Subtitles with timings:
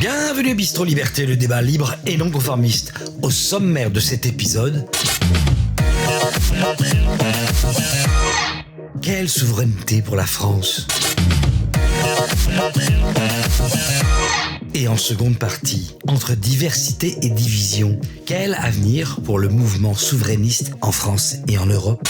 [0.00, 2.94] Bienvenue Bistro Liberté, le débat libre et non conformiste.
[3.22, 4.88] Au sommaire de cet épisode,
[9.00, 10.88] quelle souveraineté pour la France?
[14.80, 20.90] Et en seconde partie, entre diversité et division, quel avenir pour le mouvement souverainiste en
[20.90, 22.08] France et en Europe?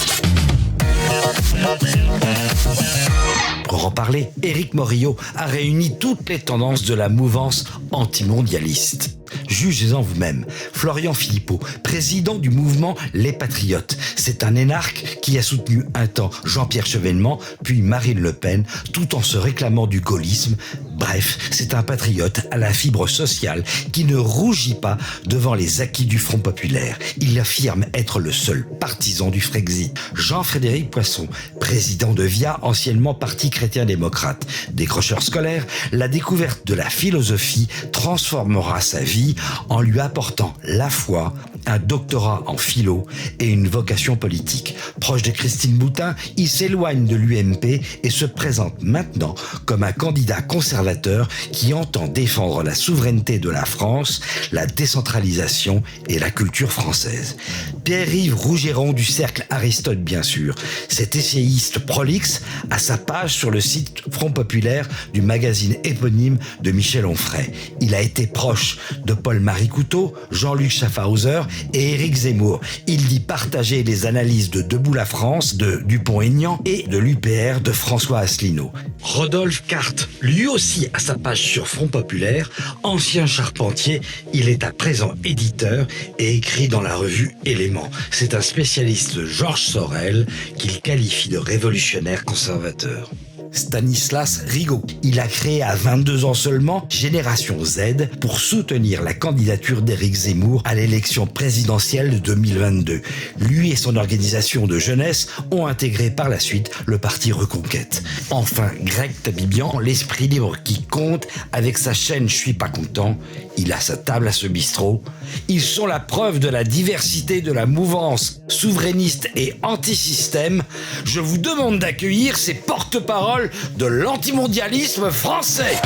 [3.65, 9.20] Pour en parler, Éric Morillo a réuni toutes les tendances de la mouvance antimondialiste.
[9.48, 10.47] Jugez-en vous-même.
[10.73, 13.97] Florian Philippot, président du mouvement Les Patriotes.
[14.16, 19.15] C'est un énarque qui a soutenu un temps Jean-Pierre Chevènement, puis Marine Le Pen, tout
[19.15, 20.57] en se réclamant du gaullisme.
[20.98, 26.05] Bref, c'est un patriote à la fibre sociale qui ne rougit pas devant les acquis
[26.05, 26.99] du Front populaire.
[27.19, 29.95] Il affirme être le seul partisan du Frexit.
[30.15, 31.29] Jean-Frédéric Poisson,
[31.60, 34.46] président de VIA, anciennement Parti chrétien-démocrate.
[34.73, 39.20] Décrocheur scolaire, la découverte de la philosophie transformera sa vie
[39.68, 41.32] en lui apportant la foi,
[41.66, 43.07] un doctorat en philo
[43.39, 44.75] et une vocation politique.
[45.01, 49.35] Proche de Christine Boutin, il s'éloigne de l'UMP et se présente maintenant
[49.67, 54.21] comme un candidat conservateur qui entend défendre la souveraineté de la France,
[54.52, 57.37] la décentralisation et la culture française.
[57.85, 60.55] Pierre-Yves Rougeron du cercle Aristote bien sûr.
[60.89, 66.71] Cet essayiste prolixe a sa page sur le site Front Populaire du magazine éponyme de
[66.71, 67.50] Michel Onfray.
[67.81, 71.43] Il a été proche de Paul-Marie Couteau, Jean-Luc Schaffhauser
[71.75, 72.60] et Éric Zemmour.
[72.87, 77.72] Il dit partager les analyses de Debout la France, de Dupont-Aignan et de l'UPR de
[77.72, 78.72] François Asselineau.
[79.03, 82.50] Rodolphe Carte, lui aussi a sa page sur Front Populaire,
[82.82, 84.00] ancien charpentier,
[84.32, 85.87] il est à présent éditeur
[86.19, 87.91] et écrit dans la revue Éléments.
[88.10, 90.26] C'est un spécialiste Georges Sorel
[90.59, 93.10] qu'il qualifie de révolutionnaire conservateur.
[93.53, 94.83] Stanislas Rigaud.
[95.03, 100.62] Il a créé à 22 ans seulement Génération Z pour soutenir la candidature d'Éric Zemmour
[100.65, 103.03] à l'élection présidentielle de 2022.
[103.39, 108.03] Lui et son organisation de jeunesse ont intégré par la suite le parti Reconquête.
[108.31, 113.16] Enfin, Greg Tabibian, l'esprit libre qui compte avec sa chaîne Je suis pas content.
[113.56, 115.03] Il a sa table à ce bistrot.
[115.49, 120.62] Ils sont la preuve de la diversité de la mouvance souverainiste et anti-système.
[121.05, 125.77] Je vous demande d'accueillir ces porte-paroles de l'antimondialisme français.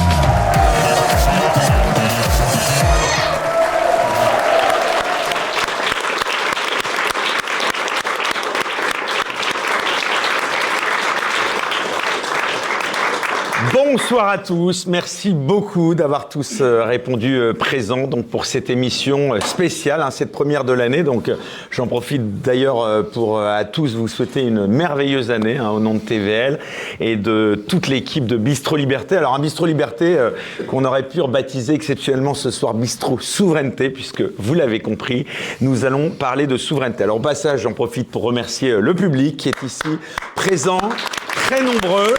[13.96, 19.34] Bonsoir à tous, merci beaucoup d'avoir tous euh, répondu euh, présent donc pour cette émission
[19.34, 21.04] euh, spéciale, hein, cette première de l'année.
[21.04, 21.30] Donc
[21.70, 26.00] j'en profite d'ailleurs pour à tous vous souhaiter une merveilleuse année hein, au nom de
[26.00, 26.58] TVL
[26.98, 29.16] et de toute l'équipe de Bistro Liberté.
[29.16, 30.18] Alors un Bistro Liberté
[30.66, 35.24] qu'on aurait pu rebaptiser exceptionnellement ce soir Bistro Souveraineté puisque vous l'avez compris,
[35.60, 37.04] nous allons parler de souveraineté.
[37.04, 39.86] Alors au passage, j'en profite pour remercier le public qui est ici
[40.34, 40.80] présent,
[41.46, 42.12] très nombreux.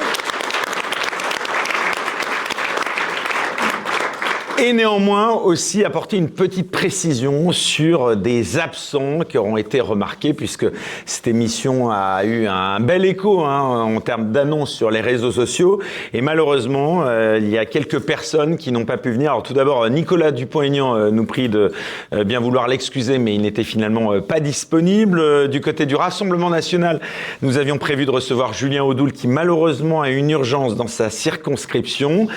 [4.57, 10.65] Et néanmoins aussi apporter une petite précision sur des absents qui auront été remarqués puisque
[11.05, 15.81] cette émission a eu un bel écho hein, en termes d'annonces sur les réseaux sociaux
[16.13, 19.31] et malheureusement euh, il y a quelques personnes qui n'ont pas pu venir.
[19.31, 21.73] Alors tout d'abord Nicolas Dupont-Aignan euh, nous prie de
[22.13, 25.49] euh, bien vouloir l'excuser mais il n'était finalement pas disponible.
[25.49, 27.01] Du côté du Rassemblement national
[27.41, 32.27] nous avions prévu de recevoir Julien Audoul qui malheureusement a une urgence dans sa circonscription.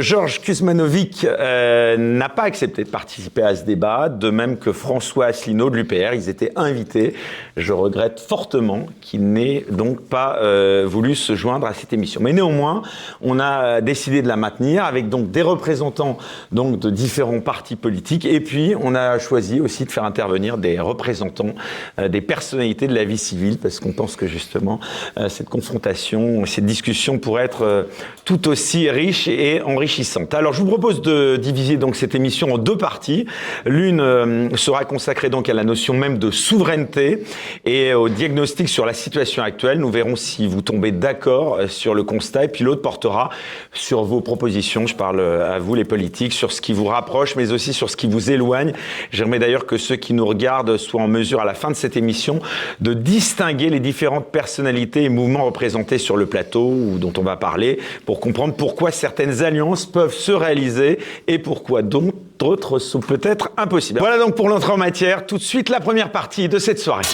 [0.00, 5.26] Georges Kuzmanovic euh, n'a pas accepté de participer à ce débat, de même que François
[5.26, 6.14] Asselineau de l'UPR.
[6.14, 7.14] Ils étaient invités.
[7.56, 12.20] Je regrette fortement qu'il n'ait donc pas euh, voulu se joindre à cette émission.
[12.22, 12.82] Mais néanmoins,
[13.20, 16.18] on a décidé de la maintenir avec donc des représentants
[16.52, 18.24] donc de différents partis politiques.
[18.24, 21.54] Et puis, on a choisi aussi de faire intervenir des représentants
[21.98, 24.80] euh, des personnalités de la vie civile parce qu'on pense que justement
[25.28, 27.86] cette confrontation, cette discussion pourrait être
[28.24, 30.34] tout aussi riche et enrichissante.
[30.34, 33.26] Alors, je vous propose de diviser donc cette émission en deux parties.
[33.66, 37.24] L'une euh, sera consacrée donc à la notion même de souveraineté
[37.64, 39.78] et au diagnostic sur la situation actuelle.
[39.78, 42.44] Nous verrons si vous tombez d'accord euh, sur le constat.
[42.44, 43.30] Et puis l'autre portera
[43.72, 44.86] sur vos propositions.
[44.86, 47.90] Je parle euh, à vous les politiques sur ce qui vous rapproche, mais aussi sur
[47.90, 48.72] ce qui vous éloigne.
[49.10, 51.96] J'aimerais d'ailleurs que ceux qui nous regardent soient en mesure à la fin de cette
[51.96, 52.40] émission
[52.80, 57.36] de distinguer les différentes personnalités et mouvements représentés sur le plateau ou dont on va
[57.36, 60.89] parler pour comprendre pourquoi certaines alliances peuvent se réaliser
[61.28, 64.00] et pourquoi d'autres autres sont peut-être impossibles.
[64.00, 65.26] Voilà donc pour l'entrée en matière.
[65.26, 67.04] Tout de suite, la première partie de cette soirée.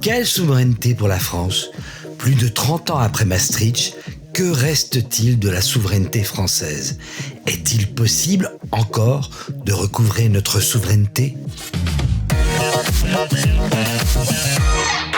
[0.00, 1.70] Quelle souveraineté pour la France
[2.18, 3.96] Plus de 30 ans après Maastricht,
[4.32, 6.98] que reste-t-il de la souveraineté française?
[7.46, 9.30] Est-il possible encore
[9.64, 11.36] de recouvrer notre souveraineté?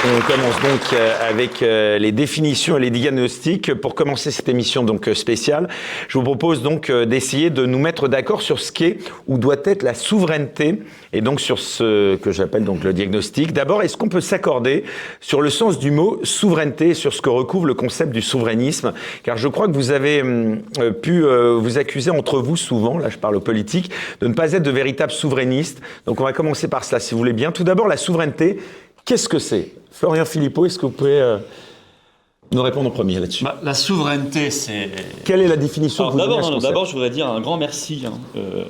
[0.05, 3.73] On commence donc euh, avec euh, les définitions et les diagnostics.
[3.73, 5.69] Pour commencer cette émission donc euh, spéciale,
[6.09, 9.85] je vous propose donc d'essayer de nous mettre d'accord sur ce qu'est ou doit être
[9.85, 10.83] la souveraineté
[11.13, 13.53] et donc sur ce que j'appelle donc le diagnostic.
[13.53, 14.83] D'abord, est-ce qu'on peut s'accorder
[15.21, 18.95] sur le sens du mot souveraineté, sur ce que recouvre le concept du souverainisme?
[19.23, 20.63] Car je crois que vous avez hum,
[21.01, 24.65] pu vous accuser entre vous souvent, là je parle aux politiques, de ne pas être
[24.65, 25.81] de véritables souverainistes.
[26.07, 27.53] Donc on va commencer par cela si vous voulez bien.
[27.53, 28.59] Tout d'abord, la souveraineté,
[29.05, 29.73] qu'est-ce que c'est?
[29.91, 31.39] Florian Philippot, est-ce que vous pouvez euh,
[32.51, 33.45] nous répondre en premier là-dessus?
[33.45, 34.91] Bah, La souveraineté, c'est.
[35.25, 38.65] Quelle est la définition D'abord, d'abord, je voudrais dire un grand merci, hein, euh,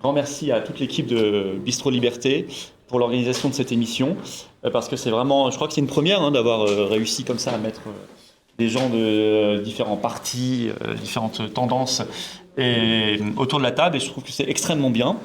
[0.00, 2.46] grand merci à toute l'équipe de Bistro Liberté
[2.88, 4.16] pour l'organisation de cette émission,
[4.64, 7.38] euh, parce que c'est vraiment, je crois que c'est une première hein, d'avoir réussi comme
[7.38, 7.82] ça à mettre
[8.58, 10.68] des gens de différents partis,
[11.00, 12.02] différentes tendances
[12.58, 15.16] et, autour de la table, et je trouve que c'est extrêmement bien.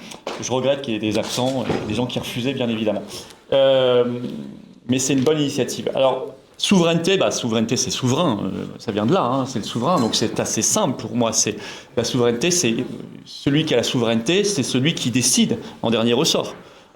[0.41, 3.03] Je regrette qu'il y ait des absents, des gens qui refusaient, bien évidemment
[4.89, 5.89] mais c'est une bonne initiative.
[5.95, 9.99] Alors, souveraineté, bah, souveraineté, c'est souverain, euh, ça vient de là, hein, c'est le souverain,
[9.99, 11.33] donc c'est assez simple pour moi.
[11.33, 11.57] C'est
[11.95, 12.75] la souveraineté, c'est
[13.25, 16.55] celui qui a la souveraineté, c'est celui qui décide en dernier ressort.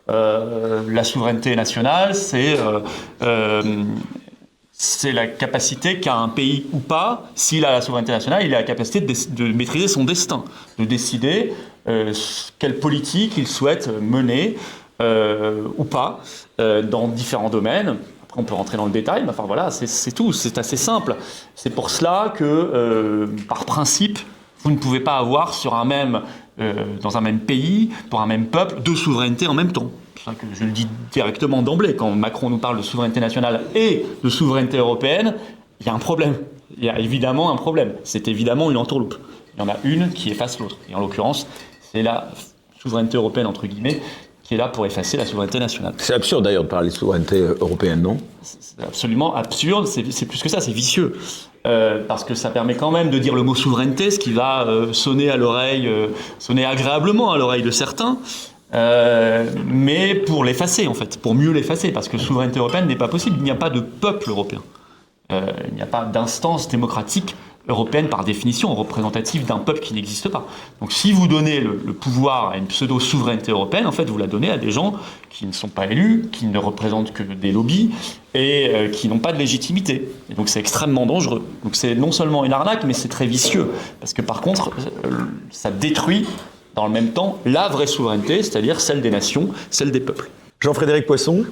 [0.09, 2.57] Euh, la souveraineté nationale, c'est
[3.21, 3.73] euh,
[4.83, 8.57] c'est la capacité qu'a un pays ou pas, s'il a la souveraineté nationale, il a
[8.57, 10.43] la capacité de, maîtriser son destin,
[10.79, 11.53] de décider
[12.57, 14.57] quelle politique il souhaite mener
[15.01, 16.21] euh, ou pas
[16.59, 17.97] euh, dans différents domaines.
[18.23, 21.15] Après, on peut rentrer dans le détail, mais enfin voilà, c'est tout, c'est assez simple.
[21.55, 24.17] C'est pour cela que, euh, par principe,
[24.63, 29.47] vous ne pouvez pas avoir dans un même pays, pour un même peuple, deux souverainetés
[29.47, 29.91] en même temps.
[30.25, 31.95] Que je le dis directement d'emblée.
[31.95, 35.33] Quand Macron nous parle de souveraineté nationale et de souveraineté européenne,
[35.79, 36.35] il y a un problème.
[36.77, 37.93] Il y a évidemment un problème.
[38.03, 39.15] C'est évidemment une entourloupe.
[39.55, 40.77] Il y en a une qui efface l'autre.
[40.89, 41.47] Et en l'occurrence,
[41.91, 42.29] c'est la
[42.79, 43.99] souveraineté européenne, entre guillemets,
[44.43, 45.93] qui est là pour effacer la souveraineté nationale.
[45.97, 48.17] C'est absurde d'ailleurs de parler de souveraineté euh, européenne, non?
[48.41, 51.17] C'est absolument absurde, c'est plus que ça, c'est vicieux.
[51.67, 54.65] Euh, parce que ça permet quand même de dire le mot souveraineté, ce qui va
[54.67, 55.89] euh, sonner à l'oreille,
[56.39, 58.17] sonner agréablement à l'oreille de certains,
[58.73, 63.37] mais pour l'effacer en fait, pour mieux l'effacer, parce que souveraineté européenne n'est pas possible,
[63.39, 64.61] il n'y a pas de peuple européen,
[65.29, 67.35] il n'y a pas d'instance démocratique
[67.67, 70.47] européenne par définition représentative d'un peuple qui n'existe pas.
[70.79, 74.49] Donc si vous donnez le, pouvoir à une pseudo-souveraineté européenne, en fait vous la donnez
[74.49, 74.93] à des gens
[75.29, 77.91] qui ne sont pas élus, qui ne représentent que des lobbies
[78.33, 80.09] et euh, qui n'ont pas de légitimité.
[80.29, 81.43] Et donc c'est extrêmement dangereux.
[81.63, 83.71] Donc c'est non seulement une arnaque, mais c'est très vicieux.
[83.99, 84.71] Parce que par contre,
[85.05, 85.09] euh,
[85.51, 86.25] ça détruit
[86.75, 90.29] dans le même temps la vraie souveraineté, c'est-à-dire celle des nations, celle des peuples.
[90.59, 91.45] Jean-Frédéric Poisson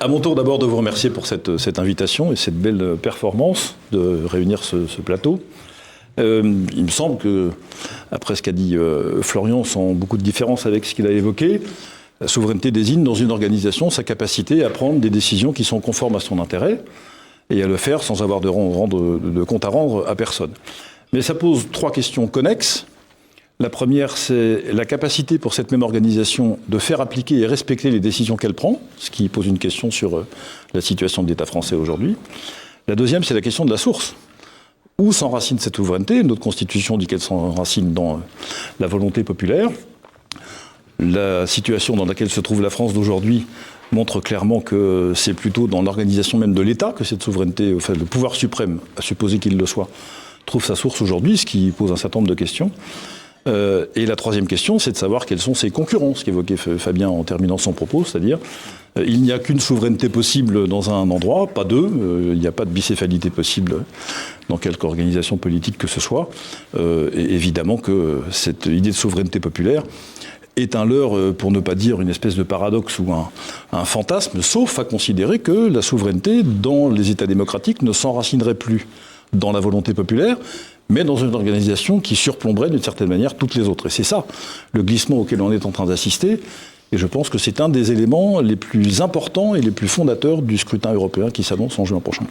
[0.00, 3.76] à mon tour d'abord de vous remercier pour cette, cette, invitation et cette belle performance
[3.92, 5.40] de réunir ce, plateau.
[6.18, 7.50] Euh, il me semble que,
[8.10, 11.60] après ce qu'a dit euh, Florian, sans beaucoup de différence avec ce qu'il a évoqué,
[12.20, 16.16] la souveraineté désigne dans une organisation sa capacité à prendre des décisions qui sont conformes
[16.16, 16.80] à son intérêt
[17.50, 20.50] et à le faire sans avoir de, rendre, de compte à rendre à personne.
[21.12, 22.86] Mais ça pose trois questions connexes
[23.60, 27.98] la première, c'est la capacité pour cette même organisation de faire appliquer et respecter les
[27.98, 30.26] décisions qu'elle prend, ce qui pose une question sur euh,
[30.74, 32.14] la situation de l'État français aujourd'hui.
[32.86, 34.14] La deuxième, c'est la question de la source.
[34.96, 38.18] Où s'enracine cette souveraineté Notre Constitution dit qu'elle s'enracine dans euh,
[38.78, 39.70] la volonté populaire.
[41.00, 43.44] La situation dans laquelle se trouve la France d'aujourd'hui
[43.90, 48.04] montre clairement que c'est plutôt dans l'organisation même de l'État que cette souveraineté, enfin le
[48.04, 49.88] pouvoir suprême, à supposer qu'il le soit,
[50.46, 52.70] trouve sa source aujourd'hui, ce qui pose un certain nombre de questions.
[53.46, 57.08] Euh, et la troisième question, c'est de savoir quels sont ses concurrents, ce qu'évoquait Fabien
[57.08, 58.38] en terminant son propos, c'est-à-dire
[58.98, 62.46] euh, il n'y a qu'une souveraineté possible dans un endroit, pas deux, euh, il n'y
[62.46, 63.84] a pas de bicéphalité possible
[64.48, 66.30] dans quelque organisation politique que ce soit.
[67.14, 69.82] évidemment que cette idée de souveraineté populaire
[70.56, 74.78] est un leurre, pour ne pas dire une espèce de paradoxe ou un fantasme, sauf
[74.78, 78.86] à considérer que la souveraineté dans les États démocratiques ne s'enracinerait plus
[79.34, 80.38] dans la volonté populaire,
[80.88, 83.86] mais dans une organisation qui surplomberait d'une certaine manière toutes les autres.
[83.86, 84.24] Et c'est ça
[84.72, 86.40] le glissement auquel on est en train d'assister.
[86.90, 90.40] Et je pense que c'est un des éléments les plus importants et les plus fondateurs
[90.40, 92.24] du scrutin européen qui s'annonce en juin prochain.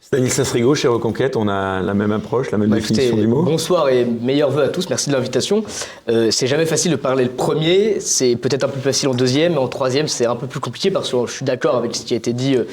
[0.00, 3.44] Stanislas Rigaud, chez Reconquête, on a la même approche, la même bah, définition du mot?
[3.44, 5.62] Bonsoir et meilleurs voeux à tous, merci de l'invitation.
[6.08, 9.14] Euh, c'est jamais facile de parler le premier, c'est peut-être un peu plus facile en
[9.14, 11.94] deuxième, mais en troisième c'est un peu plus compliqué parce que je suis d'accord avec
[11.94, 12.64] ce qui a été dit euh,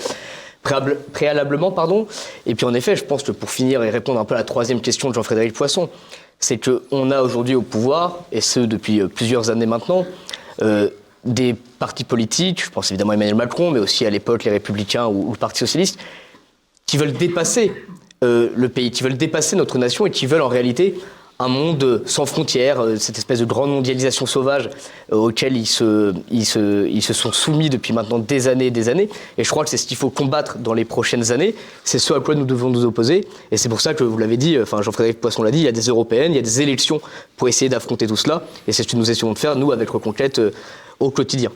[0.61, 1.71] préalablement.
[1.71, 2.07] Pardon.
[2.45, 4.43] Et puis en effet, je pense que pour finir et répondre un peu à la
[4.43, 5.89] troisième question de Jean-Frédéric Poisson,
[6.39, 10.05] c'est qu'on a aujourd'hui au pouvoir, et ce depuis plusieurs années maintenant,
[11.23, 15.07] des partis politiques, je pense évidemment à Emmanuel Macron, mais aussi à l'époque les Républicains
[15.07, 15.99] ou, le Parti Socialiste,
[16.85, 17.71] qui veulent dépasser
[18.21, 20.99] le pays, qui veulent dépasser notre nation et qui veulent en réalité
[21.39, 24.69] un monde sans frontières, euh, cette espèce de grande mondialisation sauvage
[25.11, 28.71] euh, auquel ils se, ils, se, ils se sont soumis depuis maintenant des années et
[28.71, 29.09] des années.
[29.37, 31.53] Et je crois que c'est ce qu'il faut combattre dans les prochaines années.
[31.83, 33.27] C'est ce à quoi nous devons nous opposer.
[33.51, 35.67] Et c'est pour ça que vous l'avez dit, enfin Jean-Frédéric Poisson l'a dit, il y
[35.67, 37.01] a des européennes, il y a des élections
[37.35, 38.43] pour essayer d'affronter tout cela.
[38.67, 40.51] Et c'est ce que nous essayons de faire, nous, avec Reconquête, euh,
[40.99, 41.51] au quotidien.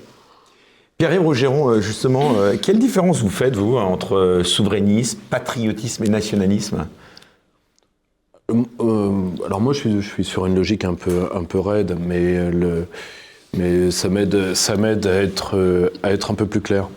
[1.00, 6.75] Pierre-Yves Rougeron, justement, quelle différence vous faites, vous, entre souverainisme, patriotisme et nationalisme?
[6.75, 7.00] euh, euh,
[9.46, 12.51] alors moi, je suis, je suis, sur une logique un peu, un peu raide, mais,
[12.51, 12.88] le,
[13.58, 16.88] mais ça m'aide, ça m'aide à être, à être un peu plus clair.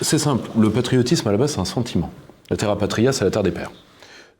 [0.00, 0.50] C'est simple.
[0.58, 2.10] Le patriotisme, à la base, c'est un sentiment.
[2.50, 3.72] La terra patria, c'est la terre des pères.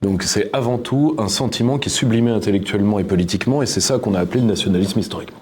[0.03, 3.99] Donc c'est avant tout un sentiment qui est sublimé intellectuellement et politiquement, et c'est ça
[3.99, 5.39] qu'on a appelé le nationalisme historiquement.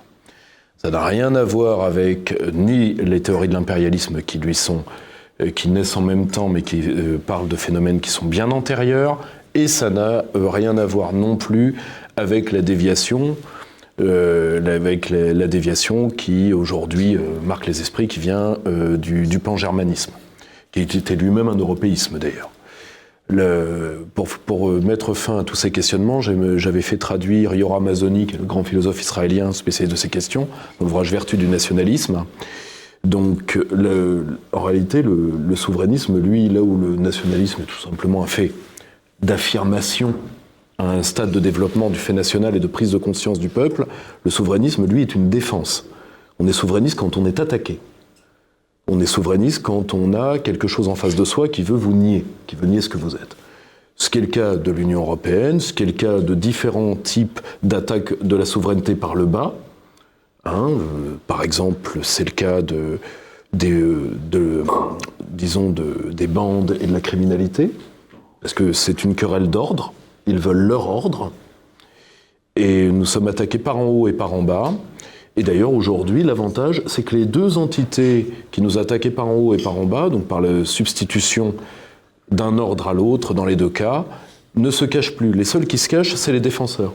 [0.76, 5.09] Ça n'a rien à voir avec ni les théories de l'impérialisme qui lui sont euh,
[5.48, 9.20] qui naissent en même temps, mais qui euh, parlent de phénomènes qui sont bien antérieurs,
[9.54, 11.76] et ça n'a euh, rien à voir non plus
[12.16, 13.36] avec la déviation,
[13.98, 18.56] avec la, déviation qui aujourd'hui marque les esprits, qui vient
[18.96, 20.12] du, du pan-germanisme,
[20.72, 22.50] qui était lui-même un européisme d'ailleurs.
[24.14, 29.02] pour, mettre fin à tous ces questionnements, j'avais fait traduire Yoram Mazoni, le grand philosophe
[29.02, 30.48] israélien spécialiste de ces questions,
[30.80, 32.24] l'ouvrage Vertu du nationalisme.
[33.04, 33.58] Donc,
[34.52, 38.52] en réalité, le, souverainisme, lui, là où le nationalisme est tout simplement un fait
[39.22, 40.14] d'affirmation
[40.78, 43.86] à un stade de développement du fait national et de prise de conscience du peuple,
[44.24, 45.86] le souverainisme, lui, est une défense.
[46.38, 47.80] On est souverainiste quand on est attaqué.
[48.86, 51.92] On est souverainiste quand on a quelque chose en face de soi qui veut vous
[51.92, 53.36] nier, qui veut nier ce que vous êtes.
[53.96, 56.96] Ce qui est le cas de l'Union européenne, ce qui est le cas de différents
[56.96, 59.54] types d'attaques de la souveraineté par le bas,
[60.44, 62.98] Hein, euh, par exemple, c'est le cas de,
[65.20, 67.70] disons des bandes et de la criminalité,
[68.40, 69.92] parce que c'est une querelle d'ordre,
[70.26, 71.32] ils veulent leur ordre,
[72.56, 74.72] et nous sommes attaqués par en haut et par en bas.
[75.36, 79.54] Et d'ailleurs, aujourd'hui, l'avantage, c'est que les deux entités qui nous attaquaient par en haut
[79.54, 81.54] et par en bas, donc par la substitution
[82.30, 84.04] d'un ordre à l'autre dans les deux cas,
[84.56, 85.32] ne se cachent plus.
[85.32, 86.92] Les seuls qui se cachent, c'est les défenseurs.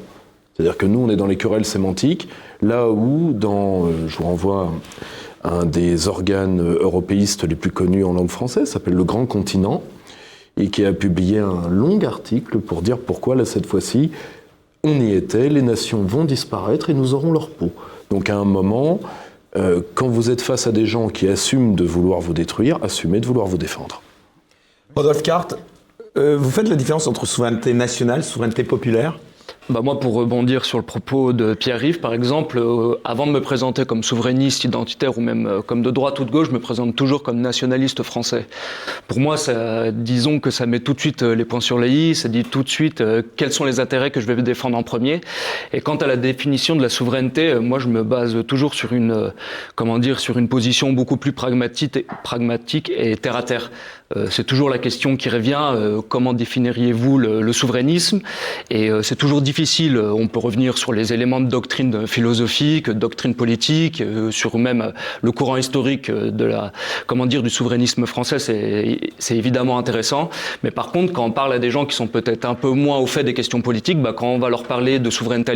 [0.56, 2.30] C'est-à-dire que nous, on est dans les querelles sémantiques,
[2.62, 4.72] là où, dans, euh, je vous renvoie
[5.44, 9.84] un des organes européistes les plus connus en langue française, s'appelle Le Grand Continent,
[10.58, 14.12] et qui a publié un long article pour dire pourquoi, là, cette fois-ci,
[14.84, 17.72] on y était, les nations vont disparaître et nous aurons leur peau.
[18.12, 19.00] Donc à un moment,
[19.56, 23.20] euh, quand vous êtes face à des gens qui assument de vouloir vous détruire, assumez
[23.20, 24.02] de vouloir vous défendre.
[24.96, 25.56] Rodolphe Carte,
[26.18, 29.20] euh, vous faites la différence entre souveraineté nationale, souveraineté populaire?
[29.68, 33.42] Bah moi, pour rebondir sur le propos de Pierre-Yves, par exemple, euh, avant de me
[33.42, 36.60] présenter comme souverainiste identitaire ou même euh, comme de droite ou de gauche, je me
[36.60, 38.46] présente toujours comme nationaliste français.
[39.08, 41.90] Pour moi, ça, disons que ça met tout de suite euh, les points sur les
[41.90, 43.04] i, ça dit tout de suite
[43.38, 45.22] quels sont les intérêts que je vais défendre en premier.
[45.74, 49.34] Et quant à la définition de la souveraineté, moi, je me base toujours sur une,
[49.74, 53.72] comment dire, sur une position beaucoup plus pragmatique, et terre à terre.
[54.30, 55.74] C'est toujours la question qui revient,
[56.08, 58.22] comment définiriez-vous le, souverainisme?
[58.70, 64.04] Et c'est toujours difficile, on peut revenir sur les éléments de doctrine philosophique, doctrine politique,
[64.32, 66.72] sur même le courant historique de la,
[67.08, 70.30] comment dire, du souverainisme français, c'est évidemment intéressant.
[70.64, 72.98] Mais par contre, quand on parle à des gens qui sont peut-être un peu moins
[72.98, 75.52] au fait des questions politiques, bah, quand on va leur parler de souveraineté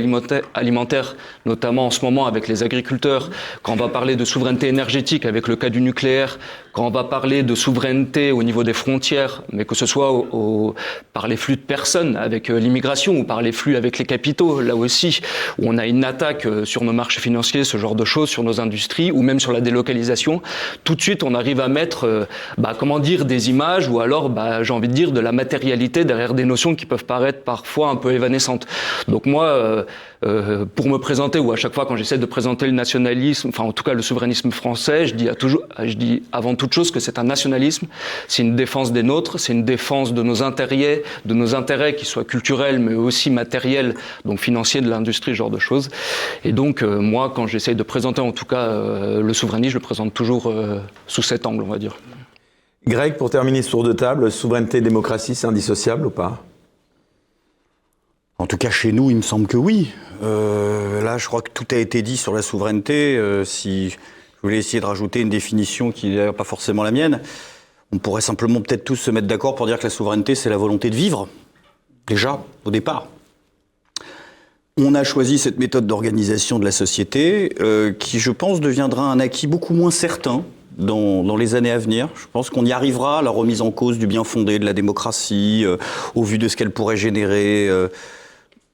[0.53, 1.15] alimentaire,
[1.45, 3.29] notamment en ce moment avec les agriculteurs,
[3.63, 6.39] quand on va parler de souveraineté énergétique avec le cas du nucléaire,
[6.73, 10.75] quand on va parler de souveraineté au niveau des frontières, mais que ce soit au,
[11.13, 14.61] par les flux de personnes avec euh, l'immigration ou par les flux avec les capitaux,
[14.61, 15.21] là aussi,
[15.57, 18.43] où on a une attaque euh, sur nos marchés financiers, ce genre de choses, sur
[18.43, 20.41] nos industries, ou même sur la délocalisation,
[20.83, 22.25] tout de suite on arrive à mettre, euh,
[22.57, 26.05] bah, comment dire, des images, ou alors, bah, j'ai envie de dire, de la matérialité
[26.05, 28.67] derrière des notions qui peuvent paraître parfois un peu évanescentes.
[29.07, 29.85] Donc moi,
[30.25, 33.63] euh, pour me présenter, ou à chaque fois quand j'essaie de présenter le nationalisme, enfin
[33.63, 36.91] en tout cas le souverainisme français, je dis, à toujours, je dis avant toute chose
[36.91, 37.87] que c'est un nationalisme,
[38.27, 42.05] c'est une défense des nôtres, c'est une défense de nos intérêts, de nos intérêts qui
[42.05, 45.89] soient culturels mais aussi matériels, donc financiers de l'industrie, ce genre de choses.
[46.43, 49.77] Et donc euh, moi, quand j'essaie de présenter en tout cas euh, le souverainisme, je
[49.77, 50.53] le présente toujours
[51.07, 51.95] sous cet angle, on va dire.
[52.87, 56.43] Greg, pour terminer ce tour de table, souveraineté, démocratie, c'est indissociable ou pas?
[58.39, 59.91] En tout cas, chez nous, il me semble que oui.
[60.23, 63.17] Euh, là, je crois que tout a été dit sur la souveraineté.
[63.17, 63.97] Euh, si
[64.41, 67.19] je voulais essayer de rajouter une définition qui n'est pas forcément la mienne,
[67.91, 70.57] on pourrait simplement peut-être tous se mettre d'accord pour dire que la souveraineté, c'est la
[70.57, 71.27] volonté de vivre.
[72.07, 73.07] déjà, au départ.
[74.77, 79.19] On a choisi cette méthode d'organisation de la société euh, qui, je pense, deviendra un
[79.19, 80.45] acquis beaucoup moins certain
[80.77, 82.07] dans, les années à venir.
[82.15, 84.71] Je pense qu'on y arrivera à la remise en cause du bien fondé de la
[84.71, 85.75] démocratie, euh,
[86.15, 87.89] au vu de ce qu'elle pourrait générer euh,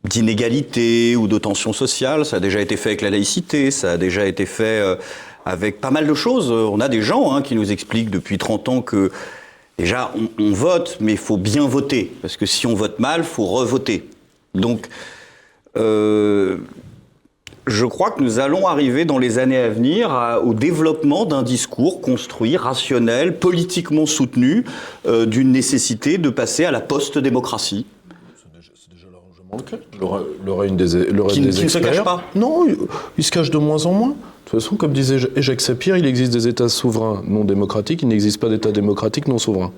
[0.03, 2.25] d'inégalités ou de tensions sociales.
[2.25, 4.97] Ça a déjà été fait avec la laïcité, ça a déjà été fait
[5.45, 6.51] avec pas mal de choses.
[6.51, 9.11] On a des gens hein, qui nous expliquent depuis 30 ans que
[9.77, 12.11] déjà on, on vote, mais il faut bien voter.
[12.21, 14.07] Parce que si on vote mal, il faut revoter.
[14.55, 14.87] Donc,
[15.77, 16.57] euh,
[17.67, 21.43] je crois que nous allons arriver dans les années à venir à- au développement d'un
[21.43, 24.65] discours construit, rationnel, politiquement soutenu,
[25.07, 27.85] euh, d'une nécessité de passer à la post-démocratie.
[30.67, 32.23] Une des, l'aurait Qui des qui ne se cache pas.
[32.35, 32.77] Non, il,
[33.17, 34.15] il se cache de moins en moins.
[34.45, 38.07] De toute façon, comme disait Jacques Sapir, il existe des États souverains non démocratiques, il
[38.07, 39.71] n'existe pas d'État démocratique non souverain.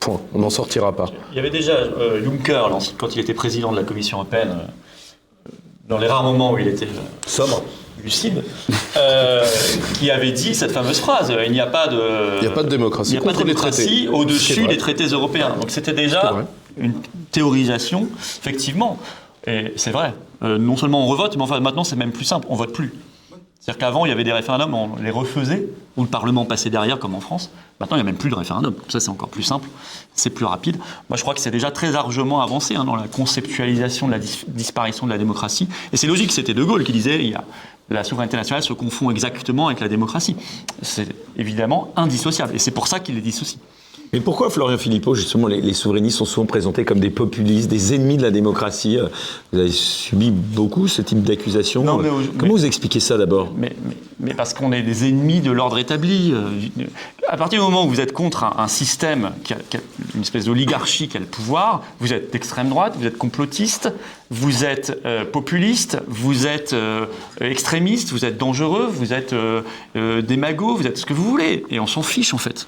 [0.00, 0.20] Point.
[0.34, 1.06] On n'en sortira pas.
[1.32, 5.50] Il y avait déjà euh, Juncker, quand il était président de la Commission européenne, euh,
[5.88, 7.62] dans les rares moments où il était euh, Sobre.
[8.02, 8.42] lucide,
[8.96, 9.44] euh,
[9.94, 12.62] qui avait dit cette fameuse phrase il n'y a pas de, Il n'y a pas
[12.62, 15.54] de démocratie il n'y a pas de démocratie au-dessus des traités européens.
[15.60, 16.44] Donc c'était déjà
[16.76, 16.94] une
[17.30, 18.08] théorisation,
[18.40, 18.98] effectivement.
[19.46, 20.14] Et c'est vrai.
[20.42, 22.92] Euh, non seulement on revote, mais enfin maintenant c'est même plus simple, on vote plus.
[23.68, 26.98] C'est-à-dire qu'avant, il y avait des référendums, on les refaisait, où le Parlement passait derrière,
[26.98, 27.50] comme en France.
[27.80, 28.74] Maintenant, il n'y a même plus de référendum.
[28.88, 29.68] Ça, c'est encore plus simple,
[30.14, 30.78] c'est plus rapide.
[31.10, 34.18] Moi, je crois que c'est déjà très largement avancé hein, dans la conceptualisation de la
[34.20, 35.68] dis- disparition de la démocratie.
[35.92, 37.38] Et c'est logique, c'était De Gaulle qui disait il
[37.90, 40.34] la souveraineté nationale se confond exactement avec la démocratie.
[40.80, 43.58] C'est évidemment indissociable, et c'est pour ça qu'il les dissocie.
[44.12, 47.94] Mais pourquoi, Florian Philippot, justement, les, les souverainistes sont souvent présentés comme des populistes, des
[47.94, 49.08] ennemis de la démocratie euh,
[49.52, 51.82] Vous avez subi beaucoup ce type d'accusation.
[51.82, 53.52] Au- Comment mais- vous expliquez ça d'abord?
[53.56, 56.32] Mais, mais- mais parce qu'on est des ennemis de l'ordre établi.
[56.32, 56.84] euh,
[57.28, 59.80] À partir du moment où vous êtes contre un, un système, qui a, qui a
[60.14, 63.92] une espèce d'oligarchie qui a le pouvoir, vous êtes d'extrême droite, vous êtes complotiste,
[64.30, 67.04] vous êtes euh, populiste, vous êtes euh,
[67.42, 69.60] extrémiste, vous êtes dangereux, vous êtes euh,
[69.96, 71.64] euh, démago, vous êtes ce que vous voulez.
[71.70, 72.66] Et on s'en fiche en fait.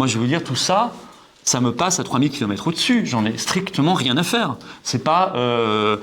[0.00, 0.94] Moi, je veux dire, tout ça,
[1.44, 3.04] ça me passe à 3000 km au-dessus.
[3.04, 4.56] J'en ai strictement rien à faire.
[4.82, 5.98] C'est pas, euh,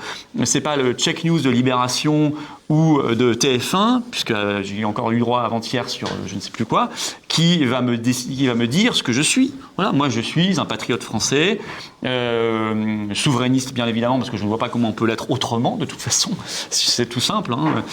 [0.63, 2.33] pas le check news de Libération
[2.69, 6.51] ou euh, de TF1, puisque euh, j'ai encore eu droit avant-hier sur je ne sais
[6.51, 6.91] plus quoi,
[7.27, 9.51] qui va me, qui va me dire ce que je suis.
[9.77, 11.59] Voilà, moi, je suis un patriote français,
[13.15, 15.85] souverainiste, bien évidemment, parce que je ne vois pas comment on peut l'être autrement, de
[15.85, 16.29] toute façon.
[16.69, 17.51] C'est tout simple.
[17.53, 17.83] hein.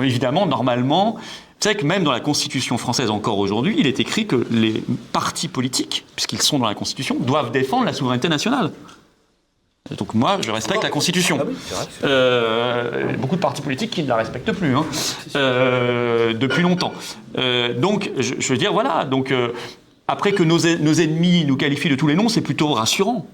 [0.00, 1.16] Évidemment, normalement,
[1.60, 5.48] savez que même dans la Constitution française encore aujourd'hui, il est écrit que les partis
[5.48, 8.70] politiques, puisqu'ils sont dans la Constitution, doivent défendre la souveraineté nationale.
[9.96, 11.38] Donc moi, je respecte la Constitution.
[12.04, 14.84] Euh, beaucoup de partis politiques qui ne la respectent plus hein,
[15.34, 16.92] euh, depuis longtemps.
[17.38, 19.04] Euh, donc, je, je veux dire, voilà.
[19.04, 19.32] Donc,
[20.06, 23.26] après que nos, nos ennemis nous qualifient de tous les noms, c'est plutôt rassurant.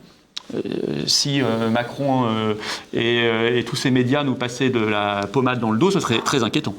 [0.54, 0.58] Euh,
[1.06, 2.54] si euh, Macron euh,
[2.92, 6.00] et, euh, et tous ces médias nous passaient de la pommade dans le dos, ce
[6.00, 6.74] serait très inquiétant.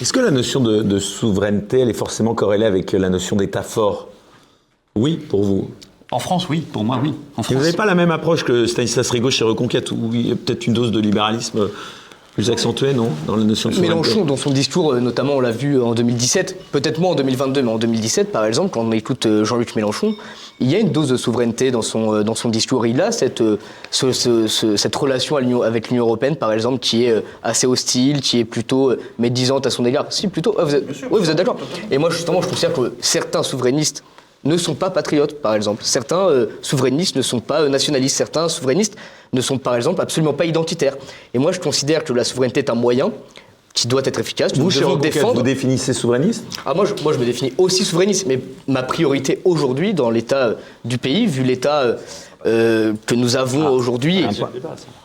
[0.00, 3.62] Est-ce que la notion de, de souveraineté, elle est forcément corrélée avec la notion d'État
[3.62, 4.08] fort?
[4.94, 5.70] Oui, pour vous.
[6.10, 6.60] En France, oui.
[6.60, 7.10] Pour moi, oui.
[7.36, 7.56] En Et France.
[7.56, 10.36] vous n'avez pas la même approche que Stanislas Rigaud chez Reconquête, où il y a
[10.36, 11.68] peut-être une dose de libéralisme
[12.34, 14.00] plus accentuée, non Dans la notion de souveraineté?
[14.00, 17.70] Mélenchon, dans son discours, notamment on l'a vu en 2017, peut-être moins en 2022, mais
[17.70, 20.14] en 2017 par exemple, quand on écoute Jean-Luc Mélenchon,
[20.60, 22.86] il y a une dose de souveraineté dans son, euh, dans son discours.
[22.86, 23.58] Il a cette, euh,
[23.90, 28.20] ce- ce- ce- cette relation avec l'Union Européenne, par exemple, qui est euh, assez hostile,
[28.20, 30.06] qui est plutôt médisante à son égard.
[30.10, 30.54] Si, plutôt.
[30.58, 31.56] ah, vous êtes, oui, vous êtes d'accord.
[31.90, 34.02] Et moi, justement, je considère que certains souverainistes
[34.44, 35.82] ne sont pas patriotes, par exemple.
[35.84, 38.16] Certains euh, souverainistes ne sont pas euh, nationalistes.
[38.16, 38.96] Certains souverainistes
[39.32, 40.96] ne sont, par exemple, absolument pas identitaires.
[41.34, 43.12] Et moi, je considère que la souveraineté est un moyen
[43.82, 44.52] qui doit être efficace.
[44.54, 45.34] Vous, Nous chez devons Reconquête, défendre.
[45.36, 49.40] vous définissez souverainiste Ah, moi, je, moi, je me définis aussi souverainiste, mais ma priorité
[49.44, 51.96] aujourd'hui, dans l'état euh, du pays, vu l'état euh,
[52.46, 54.20] euh, que nous avons aujourd'hui.
[54.22, 54.26] et-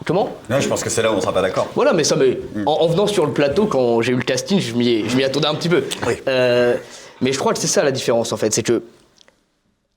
[0.06, 1.68] Comment Non, je pense que c'est là où on ne sera pas d'accord.
[1.76, 4.60] voilà, mais ça, mais en, en venant sur le plateau, quand j'ai eu le casting,
[4.60, 5.84] je m'y attendais un petit peu.
[6.28, 6.76] Euh,
[7.22, 8.54] mais je crois que c'est ça la différence, en fait.
[8.54, 8.82] C'est que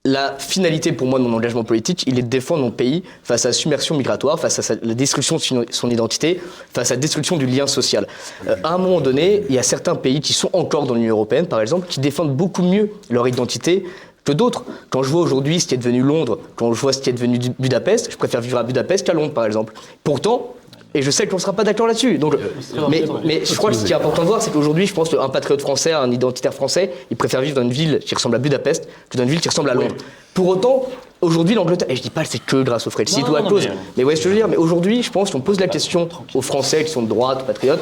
[0.06, 3.44] la finalité pour moi de mon engagement politique, il est de défendre mon pays face
[3.44, 6.40] à la submersion migratoire, face à la destruction de son- identité,
[6.72, 8.06] face à la destruction du lien social.
[8.48, 11.10] Euh, à un moment donné, il y a certains pays qui sont encore dans l'Union
[11.14, 13.84] européenne, par exemple, qui défendent beaucoup mieux leur identité
[14.24, 14.64] que d'autres.
[14.90, 17.12] Quand je vois aujourd'hui ce qui est devenu Londres, quand je vois ce qui est
[17.12, 19.72] devenu Budapest, je préfère vivre à Budapest qu'à Londres, par exemple.
[20.04, 20.54] Pourtant,
[20.96, 22.18] et je sais qu'on ne sera pas d'accord là-dessus.
[22.18, 22.37] Donc,
[22.88, 25.09] mais, mais je crois que ce qui est important de voir, c'est qu'aujourd'hui, je pense
[25.11, 28.38] qu'un patriote français, un identitaire français, il préfère vivre dans une ville qui ressemble à
[28.38, 29.94] Budapest que dans une ville qui ressemble à Londres.
[30.35, 30.87] Pour autant,
[31.20, 33.66] aujourd'hui, l'Angleterre, et je dis pas que c'est que grâce au Frexit ou à cause,
[33.68, 35.68] mais- mais ouais, ce que je veux dire, mais aujourd'hui, je pense qu'on pose la
[35.68, 37.80] question aux Français qui sont de droite, patriotes,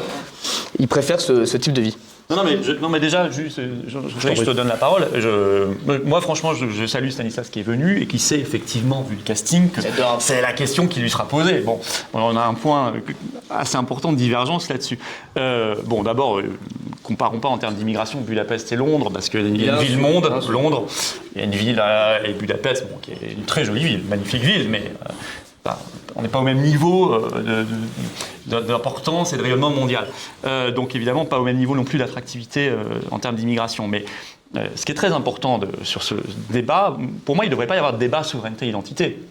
[0.79, 1.97] ils préfèrent ce, ce type de vie.
[2.31, 4.77] Non, non, mais, je- non, mais déjà, juste, euh, je, je- je te donne la
[4.79, 5.07] parole.
[5.15, 5.69] Je-
[6.05, 9.23] moi, franchement, je, je salue Stanislas qui est venu et qui sait effectivement, vu le
[9.23, 9.83] casting, que
[10.21, 11.61] c'est la question qui lui sera posée.
[11.61, 11.79] Bon,
[12.15, 13.01] on a un point euh,
[13.51, 14.99] assez important de divergence là-dessus.
[15.37, 16.45] Euh, bon, d'abord, euh,
[17.03, 19.91] comparons pas en termes d'immigration Budapest et Londres, parce qu'il y a une Bien ville
[19.91, 20.33] sûr, monde.
[20.49, 20.87] Londres,
[21.35, 24.03] il y a une ville euh, et Budapest, bon, qui est une très jolie ville,
[24.09, 24.85] magnifique ville, mais
[26.17, 27.65] on n'est pas au même niveau euh,
[28.47, 30.07] d'importance et de rayonnement mondial.
[30.45, 33.89] Euh, donc évidemment pas au même niveau non plus d'attractivité euh, en termes d'immigration.
[33.89, 34.05] Mais
[34.57, 36.15] euh, ce qui est très important de- sur ce
[36.51, 39.23] débat, pour moi il ne devrait pas y avoir de débat souveraineté-identité.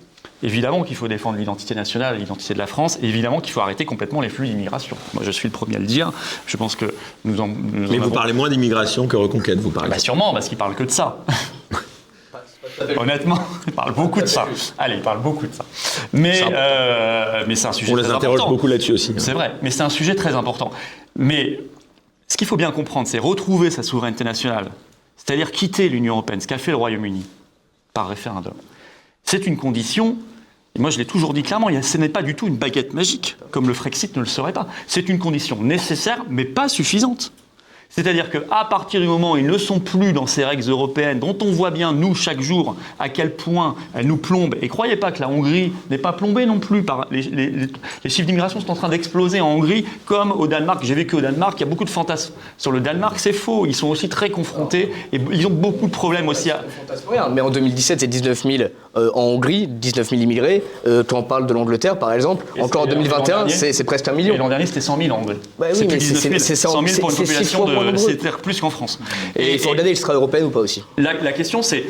[0.41, 3.85] Évidemment qu'il faut défendre l'identité nationale, l'identité de la France, et évidemment qu'il faut arrêter
[3.85, 4.97] complètement les flux d'immigration.
[5.13, 6.11] Moi je suis le premier à le dire,
[6.47, 6.93] je pense que
[7.23, 7.47] nous en...
[7.47, 9.89] nous Mais en vous avons- parlez moins d'immigration que reconquête, vous parlez.
[9.89, 11.23] bah sûrement, parce qu'il parle que de ça.
[12.97, 14.47] Honnêtement, il parle beaucoup de ça.
[14.77, 15.65] Allez, il parle beaucoup de ça.
[16.13, 18.51] Mais C'est euh, mais c'est un sujet On les très interroge important.
[18.51, 19.13] beaucoup là-dessus aussi.
[19.17, 20.71] C'est vrai, mais c'est un sujet très important.
[21.15, 21.59] Mais
[22.27, 24.71] ce qu'il faut bien comprendre, c'est retrouver sa souveraineté nationale,
[25.17, 27.25] c'est-à-dire quitter l'Union européenne, ce qu'a fait le Royaume-Uni
[27.93, 28.53] par référendum.
[29.23, 30.17] C'est une condition.
[30.75, 33.37] Et moi, je l'ai toujours dit clairement, ce n'est pas du tout une baguette magique,
[33.51, 34.67] comme le Frexit ne le serait pas.
[34.87, 37.31] C'est une condition nécessaire, mais pas suffisante.
[37.95, 41.37] C'est-à-dire qu'à partir du moment où ils ne sont plus dans ces règles européennes, dont
[41.43, 45.11] on voit bien, nous, chaque jour, à quel point elles nous plombent, et croyez pas
[45.11, 47.05] que la Hongrie n'est pas plombée non plus par...
[47.11, 47.67] Les, les- les-
[48.03, 50.83] les chiffres d'immigration sont en train d'exploser en Hongrie, comme au Danemark.
[50.83, 53.67] J'ai vécu au Danemark, il y a beaucoup de fantasmes sur le Danemark, c'est faux.
[53.67, 56.61] Ils sont aussi très confrontés, et ils ont beaucoup de problèmes aussi à...
[57.31, 58.63] Mais en 2017, c'est 19 000
[58.97, 60.63] euh, en Hongrie, 19 000 immigrés.
[60.87, 63.35] Euh, quand on parle de l'Angleterre, par exemple, Et encore en c'est- et l'an 2021,
[63.45, 64.35] dernier c'est presque un million.
[64.35, 65.37] l'an dernier, c'était 100 000 en Hongrie.
[65.59, 66.33] Bah oui, c'est mais plus c'est- 19 000.
[66.39, 67.82] c'est- c'est 100 000 pour une population de...
[67.83, 67.97] nombreux.
[67.97, 68.99] C'est plus qu'en France.
[69.35, 70.83] Et il faut regarder l'extra européenne ou pas aussi?
[70.97, 71.85] La, la question, c'est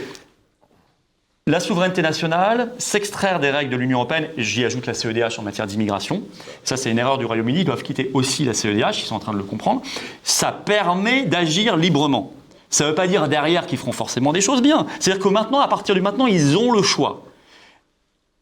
[1.45, 5.67] la souveraineté nationale, s'extraire des règles de l'Union européenne, j'y ajoute la CEDH en matière
[5.67, 6.23] d'immigration.
[6.63, 7.59] Ça, c'est une erreur du Royaume-Uni.
[7.59, 9.81] Ils doivent quitter aussi la CEDH, ils sont en train de le comprendre.
[10.23, 12.31] Ça permet d'agir librement.
[12.69, 14.87] Ça ne veut pas dire derrière qu'ils feront forcément des choses bien.
[14.99, 17.23] C'est-à-dire que maintenant, à partir du maintenant, ils ont le choix.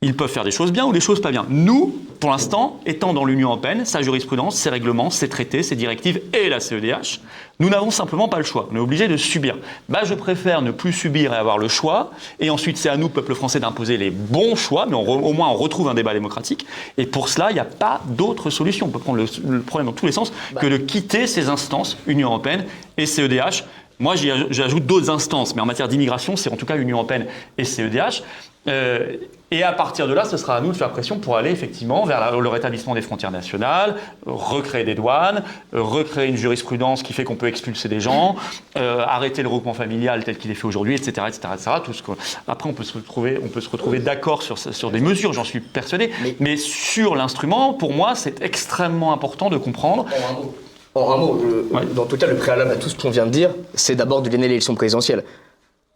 [0.03, 1.45] Ils peuvent faire des choses bien ou des choses pas bien.
[1.47, 6.19] Nous, pour l'instant, étant dans l'Union européenne, sa jurisprudence, ses règlements, ses traités, ses directives
[6.33, 7.19] et la CEDH,
[7.59, 8.67] nous n'avons simplement pas le choix.
[8.71, 9.59] On est obligé de subir.
[9.89, 12.09] Bah, je préfère ne plus subir et avoir le choix.
[12.39, 15.33] Et ensuite, c'est à nous, peuple français, d'imposer les bons choix, mais on re- au
[15.33, 16.65] moins on retrouve un débat démocratique.
[16.97, 18.87] Et pour cela, il n'y a pas d'autre solution.
[18.87, 21.95] On peut prendre le, le problème dans tous les sens que de quitter ces instances,
[22.07, 22.65] Union européenne
[22.97, 23.65] et CEDH.
[23.99, 24.15] Moi,
[24.49, 27.27] j'ajoute d'autres instances, mais en matière d'immigration, c'est en tout cas l'Union européenne
[27.59, 28.23] et CEDH.
[28.67, 29.17] Euh,
[29.53, 32.05] et à partir de là, ce sera à nous de faire pression pour aller effectivement
[32.05, 37.35] vers le rétablissement des frontières nationales, recréer des douanes, recréer une jurisprudence qui fait qu'on
[37.35, 38.35] peut expulser des gens,
[38.77, 41.71] euh, arrêter le regroupement familial tel qu'il est fait aujourd'hui, etc., etc., etc.
[41.83, 42.11] Tout ce que-
[42.47, 45.43] Après, on peut se retrouver, on peut se retrouver d'accord sur, sur des mesures, j'en
[45.43, 46.11] suis persuadé.
[46.39, 50.05] Mais- sur l'instrument, pour moi, c'est extrêmement important de comprendre.
[50.15, 50.55] En un mot,
[50.93, 51.85] En un mot, le- Ouais.
[51.93, 54.27] dans tout cas, le préalable à tout ce qu'on vient de dire, c'est d'abord de
[54.29, 55.23] gagner l'élection présidentielle.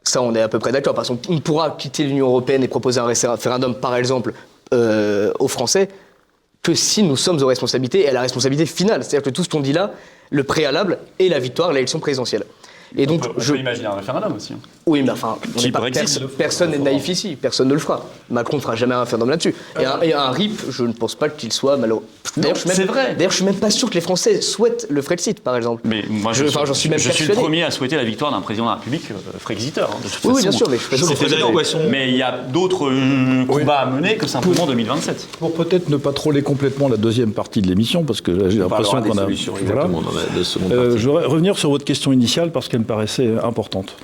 [0.07, 0.93] Ça, on est à peu près d'accord.
[0.93, 4.33] Parce qu'on on pourra quitter l'Union européenne et proposer un référendum, par exemple,
[4.73, 5.89] euh, aux Français,
[6.61, 9.03] que si nous sommes aux responsabilités et à la responsabilité finale.
[9.03, 9.91] C'est-à-dire que tout ce qu'on dit là,
[10.31, 12.43] le préalable est la victoire, l'élection présidentielle.
[12.97, 14.53] Et donc, on peut, on je, peut imaginer un référendum aussi.
[14.53, 14.57] hein.
[14.85, 16.03] oui, mais enfin, on pas- Brexit.
[16.19, 18.05] perso- personne n'est naïf ici, personne ne le fera.
[18.29, 19.53] Macron ne fera jamais un référendum là-dessus.
[19.79, 22.03] Et, un, et un RIP, je ne pense pas qu'il soit malheureux.
[22.37, 23.15] D'ailleurs, je suis même- c'est vrai.
[23.15, 25.81] D'ailleurs, je suis même pas sûr que les Français souhaitent le Frexit, par exemple.
[25.85, 28.03] Mais moi, Je- je, enfin, j'en suis même je suis le premier à souhaiter la
[28.03, 29.89] victoire d'un président de la République euh, frexiteur.
[29.91, 30.41] hein, de toute Oui, façon.
[30.41, 31.51] bien sûr, mais je suis pas sûr C'est que évident.
[31.51, 31.79] Poisson.
[31.89, 35.27] Mais il y a d'autres euh, combats à mener que simplement 2027.
[35.39, 38.63] Pour peut-être ne pas troller complètement la deuxième partie de l'émission, parce que j'ai On
[38.69, 39.25] l'impression qu'on a.
[39.65, 39.83] Voilà.
[39.85, 43.95] dans la- Euh, je voudrais revenir sur votre question initiale parce qu'elle paraissait importante.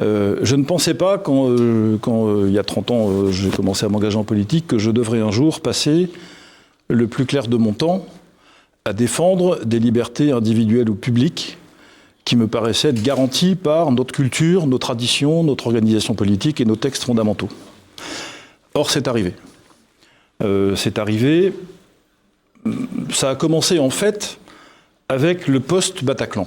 [0.00, 3.50] Euh, je ne pensais pas, quand, euh, quand euh, il y a 30 ans, j'ai
[3.50, 6.08] commencé à m'engager en politique, que je devrais un jour passer
[6.88, 8.06] le plus clair de mon temps
[8.84, 11.58] à défendre des libertés individuelles ou publiques
[12.24, 16.76] qui me paraissaient être garanties par notre culture, nos traditions, notre organisation politique et nos
[16.76, 17.48] textes fondamentaux.
[18.74, 19.34] Or, c'est arrivé.
[20.74, 21.52] C'est arrivé.
[23.12, 24.38] Ça a commencé en fait
[25.08, 26.46] avec le post-Bataclan.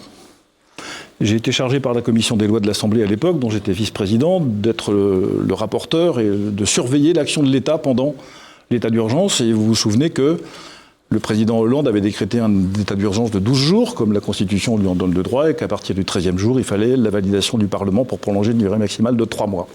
[1.21, 4.41] J'ai été chargé par la commission des lois de l'Assemblée à l'époque, dont j'étais vice-président,
[4.41, 8.15] d'être le, rapporteur et de surveiller l'action de l'État pendant
[8.69, 9.39] l'état d'urgence.
[9.39, 10.41] Et vous vous souvenez que
[11.09, 12.51] le président Hollande avait décrété un
[12.81, 15.69] état d'urgence de 12 jours, comme la Constitution lui en donne le droit, et qu'à
[15.69, 19.15] partir du 13e jour, il fallait la validation du Parlement pour prolonger une durée maximale
[19.15, 19.69] de 3 mois.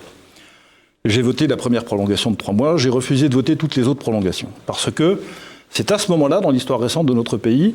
[1.06, 4.00] J'ai voté la première prolongation de 3 mois, j'ai refusé de voter toutes les autres
[4.00, 4.48] prolongations.
[4.66, 5.22] Parce que
[5.70, 7.74] c'est à ce moment-là, dans l'histoire récente de notre pays,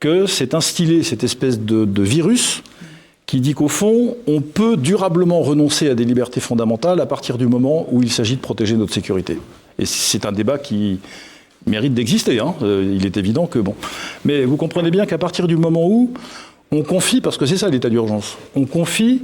[0.00, 2.62] que s'est instillé cette espèce de virus
[3.30, 7.46] qui dit qu'au fond, on peut durablement renoncer à des libertés fondamentales à partir du
[7.46, 9.38] moment où il s'agit de protéger notre sécurité.
[9.78, 10.98] Et c'est un débat qui
[11.64, 12.40] mérite d'exister.
[12.40, 12.56] hein.
[12.64, 13.76] Euh, il est évident que bon.
[14.24, 16.10] Mais vous comprenez bien qu'à partir du moment où
[16.72, 19.22] On confie, parce que c'est ça l'état d'urgence, on confie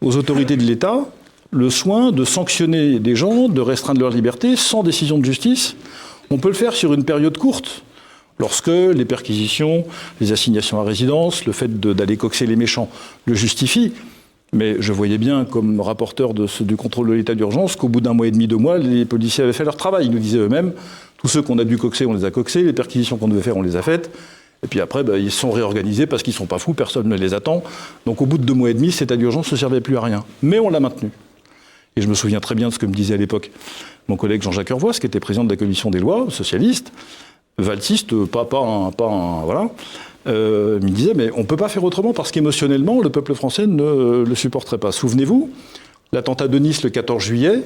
[0.00, 1.06] aux autorités de l'État
[1.52, 5.76] le soin de sanctionner des gens, de restreindre leur liberté sans décision de justice.
[6.30, 7.84] On peut le faire sur une période courte,
[8.38, 9.84] lorsque les perquisitions,
[10.20, 12.88] les assignations à résidence, le fait d'aller coxer les méchants
[13.26, 13.92] le justifient.
[14.52, 18.28] Mais je voyais bien, comme rapporteur du contrôle de l'état d'urgence, qu'au bout d'un mois
[18.28, 20.06] et demi, deux mois, les policiers avaient fait leur travail.
[20.06, 20.72] Ils nous disaient eux-mêmes,
[21.16, 23.56] tous ceux qu'on a dû coxer, on les a coxés, les perquisitions qu'on devait faire,
[23.56, 24.10] on les a faites.
[24.62, 27.16] Et puis après, bah, ils sont réorganisés parce qu'ils ne sont pas fous, personne ne
[27.16, 27.62] les attend.
[28.06, 30.00] Donc au bout de deux mois et demi, cet état d'urgence ne servait plus à
[30.00, 30.24] rien.
[30.42, 31.10] Mais on l'a maintenu.
[31.96, 33.50] Et je me souviens très bien de ce que me disait à l'époque
[34.08, 36.92] mon collègue Jean-Jacques Hervois, qui était président de la commission des lois, socialiste,
[37.58, 39.70] valtiste, pas, pas, un, pas un, voilà.
[40.26, 43.34] Euh, il me disait, mais on ne peut pas faire autrement parce qu'émotionnellement, le peuple
[43.34, 44.92] français ne le supporterait pas.
[44.92, 45.50] Souvenez-vous,
[46.12, 47.62] l'attentat de Nice le 14 juillet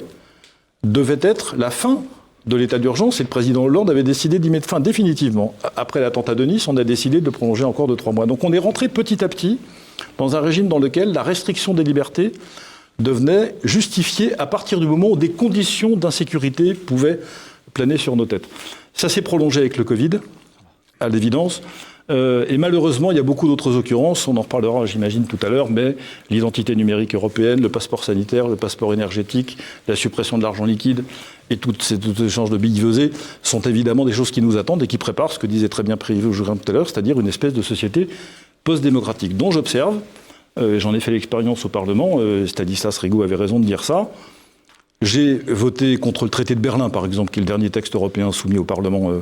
[0.83, 2.03] devait être la fin
[2.47, 5.55] de l'état d'urgence et le président Hollande avait décidé d'y mettre fin définitivement.
[5.77, 8.27] Après l'attentat de Nice, on a décidé de prolonger encore de trois mois.
[8.27, 9.59] Donc on est rentré petit à petit
[10.17, 12.33] dans un régime dans lequel la restriction des libertés
[12.99, 17.21] devenait justifiée à partir du moment où des conditions d'insécurité pouvaient
[17.75, 18.49] planer sur nos têtes.
[18.99, 20.11] Ça s'est prolongé avec le Covid,
[20.99, 21.63] à l'évidence.
[22.11, 25.49] Euh, et malheureusement, il y a beaucoup d'autres occurrences, on en reparlera j'imagine tout à
[25.49, 25.95] l'heure, mais
[26.31, 29.57] l'identité numérique européenne, le passeport sanitaire, le passeport énergétique,
[29.87, 31.05] la suppression de l'argent liquide
[31.49, 33.13] et tous ces, échanges de billevesés
[33.45, 35.97] sont évidemment des choses qui nous attendent et qui préparent ce que disait très bien
[35.97, 38.09] Privé tout à l'heure, c'est-à-dire une espèce de société
[38.65, 40.01] post-démocratique dont j'observe,
[40.59, 44.11] euh, j'en ai fait l'expérience au Parlement, euh, Stanislas Rigaud avait raison de dire ça,
[45.01, 48.33] j'ai voté contre le traité de Berlin, par exemple, qui est le dernier texte européen
[48.33, 49.21] soumis au Parlement euh,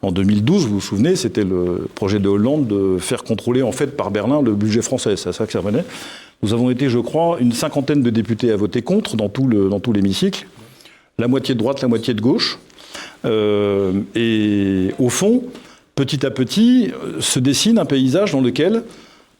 [0.00, 0.66] en 2012.
[0.66, 4.40] Vous vous souvenez, c'était le projet de Hollande de faire contrôler en fait par Berlin
[4.40, 5.16] le budget français.
[5.16, 5.84] C'est à ça que ça revenait.
[6.42, 10.46] Nous avons été, je crois, une cinquantaine de députés à voter contre dans tout, l'hémicycle.
[11.18, 12.58] La moitié de droite, la moitié de gauche.
[13.26, 15.42] Euh, et au fond,
[15.94, 18.82] petit à petit, se dessine un paysage dans lequel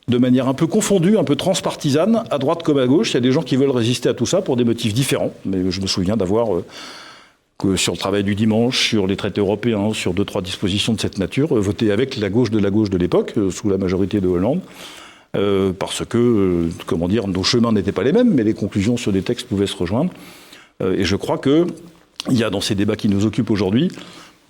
[0.09, 3.11] de manière un peu confondue, un peu transpartisane, à droite comme à gauche.
[3.11, 5.33] Il y a des gens qui veulent résister à tout ça pour des motifs différents.
[5.45, 6.65] Mais je me souviens d'avoir, euh,
[7.59, 11.01] que sur le travail du dimanche, sur les traités européens, sur deux, trois dispositions de
[11.01, 13.77] cette nature, euh, voté avec la gauche de la gauche de l'époque, euh, sous la
[13.77, 14.61] majorité de Hollande.
[15.79, 19.23] Parce que, comment dire, nos chemins n'étaient pas les mêmes, mais les conclusions sur des
[19.23, 20.11] textes pouvaient se rejoindre.
[20.83, 21.65] Et je crois que
[22.29, 23.93] il y a dans ces débats qui nous occupent aujourd'hui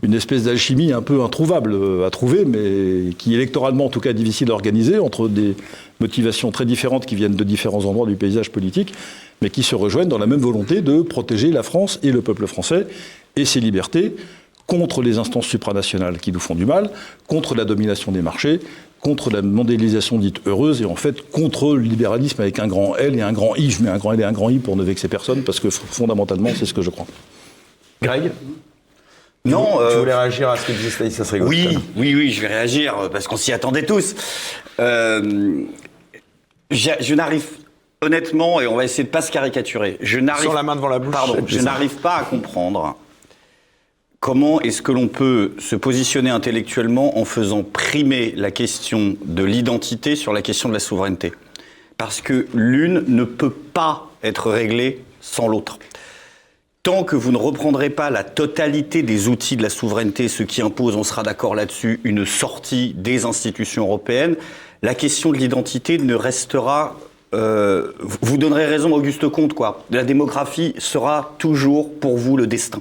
[0.02, 4.12] une espèce d'alchimie un peu introuvable euh, à trouver, mais qui électoralement en tout cas
[4.12, 5.54] difficile à organiser, entre des
[6.00, 8.92] motivations très différentes qui viennent de différents endroits du paysage politique,
[9.42, 12.46] mais qui se rejoignent dans la même volonté de protéger la France et le peuple
[12.46, 12.86] français
[13.36, 14.14] et ses libertés
[14.66, 16.90] contre les instances supranationales qui nous font du mal,
[17.26, 18.60] contre la domination des marchés,
[19.00, 23.16] contre la mondialisation dite heureuse et en fait contre le libéralisme avec un grand L
[23.16, 23.70] et un grand I.
[23.70, 25.70] Je mets un grand L et un grand I pour ne vexer personne parce que
[25.70, 27.06] fondamentalement c'est ce que je crois.
[28.02, 28.30] Greg?
[29.48, 32.40] Non, tu, euh, voulais réagir à ce que disait Stanislas Rigaud Oui, oui, oui, je
[32.40, 34.14] vais réagir euh, parce qu'on s'y attendait tous.
[34.80, 35.62] Euh,
[36.70, 37.44] je je n'arrive
[38.00, 39.96] honnêtement, et on va essayer de pas se caricaturer.
[40.00, 41.12] Je n'arrive Sans la main devant la bouche.
[41.12, 42.96] Pardon, je n'arrive pas à comprendre
[44.20, 50.16] comment est-ce que l'on peut se positionner intellectuellement en faisant primer la question de l'identité
[50.16, 51.32] sur la question de la souveraineté.
[51.96, 55.78] Parce que l'une ne peut pas être réglée sans l'autre.
[56.82, 60.62] Tant que vous ne reprendrez pas la totalité des outils de la souveraineté, ce qui
[60.62, 64.36] impose, on sera d'accord là-dessus, une sortie des institutions européennes,
[64.82, 66.96] la question de l'identité ne restera.
[67.34, 69.84] euh, vous donnerez raison, Auguste Comte, quoi.
[69.90, 72.80] La démographie sera toujours pour vous le destin.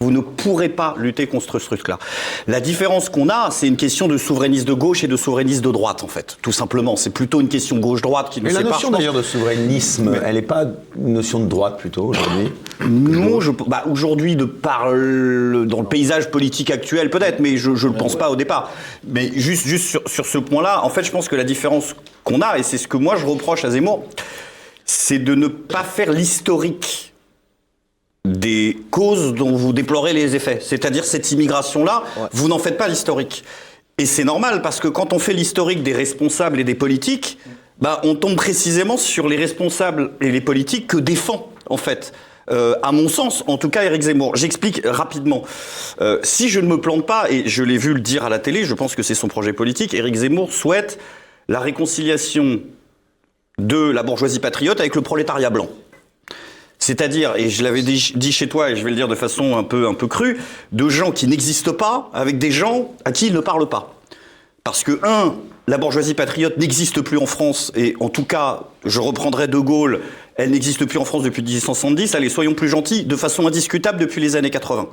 [0.00, 1.98] Vous ne pourrez pas lutter contre ce truc-là.
[2.46, 5.70] La différence qu'on a, c'est une question de souverainiste de gauche et de souverainiste de
[5.70, 6.36] droite, en fait.
[6.42, 6.96] Tout simplement.
[6.96, 8.72] C'est plutôt une question gauche-droite qui nous Mais la sépare.
[8.72, 10.64] notion d'ailleurs de souverainisme, elle n'est pas
[10.98, 12.50] une notion de droite plutôt aujourd'hui
[12.86, 17.70] Non, je, bah, aujourd'hui, de par le- dans le paysage politique actuel, peut-être, mais je
[17.70, 18.70] ne le pense pas au départ.
[19.06, 22.40] Mais juste, juste sur, sur ce point-là, en fait, je pense que la différence qu'on
[22.40, 24.04] a, et c'est ce que moi je reproche à Zemmour,
[24.84, 27.13] c'est de ne pas faire l'historique
[28.24, 30.58] des causes dont vous déplorez les effets.
[30.60, 33.44] C'est-à-dire cette immigration-là, vous n'en faites pas l'historique.
[33.98, 37.38] Et c'est normal parce que quand on fait l'historique des responsables et des politiques,
[37.80, 42.12] bah, on tombe précisément sur les responsables et les politiques que défend, en fait.
[42.50, 44.36] Euh, à mon sens, en tout cas, Éric Zemmour.
[44.36, 45.42] J'explique rapidement.
[46.00, 48.38] Euh, si je ne me plante pas, et je l'ai vu le dire à la
[48.38, 50.98] télé, je pense que c'est son projet politique, Éric Zemmour souhaite
[51.48, 52.60] la réconciliation
[53.58, 55.68] de la bourgeoisie patriote avec le prolétariat blanc.
[56.78, 59.62] C'est-à-dire, et je l'avais dit, chez toi, et je vais le dire de façon un
[59.62, 60.38] peu, un peu crue,
[60.72, 63.94] de gens qui n'existent pas avec des gens à qui il ne parle pas.
[64.64, 65.34] Parce que, un,
[65.66, 70.00] la bourgeoisie patriote n'existe plus en France, et en tout cas, je reprendrai De Gaulle,
[70.36, 74.20] elle n'existe plus en France depuis 1870, allez, soyons plus gentils, de façon indiscutable depuis
[74.20, 74.88] les années 80.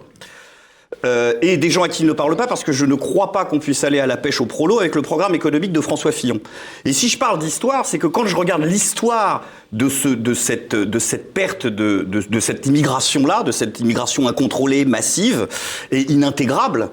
[1.06, 3.32] Euh, et des gens à qui il ne parle pas parce que je ne crois
[3.32, 6.12] pas qu'on puisse aller à la pêche au prolo avec le programme économique de François
[6.12, 6.40] Fillon.
[6.86, 10.76] Et si je parle d'histoire, c'est que quand je regarde l'histoire de, ce, de, cette,
[10.76, 15.48] de cette perte de, de, de cette immigration-là, de cette immigration incontrôlée, massive
[15.92, 16.92] et inintégrable,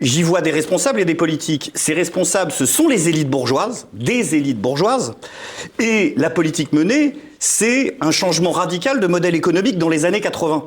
[0.00, 1.70] J'y vois des responsables et des politiques.
[1.74, 5.14] Ces responsables, ce sont les élites bourgeoises, des élites bourgeoises,
[5.78, 10.64] et la politique menée, c'est un changement radical de modèle économique dans les années 80.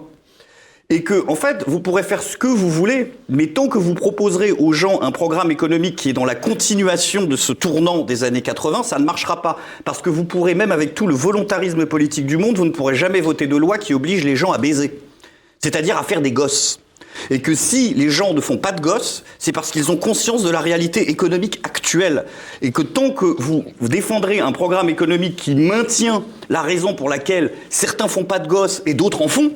[0.89, 3.93] Et que, en fait, vous pourrez faire ce que vous voulez, mais tant que vous
[3.93, 8.23] proposerez aux gens un programme économique qui est dans la continuation de ce tournant des
[8.23, 9.59] années 80, ça ne marchera pas.
[9.83, 12.95] Parce que vous pourrez, même avec tout le volontarisme politique du monde, vous ne pourrez
[12.95, 14.97] jamais voter de loi qui oblige les gens à baiser.
[15.59, 16.79] C'est-à-dire à faire des gosses.
[17.31, 20.41] Et que si les gens ne font pas de gosses, c'est parce qu'ils ont conscience
[20.43, 22.23] de la réalité économique actuelle.
[22.61, 27.51] Et que tant que vous défendrez un programme économique qui maintient la raison pour laquelle
[27.69, 29.51] certains font pas de gosses et d'autres en font,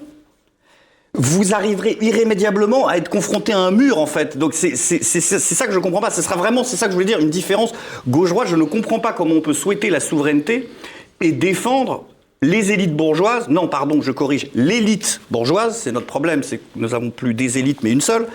[1.14, 4.38] vous arriverez irrémédiablement à être confronté à un mur en fait.
[4.38, 6.10] Donc c'est ça que je comprends pas.
[6.10, 7.74] Ce sera vraiment, c'est ça que je voulais dire, une différence
[8.08, 8.48] gauche-droite.
[8.48, 10.70] Je ne comprends pas comment on peut souhaiter la souveraineté
[11.20, 12.06] et défendre
[12.44, 16.90] les élites bourgeoises, non, pardon, je corrige, l'élite bourgeoise, c'est notre problème, c'est que nous
[16.90, 18.26] n'avons plus des élites, mais une seule,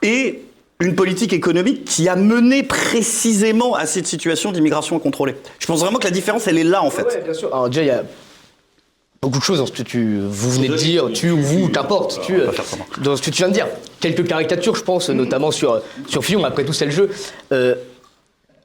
[0.00, 0.40] et
[0.80, 5.36] une politique économique qui a mené précisément à cette situation d'immigration incontrôlée.
[5.58, 7.02] Je pense vraiment que la différence, elle est là, en fait.
[7.02, 7.52] Ouais, bien sûr.
[7.52, 8.04] Alors déjà, il y a
[9.22, 12.20] beaucoup de choses dans ce que tu, vous venez de dire, tu ou vous, qu'importe,
[12.26, 12.48] tu, euh,
[13.02, 13.68] dans ce que tu viens de dire.
[14.00, 17.08] Quelques caricatures, je pense, notamment sur, sur Fillon, après tout, c'est le jeu.
[17.52, 17.76] Euh,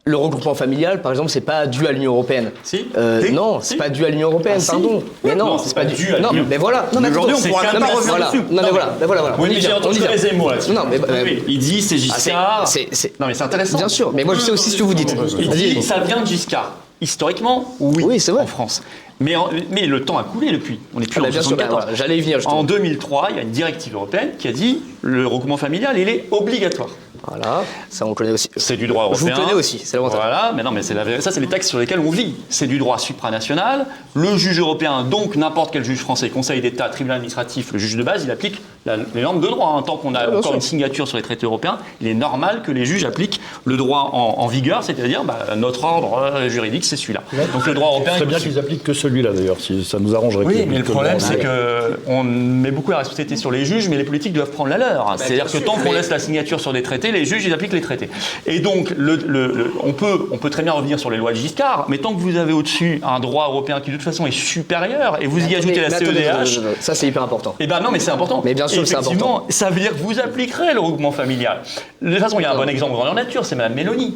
[0.04, 2.52] le regroupement familial, par exemple, c'est pas dû à l'Union européenne.
[2.64, 2.88] Si.
[2.98, 4.72] Euh, non, c'est pas dû à l'Union européenne, Ah, si.
[4.72, 5.04] pardon.
[5.24, 6.16] Mais non, Non, c'est pas dû.
[6.16, 6.46] à Non, l'Union.
[6.50, 6.90] mais voilà.
[6.92, 8.26] Non, mais Aujourd'hui, on pourra pas revenir voilà.
[8.28, 8.42] dessus.
[8.50, 9.36] Non, mais voilà, mais voilà, voilà.
[9.38, 10.10] Oui, On y mais j'ai vient, on y entendu vient.
[10.10, 10.72] les là-dessus.
[10.72, 12.68] Non, mais, euh, Oui, il dit c'est Ah, Giscard.
[12.68, 13.78] c'est- c'est- Non, mais c'est intéressant.
[13.78, 15.14] Bien sûr, mais moi je sais aussi ce que vous dites.
[15.40, 16.72] Il dit ça vient de Giscard.
[17.00, 18.42] Historiquement, oui, Oui, c'est vrai.
[18.42, 18.82] en France.
[19.20, 20.80] Mais, en- mais le temps a coulé depuis.
[20.94, 21.84] On n'est plus Ah, bah, en bien sûr, bah, 74.
[21.84, 22.60] voilà, j'allais y venir justement.
[22.60, 26.08] En 2003, il y a une directive européenne qui a dit le regroupement familial, il
[26.08, 26.90] est obligatoire.
[27.28, 28.48] Voilà, ça on connaît aussi.
[28.56, 29.44] C'est du droit Je vous européen.
[29.46, 30.20] connais aussi, c'est l'avantage.
[30.20, 32.36] Voilà, mais non, mais c'est la- ça, c'est les textes sur lesquels on vit.
[32.48, 33.88] C'est du droit supranational.
[34.14, 38.04] Le juge européen, donc n'importe quel juge français, Conseil d'État, tribunal administratif, le juge de
[38.04, 39.76] base, il applique la- les normes de droit.
[39.78, 39.84] hein.
[39.84, 40.56] Tant qu'on a bien encore sûr.
[40.56, 44.10] une signature sur les traités européens, il est normal que les juges appliquent le droit
[44.14, 47.22] en, en vigueur, c'est-à-dire bah, notre ordre euh, juridique, c'est celui-là.
[47.54, 48.14] Donc le droit européen.
[48.18, 50.46] C'est bien il- qu'ils appliquent que celui-là d'ailleurs, si ça nous arrangerait.
[50.46, 53.98] oui, mais le problème, c'est que on met beaucoup la responsabilité sur les juges, mais
[53.98, 55.16] les politiques doivent prendre la leur.
[55.18, 57.82] C'est-à-dire que tant qu'on laisse la signature sur des traités, les juges, ils appliquent les
[57.82, 58.10] traités.
[58.46, 61.32] Et donc, le- le- le- on, peut, on peut très bien revenir sur les lois
[61.32, 64.26] de Giscard, mais tant que vous avez au-dessus un droit européen qui, de toute façon,
[64.26, 67.56] est supérieur, et vous y ajoutez la Mais CEDH, attendez, Ça c'est hyper important.
[67.60, 68.42] eh ben non, mais c'est important.
[68.46, 71.60] Mais bien sûr C'est effectivement, ça veut dire que vous appliquerez le regroupement familial.
[72.02, 74.16] De toute façon, il y a un bon exemple grandeur nature, c'est Mme Mélanie.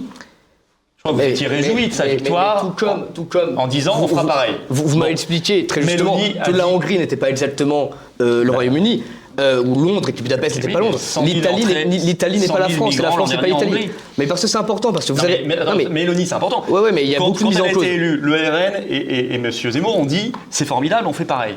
[0.97, 2.63] Je crois que vous étiez réjoui de sa mais- victoire.
[2.63, 3.57] mais tout comme, tout comme.
[3.57, 4.53] en disant, on fera pareil.
[4.69, 4.99] Vous, vous Bon.
[4.99, 7.89] m'avez expliqué très justement que la Hongrie n'était pas exactement
[8.21, 9.03] euh, le Royaume-Uni.
[9.39, 10.99] euh, ou Londres et que Budapest n'était Oui, pas Londres.
[10.99, 13.29] 100 000 L'Italie n'est- entrées, l'Italie n'est 100 pas la 000 France, et la France
[13.31, 13.89] n'est pas l'Italie.
[14.17, 15.43] Mais parce que c'est important, parce que vous Non, avez.
[15.47, 16.65] mais, non, mais- Mélanie, c'est important.
[16.67, 17.83] Ouais, ouais, mais il y a quand, beaucoup de quand elle en a cause.
[17.85, 19.49] été élue, le RN et, et, et M.
[19.49, 21.55] Zemmour ont dit c'est formidable, on fait pareil.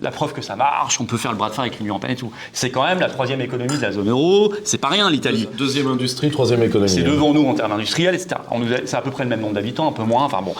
[0.00, 2.12] La preuve que ça marche, on peut faire le bras de fer avec l'Union européenne
[2.12, 2.30] et tout.
[2.52, 5.48] C'est quand même la troisième économie de la zone euro, c'est pas rien l'Italie.
[5.56, 6.90] Deuxième industrie, troisième économie.
[6.90, 8.36] C'est devant nous en termes industriels, etc.
[8.84, 10.54] C'est à peu près le même nombre d'habitants, un peu moins, enfin bon.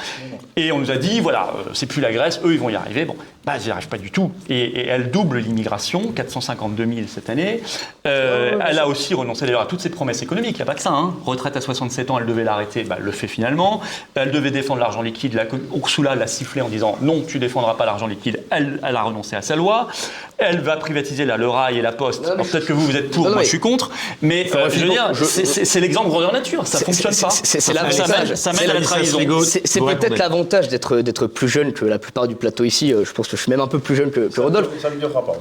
[0.57, 2.77] Et on nous a dit, voilà, euh, c'est plus la Grèce, eux ils vont y
[2.77, 3.05] arriver.
[3.05, 4.33] Bon, bah ils n'y arrivent pas du tout.
[4.49, 7.63] Et, et elle double l'immigration, 452 000 cette année.
[8.07, 10.75] Euh, elle a aussi renoncé d'ailleurs à toutes ses promesses économiques, il n'y a pas
[10.75, 10.93] que ça.
[10.93, 11.15] Hein.
[11.25, 13.81] Retraite à 67 ans, elle devait l'arrêter, bah, elle le fait finalement.
[14.15, 15.45] Elle devait défendre l'argent liquide, la,
[15.75, 18.43] Ursula l'a sifflé en disant, non, tu défendras pas l'argent liquide.
[18.51, 19.89] Elle, elle a renoncé à sa loi.
[20.39, 22.21] Elle va privatiser la, le rail et la poste.
[22.23, 23.59] Non, mais Alors, Peut-être que vous, vous êtes pour, Non, non, moi mais- je suis
[23.59, 23.91] contre.
[24.21, 27.13] Mais euh, je veux dire, je- c'est- c'est c'est l'exemple grandeur nature, ça C'est- fonctionne
[27.15, 27.31] c'est- pas.
[27.31, 27.97] c'est- c'est Ça- l'avantage.
[28.07, 29.19] ça mène- Ça mène à la trahison.
[29.65, 32.93] C'est peut-être l'avantage d'être d'être plus jeune que la plupart du plateau ici.
[32.93, 34.69] Euh, Je pense que je suis même un peu plus jeune que, que Rodolphe.
[34.83, 35.37] Ça ne durera pas.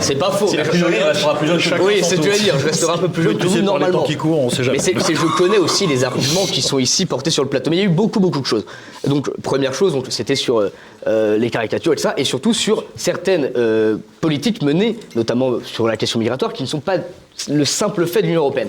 [0.00, 0.48] C'est pas faux.
[0.48, 2.58] Si la plus jeune, restera plus jeune que Oui, c'est ce que je veux dire.
[2.58, 4.02] Je resterai un peu plus jeune que vous normalement.
[4.02, 4.78] qui courent, on sait jamais.
[4.78, 7.70] Mais je connais aussi les arguments qui sont ici portés sur le plateau.
[7.70, 8.64] Mais il y a eu beaucoup, beaucoup de choses.
[9.06, 10.62] Donc, première chose, c'était sur
[11.06, 15.86] euh, les caricatures et tout ça, et surtout sur certaines euh, politiques menées, notamment sur
[15.86, 16.96] la question migratoire, qui ne sont pas
[17.48, 18.68] le simple fait de l'Union européenne.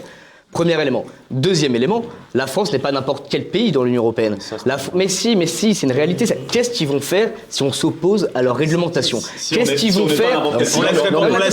[0.51, 1.05] Premier élément.
[1.29, 2.01] Deuxième élément,
[2.33, 4.37] la France n'est pas n'importe quel pays dans l'Union européenne.
[4.65, 6.25] La mais si, mais si, c'est une réalité.
[6.25, 6.35] ça.
[6.51, 10.57] Qu'est-ce qu'ils vont faire si on s'oppose à leur réglementation Qu'est-ce qu'ils vont faire On
[10.57, 10.75] laisse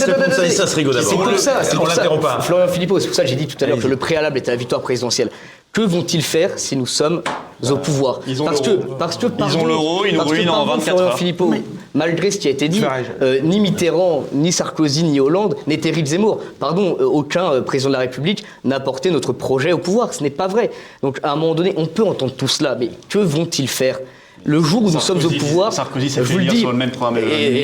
[0.04, 0.72] répondre, Saïssa attends.
[0.72, 1.09] Srigo d'abord.
[1.09, 1.96] C'est pour ça, c'est On pour ça.
[2.02, 2.40] l'interrompt pas.
[2.40, 4.50] Florian Philippot, c'est pour ça que j'ai dit tout à l'heure que le préalable était
[4.50, 5.30] la victoire présidentielle.
[5.72, 7.22] Que vont-ils faire si nous sommes
[7.70, 8.18] au pouvoir?
[8.26, 8.82] Ils ont Parce que, l'euro.
[8.90, 11.18] Ils pardon, ont l'euro, ils nous ruinent en pardon, 24 Florian heures.
[11.18, 11.54] Philippot,
[11.99, 12.82] malgré ce qui a été dit,
[13.20, 16.40] euh, ni Mitterrand, ni Sarkozy, ni Hollande n'étaient Éric Zemmour.
[16.61, 20.14] Pardon, euh, aucun euh, président de la République n'a porté notre projet au pouvoir.
[20.14, 20.70] Ce n'est pas vrai.
[21.03, 23.99] Donc, à un moment donné, on peut entendre tout cela, mais que vont-ils faire
[24.45, 26.91] Le jour où nous sommes au pouvoir, Sarkozy s'est je fait dis, sur le même
[26.91, 27.61] programme et-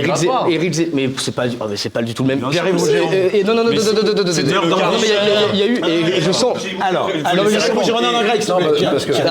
[0.51, 2.41] Éric mais c'est pas, mais c'est pas du tout le même.
[2.53, 3.11] C'est- Rougeron.
[3.13, 5.23] et- et- Non, non, non, non, non, non, non, non, non, c'était
[5.53, 5.81] il y a- eu,
[6.17, 6.59] et je sens.
[6.83, 8.59] Alors, Non, mais justement, Renan Greg, non,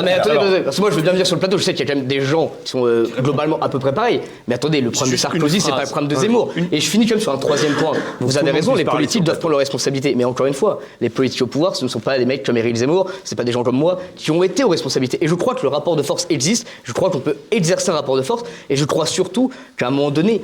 [0.04, 1.88] mais attendez, parce que moi je veux bien venir sur le plateau, je sais qu'il
[1.88, 4.22] y a quand même des gens qui sont euh, globalement à peu près pareils.
[4.48, 6.54] Mais attendez, le problème de Sarkozy, c'est pas le problème de Zemmour.
[6.72, 7.92] Et je finis quand même sur un troisième point.
[8.20, 10.16] Vous avez raison, les politiques doivent prendre leurs responsabilités.
[10.16, 12.58] Mais encore une fois, les politiques au pouvoir, ce ne sont pas des mecs comme
[12.58, 15.18] Éric Zemmour, c'est pas des gens comme moi qui ont été aux responsabilités.
[15.22, 17.94] Et je crois que le rapport de force existe, je crois qu'on peut exercer un
[17.94, 20.42] rapport de force, et je crois surtout qu'à un moment donné,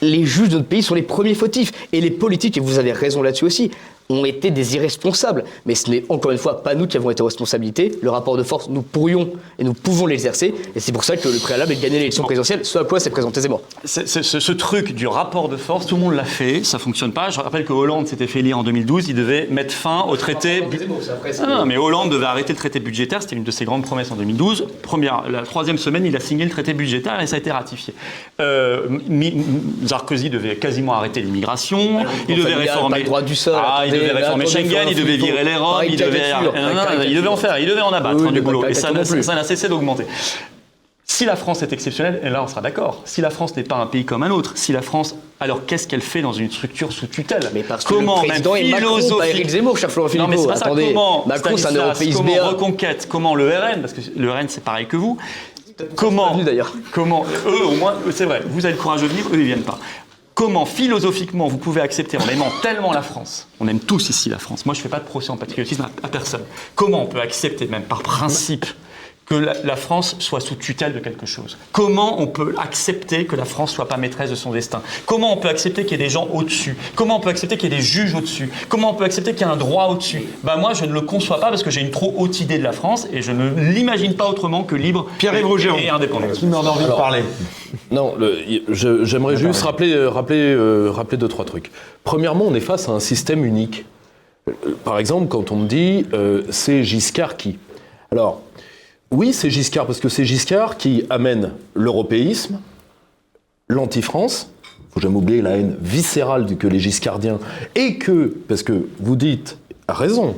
[0.00, 1.72] les juges de notre pays sont les premiers fautifs.
[1.92, 3.70] Et les politiques, et vous avez raison là-dessus aussi,
[4.10, 5.44] ont été des irresponsables.
[5.66, 7.92] Mais ce n'est encore une fois pas nous qui avons été aux responsabilités.
[8.02, 10.54] Le rapport de force, nous pourrions et nous pouvons l'exercer.
[10.74, 13.00] Et c'est pour ça que le préalable est de gagner l'élection présidentielle, ce à quoi
[13.00, 13.62] s'est présenté Zemmour.
[13.84, 17.30] Ce, ce truc du rapport de force, tout le monde l'a fait, ça fonctionne pas.
[17.30, 20.64] Je rappelle que Hollande s'était fait élire en 2012, il devait mettre fin au traité.
[21.42, 24.16] Ah, mais Hollande devait arrêter le traité budgétaire, c'était une de ses grandes promesses en
[24.16, 24.66] 2012.
[24.82, 27.94] Première, la troisième semaine, il a signé le traité budgétaire et ça a été ratifié.
[28.40, 28.86] Euh,
[29.86, 32.98] Sarkozy devait quasiment arrêter l'immigration, il devait réformer.
[33.00, 35.82] le droit du sol, Ah, il devait mais réformer Schengen, il devait virer les Roms,
[35.88, 36.32] il devait,
[37.08, 38.66] il en faire, il devait en abattre hein, du boulot.
[38.66, 40.04] Et ça n'a ça cessé d'augmenter.
[41.10, 43.76] Si la France est exceptionnelle, et là on sera d'accord, si la France n'est pas
[43.76, 46.92] un pays comme un autre, si la France, alors qu'est-ce qu'elle fait dans une structure
[46.92, 47.50] sous tutelle?
[47.54, 50.28] Mais parce que Comment, le président même est Macron, pas Éric Zemmour, cher Florent Non
[50.28, 50.42] mais Philippot.
[50.42, 52.48] c'est pas ça, Attendez, comment Macron, c'est un européiste comment.
[52.48, 55.16] Reconquête, comment le RN, parce que le RN c'est pareil que vous,
[55.96, 56.72] comment, venu, d'ailleurs.
[56.92, 59.62] comment, eux au moins, c'est vrai, vous avez le courage de venir, eux ils viennent
[59.62, 59.78] pas.
[60.38, 64.38] Comment philosophiquement vous pouvez accepter, en aimant tellement la France, on aime tous ici la
[64.38, 66.44] France, moi je fais pas de procès en patriotisme à personne,
[66.76, 68.64] comment on peut accepter même par principe
[69.28, 71.58] que la, France soit sous tutelle de quelque chose.
[71.72, 74.80] Comment on peut accepter que la France soit pas maîtresse de son destin?
[75.04, 76.76] Comment on peut accepter qu'il y ait des gens au-dessus?
[76.94, 78.50] Comment on peut accepter qu'il y ait des juges au-dessus?
[78.70, 80.22] Comment on peut accepter qu'il y ait un droit au-dessus?
[80.44, 82.64] Bah moi je ne le conçois pas parce que j'ai une trop haute idée de
[82.64, 86.32] la France et je ne l'imagine pas autrement que libre Pierre-Yves et- et indépendante.
[86.32, 87.22] Qui m'en a envie de parler.
[87.90, 88.14] Non,
[88.70, 91.70] j'aimerais juste rappeler, euh, rappeler, euh, rappeler deux, trois trucs.
[92.04, 93.84] Premièrement, on est face à un système unique.
[94.48, 94.52] Euh,
[94.84, 97.58] Par exemple, quand on me dit euh, c'est Giscard qui?
[98.10, 98.40] Alors,
[99.10, 102.60] oui, c'est Giscard, parce que c'est Giscard qui amène l'européisme,
[103.68, 104.50] l'anti-France,
[104.90, 107.38] faut jamais oublier la haine viscérale du- que les giscardiens,
[107.74, 110.34] et que, parce que vous dites, à raison,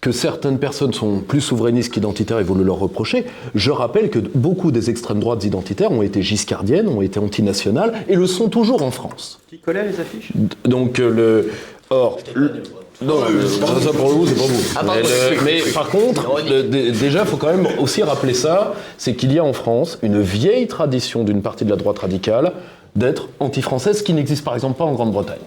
[0.00, 4.18] que certaines personnes sont plus souverainistes qu'identitaires et vous le leur reprochez, je rappelle que
[4.18, 8.82] beaucoup des extrêmes droites identitaires ont été giscardiennes, ont été antinationales, et le sont toujours
[8.82, 9.40] en France.
[9.48, 10.32] Qui collait les affiches?
[10.64, 11.50] Donc, euh, le.
[11.90, 12.18] Or.
[12.34, 12.62] le-
[13.02, 13.46] non, euh,
[13.80, 14.62] ça pour vous, c'est pas vous.
[14.76, 18.02] Ah, pardon, mais, le- mais par contre, le- dé- déjà, il faut quand même aussi
[18.02, 21.76] rappeler ça c'est qu'il y a en France une vieille tradition d'une partie de la
[21.76, 22.52] droite radicale
[22.96, 25.38] d'être anti-française, ce qui n'existe par exemple pas en Grande-Bretagne.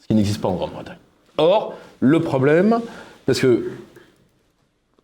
[0.00, 0.98] Ce qui n'existe pas en Grande-Bretagne.
[1.38, 2.80] Or, le problème,
[3.24, 3.68] parce que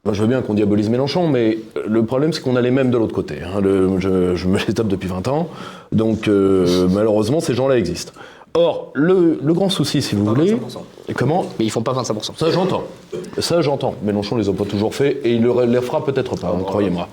[0.04, 2.90] moi, je veux bien qu'on diabolise Mélenchon, mais le problème, c'est qu'on a les mêmes
[2.90, 3.36] de l'autre côté.
[3.42, 3.60] hein.
[3.60, 5.48] Le- je, je me les tape depuis 20 ans,
[5.92, 8.12] donc euh, malheureusement, ces gens-là existent.
[8.54, 10.56] Or, le, le grand souci, si vous voulez...
[11.08, 12.36] Et comment Mais ils font pas 25%.
[12.36, 12.84] Ça, j'entends.
[13.38, 13.94] Ça, j'entends.
[14.02, 17.08] Mélenchon les a pas toujours fait, et il ne les fera peut-être pas, hein, croyez-moi.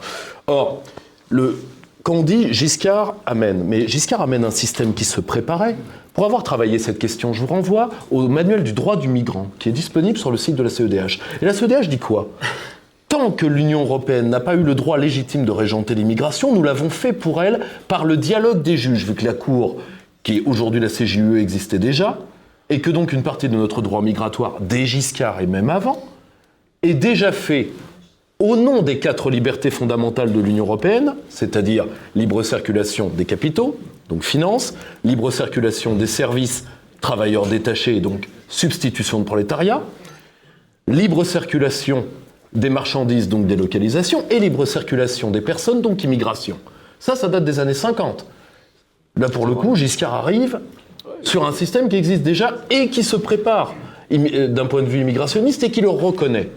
[0.47, 0.81] Or,
[1.29, 1.57] le,
[2.03, 5.75] quand on dit Giscard amène, mais Giscard amène un système qui se préparait.
[6.13, 9.69] Pour avoir travaillé cette question, je vous renvoie au manuel du droit du migrant, qui
[9.69, 11.19] est disponible sur le site de la CEDH.
[11.41, 12.29] Et la CEDH dit quoi?
[13.09, 16.89] Tant que l'Union européenne n'a pas eu le droit légitime de régenter l'immigration, nous l'avons
[16.89, 19.77] fait pour elle par le dialogue des juges, vu que la Cour,
[20.25, 22.17] qui est aujourd'hui la CJUE, existait déjà,
[22.69, 26.03] et que donc une partie de notre droit migratoire, dès Giscard et même avant,
[26.81, 27.69] est déjà fait
[28.39, 33.77] au nom des quatre libertés fondamentales de l'Union européenne, c'est-à-dire libre circulation des capitaux,
[34.09, 34.73] donc finances,
[35.03, 36.65] libre circulation des services,
[37.01, 39.83] travailleurs détachés, donc substitution de prolétariat,
[40.87, 42.03] libre circulation
[42.51, 46.57] des marchandises, donc des localisations, et libre circulation des personnes, donc immigration.
[46.99, 48.25] Ça, ça date des années 50.
[49.17, 50.59] Là, pour le coup, Giscard arrive
[51.21, 53.73] sur un système qui existe déjà et qui se prépare
[54.11, 56.51] euh, d'un point de vue immigrationniste et qui le reconnaît.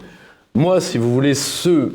[0.55, 1.89] Moi, si vous voulez, ce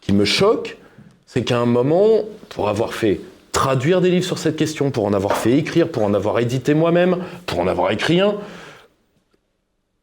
[0.00, 0.78] qui me choque,
[1.26, 3.20] c'est qu'à un moment, pour avoir fait
[3.52, 6.74] traduire des livres sur cette question, pour en avoir fait écrire, pour en avoir édité
[6.74, 8.34] moi-même, pour en avoir écrit un,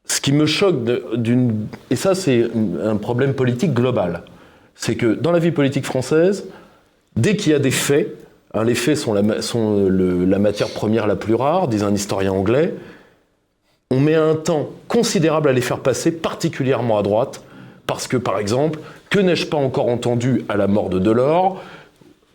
[0.06, 0.84] ce qui me choque
[1.16, 1.68] d'une...
[1.90, 2.48] Et ça, c'est
[2.84, 4.24] un problème politique global.
[4.76, 6.46] C'est que dans la vie politique française,
[7.16, 8.18] dès qu'il y a des faits,
[8.54, 11.86] hein, les faits sont, la, ma- sont le- la matière première la plus rare, disait
[11.86, 12.74] un historien anglais,
[13.92, 17.42] on met un temps considérable à les faire passer, particulièrement à droite,
[17.88, 18.80] parce que, par exemple,
[19.10, 21.62] que n'ai-je pas encore entendu à la mort de Delors?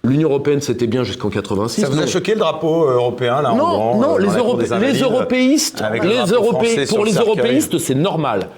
[0.05, 1.81] L'Union européenne, c'était bien jusqu'en 86.
[1.81, 4.27] Ça vous a choqué le drapeau euh, européen là en Non, grand, non, euh, les,
[4.29, 4.41] Europé-
[5.03, 8.49] européistes, le pour le les européistes, c'est normal.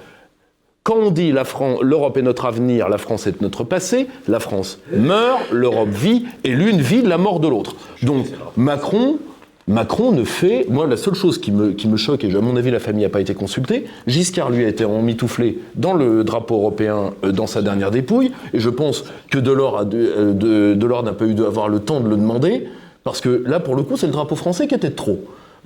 [0.89, 1.34] Quand on dit
[1.82, 6.53] l'Europe est notre avenir, la France est notre passé, la France meurt, l'Europe vit, et
[6.53, 7.76] l'une vit de la mort de l'autre.
[8.03, 8.24] Donc
[8.57, 9.18] Macron,
[9.66, 10.64] Macron ne fait.
[10.70, 13.20] Moi, la seule chose qui me, choque, et à mon avis, la famille n'a pas
[13.20, 17.91] été consultée, Giscard, lui, a été emmitouflé dans le drapeau européen euh, dans sa dernière
[17.91, 22.16] dépouille, et je pense que Delors euh, n'a pas eu d'avoir le temps de le
[22.16, 22.66] demander,
[23.05, 25.20] parce que là, pour le coup, c'est le drapeau français qui était trop.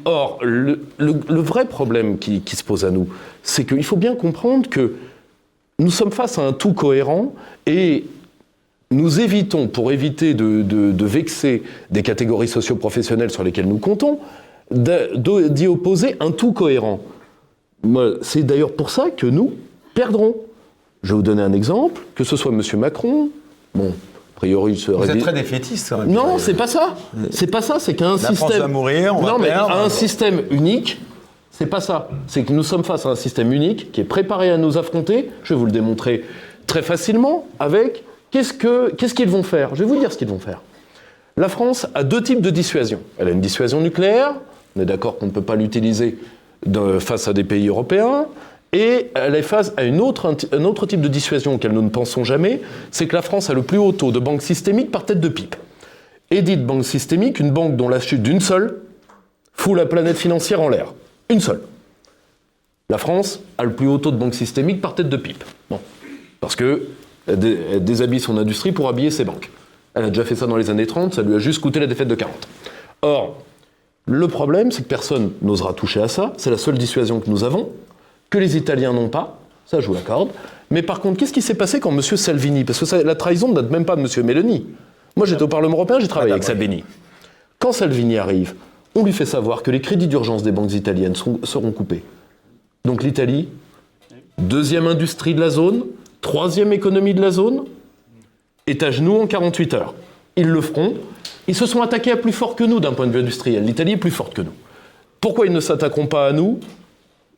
[0.04, 3.06] Or, le, vrai problème qui se pose à nous,
[3.44, 4.94] c'est qu'il faut bien comprendre que
[5.78, 7.34] nous sommes face à un tout cohérent
[7.66, 8.04] et
[8.90, 14.18] nous évitons, pour éviter de, de- de vexer des catégories socio-professionnelles sur lesquelles nous comptons,
[14.70, 17.00] d'y opposer un tout cohérent.
[18.22, 19.52] C'est d'ailleurs pour ça que nous
[19.94, 20.36] perdrons.
[21.02, 22.60] Je vais vous donner un exemple, que ce soit M.
[22.78, 23.30] Macron,
[23.74, 25.88] bon, a priori, il serait Vous êtes très défaitiste.
[25.88, 26.12] quand même.
[26.12, 26.94] non, c'est pas ça.
[27.30, 27.78] C'est pas ça.
[27.80, 28.60] C'est qu'un France système.
[28.60, 29.74] va mourir, on va non, mais perdre.
[29.74, 31.00] un système unique.
[31.52, 32.08] C'est pas ça.
[32.26, 35.30] C'est que nous sommes face à un système unique qui est préparé à nous affronter.
[35.44, 36.24] Je vais vous le démontrer
[36.66, 39.74] très facilement avec qu'est-ce que qu'est-ce qu'ils vont faire.
[39.74, 40.62] Je vais vous dire ce qu'ils vont faire.
[41.36, 43.00] La France a deux types de dissuasion.
[43.18, 44.34] Elle a une dissuasion nucléaire.
[44.76, 46.18] On est d'accord qu'on ne peut pas l'utiliser
[46.98, 48.26] face à des pays européens.
[48.72, 51.90] Et elle est face à une autre, un autre type de dissuasion auquel nous ne
[51.90, 55.04] pensons jamais, c'est que la France a le plus haut taux de banque systémique par
[55.04, 55.56] tête de pipe.
[56.30, 58.78] Et dites banque systémique, une banque dont la chute d'une seule
[59.52, 60.94] fout la planète financière en l'air.
[61.32, 61.60] Une seule.
[62.90, 65.42] La France a le plus haut taux de banque systémique par tête de pipe.
[65.70, 65.80] Bon.
[66.40, 66.82] Parce que
[67.26, 69.50] elle dé- elle déshabille son industrie pour habiller ses banques.
[69.94, 71.86] Elle a déjà fait ça dans les années 30, ça lui a juste coûté la
[71.86, 72.34] défaite de 40.
[73.00, 73.38] Or,
[74.06, 76.32] le problème, c'est que personne n'osera toucher à ça.
[76.36, 77.70] C'est la seule dissuasion que nous avons,
[78.28, 79.38] que les Italiens n'ont pas.
[79.64, 80.28] Ça, je vous l'accorde.
[80.70, 82.02] Mais par contre, qu'est-ce qui s'est passé quand M.
[82.02, 84.26] Salvini Parce que ça- la trahison ne date même pas de M.
[84.26, 84.66] Meloni.
[85.16, 86.84] Moi, j'étais au Parlement européen, j'ai travaillé avec Salvini.
[87.58, 88.54] Quand Salvini arrive,
[88.94, 92.02] on lui fait savoir que les crédits d'urgence des banques italiennes seront, coupés.
[92.84, 93.48] Donc l'Italie,
[94.38, 95.84] deuxième industrie de la zone,
[96.20, 97.64] troisième économie de la zone,
[98.66, 99.94] est à genoux en 48 heures.
[100.36, 100.94] Ils le feront.
[101.48, 103.64] Ils se sont attaqués à plus fort que nous d'un point de vue industriel.
[103.64, 104.52] L'Italie est plus forte que nous.
[105.20, 106.60] Pourquoi ils ne s'attaqueront pas à nous?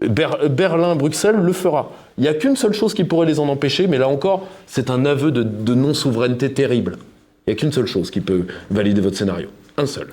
[0.01, 1.93] Ber- Berlin, Bruxelles le fera.
[2.19, 4.91] Il n'y a qu'une seule chose qui pourrait les en empêcher, mais là encore, c'est
[4.91, 6.99] un aveu de, de non-souveraineté terrible.
[7.47, 9.49] Il n'y a qu'une seule chose qui peut valider votre scénario.
[9.77, 10.09] Un seul.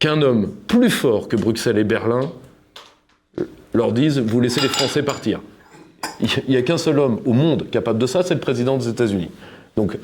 [0.00, 2.32] Qu'un homme plus fort que Bruxelles et Berlin
[3.38, 3.44] euh,
[3.74, 5.40] leur dise Vous laissez les Français partir.
[6.20, 8.88] Il n'y a qu'un seul homme au monde capable de ça, c'est le président des
[8.88, 9.30] États-Unis.
[9.76, 9.96] Donc,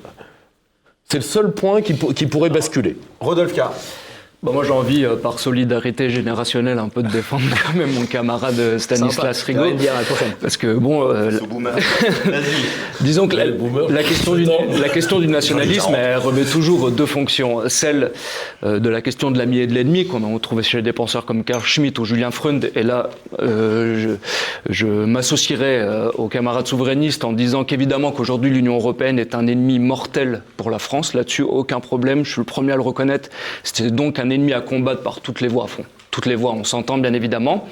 [1.09, 2.97] c'est le seul point qui, pour- qui pourrait basculer.
[3.21, 3.61] Rodolphe K.
[4.43, 8.05] Bah, moi, j'ai envie, euh, par solidarité générationnelle, un peu de défendre quand même mon
[8.05, 9.43] camarade euh, Stanislas.
[9.43, 9.65] Rigaud.
[9.65, 10.35] La.
[10.43, 11.31] Parce que, bon, euh,
[13.01, 17.63] disons que la, la question du, la question du nationalisme, elle revêt toujours deux fonctions.
[17.69, 18.13] Celle
[18.63, 21.25] euh, de la question de l'ami et de l'ennemi, qu'on a trouvé chez des penseurs
[21.25, 22.71] comme Karl Schmitt ou Julien Freund.
[22.75, 23.09] Et là,
[23.41, 24.17] je,
[24.69, 25.83] je m'associerai
[26.15, 30.79] aux camarades souverainistes en disant qu'évidemment qu'aujourd'hui l'Union européenne est un ennemi mortel pour la
[30.79, 31.15] France.
[31.15, 32.25] Là-dessus, aucun problème.
[32.25, 33.31] Je suis le premier à le reconnaître.
[33.63, 36.53] C'est donc un ennemi à combattre par toutes les voies à fond toutes les voies,
[36.53, 37.69] on s'entend bien évidemment.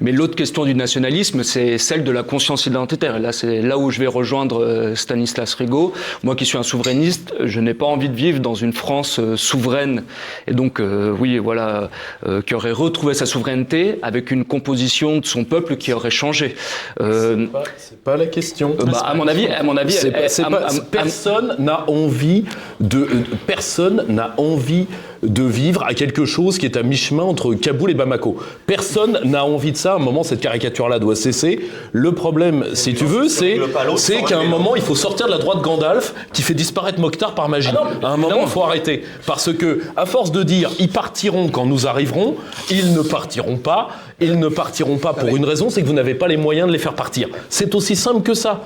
[0.00, 3.14] Mais l'autre question du nationalisme, c'est celle de la conscience identitaire.
[3.18, 5.92] Et là, c'est là où je vais rejoindre euh, Stanislas Rigaud.
[6.24, 9.36] Moi qui suis un souverainiste, je n'ai pas envie de vivre dans une France euh,
[9.36, 10.02] souveraine.
[10.48, 11.88] Et donc, euh, oui, voilà,
[12.26, 16.56] euh, qui aurait retrouvé sa souveraineté avec une composition de son peuple qui aurait changé.
[17.00, 17.46] Euh,
[17.76, 18.74] C'est pas la question.
[18.76, 22.42] bah, à mon avis, à mon avis, elle- pas- à- pas- personne n'a envie
[22.80, 23.06] de
[23.46, 24.86] personne n'a envie
[25.24, 28.36] de vivre à quelque chose qui est à mi-chemin entre Kaboul et Bamako.
[28.66, 29.92] Personne n'a envie de ça.
[29.92, 31.60] À un moment, cette caricature-là doit cesser.
[31.92, 33.58] Le problème, si tu veux, c'est
[33.96, 37.34] c'est qu'à un moment, il faut sortir de la droite Gandalf qui fait disparaître Mokhtar
[37.34, 37.70] par magie.
[38.02, 41.66] à un moment, il faut arrêter parce que à force de dire ils partiront quand
[41.66, 42.36] nous arriverons,
[42.70, 43.88] ils ne partiront pas.
[44.20, 46.72] Ils ne partiront pas pour une raison, c'est que vous n'avez pas les moyens de
[46.72, 47.28] les faire partir.
[47.48, 48.62] C'est aussi simple que ça.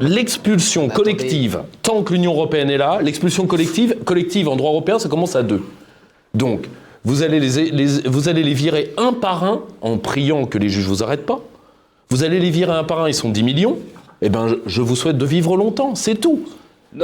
[0.00, 5.08] L'expulsion collective, tant que l'Union européenne est là, l'expulsion collective, collective en droit européen, ça
[5.08, 5.62] commence à deux.
[6.34, 6.66] Donc,
[7.04, 10.68] vous allez les, les- vous allez les virer un par un en priant que les
[10.70, 11.40] juges vous arrêtent pas.
[12.08, 13.78] Vous allez les virer un par un, ils sont 10 millions.
[14.22, 16.40] Eh je, je vous souhaite de vivre longtemps, c'est tout.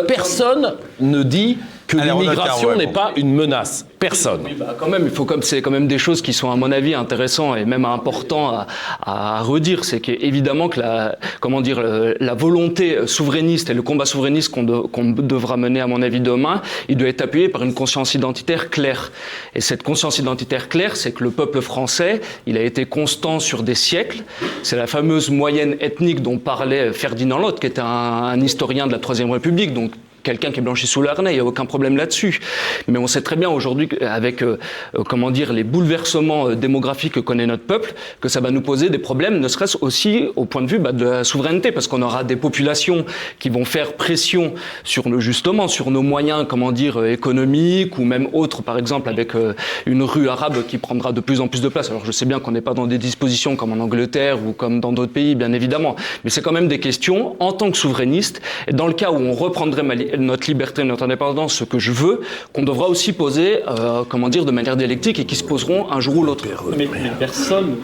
[0.06, 1.58] Personne ne dit
[1.88, 3.84] que l'immigration n'est pas une menace.
[3.98, 4.42] Personne.
[4.44, 6.56] Oui, bah, quand même, il faut comme c'est quand même des choses qui sont à
[6.56, 8.66] mon avis intéressantes et même importants à,
[9.02, 11.80] à redire, c'est qu'évidemment que la comment dire
[12.20, 16.20] la volonté souverainiste et le combat souverainiste qu'on de- qu'on devra mener à mon avis
[16.20, 19.10] demain, il doit être appuyé par une conscience identitaire claire.
[19.56, 23.62] Et cette conscience identitaire claire, c'est que le peuple français, il a été constant sur
[23.64, 24.22] des siècles.
[24.62, 28.92] C'est la fameuse moyenne ethnique dont parlait Ferdinand Lott, qui était un, un historien de
[28.92, 29.90] la Troisième République, donc
[30.22, 32.40] quelqu'un qui est blanchi sous l'arnais, il n'y a aucun problème là-dessus.
[32.86, 34.58] Mais on sait très bien aujourd'hui, avec euh,
[34.94, 38.60] euh, comment dire, les bouleversements euh, démographiques que connaît notre peuple, que ça va nous
[38.60, 41.86] poser des problèmes, ne serait-ce aussi au point de vue bah, de la souveraineté, parce
[41.86, 43.04] qu'on aura des populations
[43.38, 44.54] qui vont faire pression
[44.84, 49.08] sur le, justement sur nos moyens, comment dire, euh, économiques ou même autres, par exemple
[49.08, 49.54] avec euh,
[49.86, 51.90] une rue arabe qui prendra de plus en plus de place.
[51.90, 54.80] Alors je sais bien qu'on n'est pas dans des dispositions comme en Angleterre ou comme
[54.80, 58.40] dans d'autres pays, bien évidemment, mais c'est quand même des questions en tant que souverainiste.
[58.72, 61.92] Dans le cas où on reprendrait ma li- notre liberté, notre indépendance, ce que je
[61.92, 62.20] veux,
[62.52, 66.00] qu'on devra aussi poser, euh, comment dire, de manière dialectique et qui se poseront un
[66.00, 66.46] jour ou l'autre.
[66.76, 67.76] Mais, mais personne.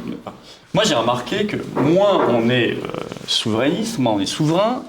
[0.72, 2.77] Moi, j'ai remarqué que moins on est euh,
[3.27, 4.83] souverainiste, moins on est souverain,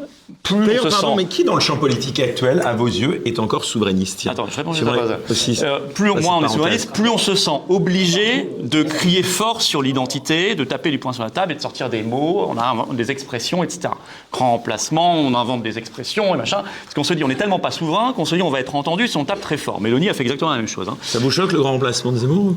[0.43, 1.13] plus on D'ailleurs, se pardon, sent.
[1.17, 4.55] mais qui dans le champ politique actuel, à vos yeux, est encore souverainiste Attends, je
[4.57, 5.19] réponds à ça.
[5.29, 9.61] aussi, Euh, plus moins on est souverainiste, plus on se sent obligé de crier fort
[9.61, 12.57] sur l'identité, de taper du poing sur la table et de sortir des mots, on
[12.57, 13.89] a des expressions, etc.
[14.31, 16.63] Grand emplacement, on invente des expressions et machin.
[16.83, 18.75] Parce qu'on se dit, on est tellement pas souverain qu'on se dit, on va être
[18.75, 19.79] entendu si on tape très fort.
[19.79, 20.87] Mélanie a fait exactement la même chose.
[20.89, 20.97] hein.
[21.01, 22.55] Ça vous choque le grand remplacement de Zemmour?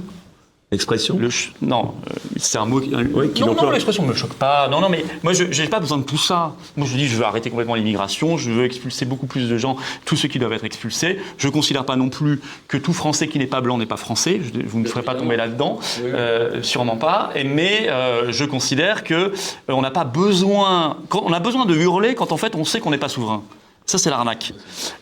[0.71, 2.95] L'expression Le ch- non, euh, c'est un mot qui.
[2.95, 4.69] Oui, qui non, non, l'expression ne me choque pas.
[4.69, 6.53] Non, non, mais moi, je n'ai pas besoin de tout ça.
[6.77, 9.77] Moi, je dis, je veux arrêter complètement l'immigration, je veux expulser beaucoup plus de gens,
[10.05, 11.19] tous ceux qui doivent être expulsés.
[11.39, 13.97] Je ne considère pas non plus que tout Français qui n'est pas blanc n'est pas
[13.97, 14.43] français.
[14.43, 15.79] Je- vous ne me ferez pas tomber là-dedans.
[16.03, 17.31] Euh, sûrement pas.
[17.35, 19.31] Et, mais euh, je considère que euh,
[19.69, 20.99] on n'a pas besoin.
[21.09, 23.43] quand- on a besoin de hurler quand en fait on sait qu'on n'est pas souverain.
[23.89, 24.53] Ça, c'est l'arnaque.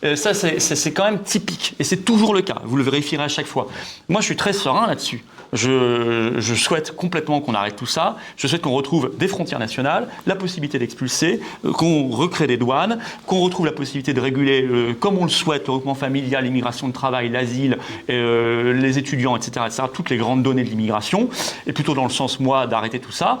[0.05, 1.75] Euh, ça, c'est- quand même typique.
[1.77, 2.61] Et c'est toujours le cas.
[2.63, 3.67] Vous le vérifierez à chaque fois.
[4.07, 5.25] Moi, je suis très serein là-dessus.
[5.51, 8.15] Je, je souhaite complètement qu'on arrête tout ça.
[8.37, 12.99] Je souhaite qu'on retrouve des frontières nationales, la possibilité d'expulser, euh, qu'on recrée des douanes,
[13.25, 16.87] qu'on retrouve la possibilité de réguler, euh, comme on le souhaite, le regroupement familial, l'immigration
[16.87, 17.77] de travail, l'asile,
[18.09, 21.29] euh, les étudiants, etc., etc., toutes les grandes données de l'immigration.
[21.65, 23.37] Et plutôt dans le sens, moi, d'arrêter tout ça.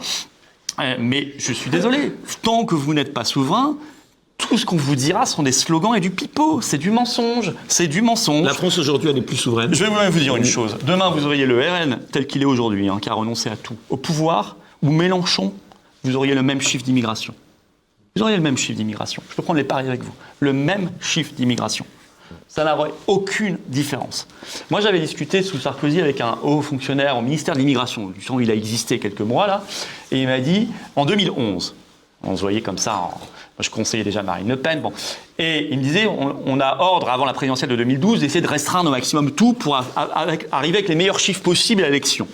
[0.99, 2.11] Mais je suis désolé,
[2.43, 3.77] tant que vous n'êtes pas souverain,
[4.37, 6.61] tout ce qu'on vous dira sont des slogans et du pipeau.
[6.61, 7.53] C'est du mensonge.
[7.67, 8.45] C'est du mensonge.
[8.45, 9.73] La France aujourd'hui, elle est plus souveraine.
[9.73, 10.77] Je vais même vous dire une chose.
[10.85, 13.75] Demain, vous auriez le RN tel qu'il est aujourd'hui, hein, qui a renoncé à tout,
[13.89, 15.53] au pouvoir, ou Mélenchon,
[16.03, 17.33] vous auriez le même chiffre d'immigration.
[18.15, 19.21] Vous auriez le même chiffre d'immigration.
[19.29, 20.13] Je peux prendre les paris avec vous.
[20.39, 21.85] Le même chiffre d'immigration.
[22.47, 24.27] Ça n'aurait aucune différence.
[24.69, 28.35] Moi, j'avais discuté sous Sarkozy avec un haut fonctionnaire au ministère de l'immigration, du temps
[28.35, 29.63] où il a existé quelques mois là,
[30.11, 31.75] et il m'a dit, en 2011,
[32.23, 33.19] on se voyait comme ça, en-
[33.59, 34.93] je conseillais déjà Marine Le Pen, bon,
[35.39, 38.89] et il me disait, on, a ordre avant la présidentielle de 2012 d'essayer de restreindre
[38.89, 42.27] au maximum tout pour arriver avec les meilleurs chiffres possibles à l'élection.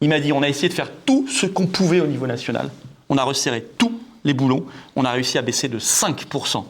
[0.00, 2.70] Il m'a dit, on a essayé de faire tout ce qu'on pouvait au niveau national.
[3.08, 3.92] On a resserré tous
[4.24, 4.64] les boulons.
[4.96, 6.64] On a réussi à baisser de 5%.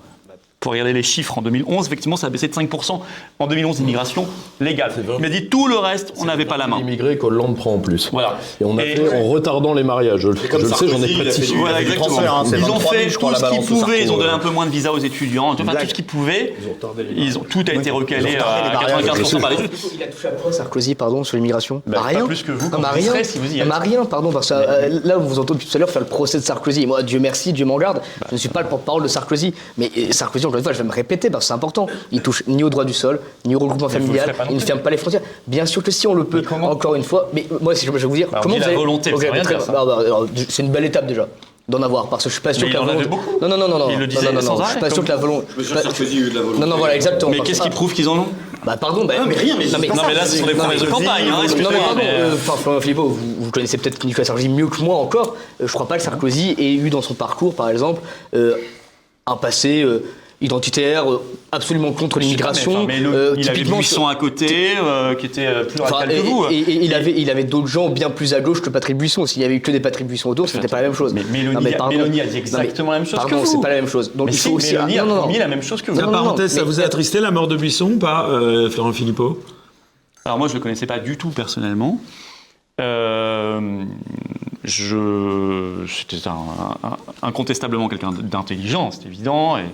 [0.60, 3.00] Pour regarder les chiffres en 2011, effectivement, ça a baissé de 5%
[3.38, 4.26] en 2011 d'immigration
[4.60, 4.92] légale.
[5.16, 6.80] Il m'a dit tout le reste, on n'avait pas la main.
[6.80, 8.10] Immigrés qu'Hollande prend en plus.
[8.12, 8.36] Voilà.
[8.60, 10.20] Et on a Et- fait en retardant les mariages.
[10.20, 11.54] Je, je le sais, j'en ai pratiqué.
[11.56, 12.18] Voilà, exactement.
[12.20, 14.02] hein, c'est ils ont 23 000, fait tout ce qu'ils pouvaient.
[14.02, 14.34] Ils ont donné euh.
[14.34, 15.48] un peu moins de visas aux étudiants.
[15.58, 16.54] Enfin, tout ce qu'ils pouvaient.
[16.60, 18.74] Ils ont retardé les Ils ont, tout a été recalé Ils ont retardé à les
[18.74, 19.56] mariages, 95% par les
[19.94, 22.26] Il a touché à quoi Sarkozy, pardon, sur l'immigration Bah, rien.
[22.26, 23.14] plus que vous, Non, quand bah, rien.
[23.24, 25.76] si vous y bah, rien, pardon, parce que euh, là, on vous entend depuis tout
[25.78, 26.86] à l'heure faire le procès de Sarkozy.
[26.86, 29.54] Moi, Dieu merci, Dieu m'en garde, je ne suis pas le porte-parole de Sarkozy.
[29.78, 31.86] Mais euh, Sarkozy, encore une fois, je vais me répéter parce que c'est important.
[32.12, 34.90] Il touche ni au droit du sol, ni au regroupement familial, il ne ferme pas
[34.90, 35.22] les frontières.
[35.46, 37.28] Bien sûr que si on le peut, encore une fois.
[37.32, 39.10] Mais moi, si je, je vais vous dire, Bah, comment vous la allez- volonté.
[39.12, 39.18] Bah,
[39.86, 39.98] bah,
[40.48, 41.26] c'est une belle étape déjà
[41.68, 43.24] d'en avoir parce que je suis pas sûr Mais que la il en avait volonté.
[43.32, 43.38] beaucoup.
[43.40, 43.90] Non, non, non, non, non.
[43.90, 45.16] Il le non, disait non, non, sans non, Je arrêt, suis pas sûr que la
[45.16, 45.46] volonté.
[45.62, 46.60] Sarkozy a eu de la volonté.
[46.60, 47.30] Non, non, voilà, exactement.
[47.30, 48.26] Mais qu'est-ce que- qui prouve qu'ils en ont?
[48.64, 50.58] Bah pardon, bah, mais rien, mais non, mais, Non, mais là, ce sont des non,
[50.64, 51.24] promesses de campagne.
[51.26, 54.24] hein, Non, mais excusez-moi, pardon, mais, euh, enfin, Florent Philippot, vous, vous connaissez peut-être Nicolas
[54.26, 55.36] Sarkozy mieux que moi encore.
[55.62, 58.02] Euh, je crois pas que Sarkozy ait eu dans son parcours, par exemple,
[58.34, 58.56] euh,
[59.26, 60.02] un passé euh,
[60.42, 61.22] identitaire euh,
[61.52, 62.72] absolument contre l'immigration.
[62.76, 66.20] Enfin, mais le- euh, il avait Buisson à côté, euh, qui était plus radical que
[66.22, 66.46] vous.
[66.50, 69.26] et- et il avait, il avait d'autres gens bien plus à gauche que Patrick Buisson.
[69.26, 71.12] S'il y avait eu que des Patrick Buisson autour, c'était pas la même chose.
[71.12, 71.94] Mais Mélanie, Non, mais pardon.
[71.96, 73.46] Mélanie a dit Non, mais exactement la même chose pardon, que vous.
[73.46, 74.12] c'est pas la même chose.
[74.14, 74.72] Donc mais il si, faut aussi.
[74.72, 75.38] Mélanie non, a non, non.
[75.38, 76.00] la même chose que vous.
[76.00, 78.92] La parenthèse, ça mais- vous a attristé la mort de Buisson ou pas, euh, Florent
[78.92, 79.38] Philippot?
[80.24, 82.00] Alors moi, je le connaissais pas du tout personnellement.
[82.80, 83.84] Euh,
[84.64, 89.64] je, c'était un- un- incontestablement quelqu'un d'intelligent, c'est évident, et,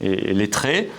[0.00, 0.90] et- et lettré,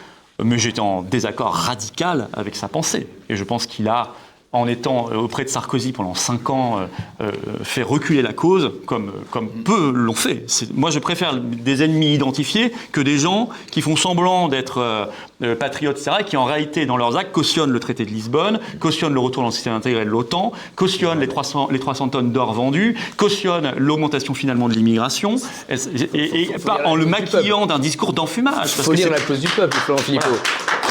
[0.44, 3.08] mais j'étais en désaccord radical avec sa pensée.
[3.30, 4.14] Et je pense qu'il a,
[4.56, 6.86] en étant auprès de Sarkozy pendant cinq ans, euh,
[7.22, 7.32] euh,
[7.64, 10.46] fait reculer la cause, comme, comme peu l'ont fait.
[10.74, 15.06] Moi, je préfère des ennemis identifiés que des gens qui font semblant d'être euh,
[15.44, 18.60] euh, patriotes, etc., et qui en réalité, dans leurs actes, cautionnent le traité de Lisbonne,
[18.80, 22.32] cautionnent le retour dans le système intégré de l'OTAN, cautionnent les 300, les 300 tonnes
[22.32, 25.36] d'or vendues, cautionnent l'augmentation finalement de l'immigration,
[25.70, 25.76] et,
[26.14, 28.56] et- et pas en le maquillant d'un discours d'enfumage.
[28.56, 30.30] parce faut lire la clause du peuple, Florent Philippot.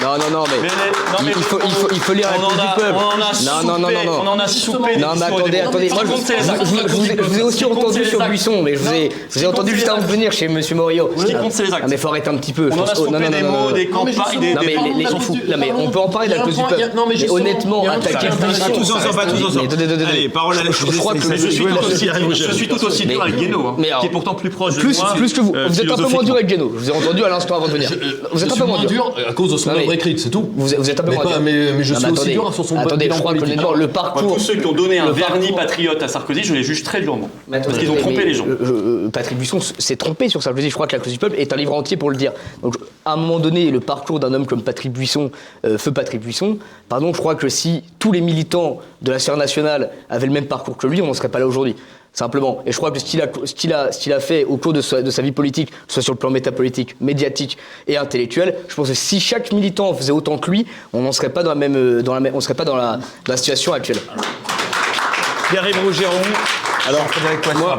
[0.03, 2.37] Non, non, non, mais, Mais- non, mais il, faut, il, faut, il faut lire la
[2.37, 2.95] cause a- du peuple.
[2.97, 4.21] on en a non, soupé, non, non, non, non.
[4.23, 5.89] on en a soupé Non, mais attendez, attendez.
[5.91, 6.65] Moi, je, compte, c'est les je- actes.
[6.65, 8.21] je- je vous ai- je vous ai aussi entendu sur.
[8.25, 10.47] Buisson, mais je vous ai, Non, je vous ai entendu juste avant de venir chez
[10.47, 10.61] M.
[10.75, 11.11] Morio.
[11.17, 11.87] Ce qui compte, c'est les actes.
[11.89, 12.69] Mais faut arrêter un petit peu.
[12.73, 15.37] On en a soupé des mots, des Non, campagnes, des- mais les- fout.
[15.49, 16.91] Non, mais on peut en parler de la cause du peuple.
[16.97, 18.65] Non, mais honnêtement, attaquer Buisson.
[18.75, 19.69] Tous ensemble, pas tous Mais ensemble.
[20.11, 23.67] Allez, parole à la Je crois que Je suis tout aussi, dur Mais- avec Guénaud,
[23.69, 25.15] hein, qui est pourtant plus proche de moi.
[25.17, 25.53] plus que vous.
[25.55, 26.71] euh, vous êtes un peu moins dur avec Geno.
[26.75, 27.91] Je vous ai entendu à l'instant avant de venir.
[28.33, 29.15] Vous êtes un peu moins dur.
[29.29, 30.49] à cause de son Non, mais- œuvre écrite, c'est tout.
[30.57, 31.41] Vous êtes, un peu Mais moins dur.
[31.43, 33.59] mais- je Non, suis aussi dur sur son Attendez, bilan je crois que politique.
[33.61, 34.35] honnêtement, le Moi, parcours.
[34.35, 36.83] tous ceux qui ont donné un le vernis parcours- patriote à Sarkozy, je les juge
[36.83, 37.29] très durement.
[37.49, 38.47] Mais Parce qu'ils ont trompé mais, les gens.
[38.49, 41.53] euh, Patrick Buisson s'est trompé sur dire, je crois que la cause du peuple est
[41.53, 42.33] un livre entier pour le dire.
[42.63, 45.31] Donc, à un moment donné, le parcours d'un homme comme Patrick Buisson,
[45.67, 46.59] euh, feu Patrick Buisson,
[46.89, 50.47] pardon, je crois que si tous les militants de la sphère nationale avaient le même
[50.47, 51.75] parcours que lui, on n'en serait pas là aujourd'hui.
[52.15, 52.63] Simplement.
[52.65, 53.73] Et je crois que ce qu'il
[54.13, 57.59] a, fait au cours de sa, vie politique, que soit sur le plan métapolitique, médiatique
[57.89, 61.31] et intellectuel, je pense que si chaque militant faisait autant que lui, on n'en serait
[61.31, 62.41] pas dans la même,
[63.37, 63.99] situation actuelle.
[65.51, 66.23] Pierre-Yves Rougeron.
[66.87, 67.05] Alors.
[67.59, 67.77] Moi,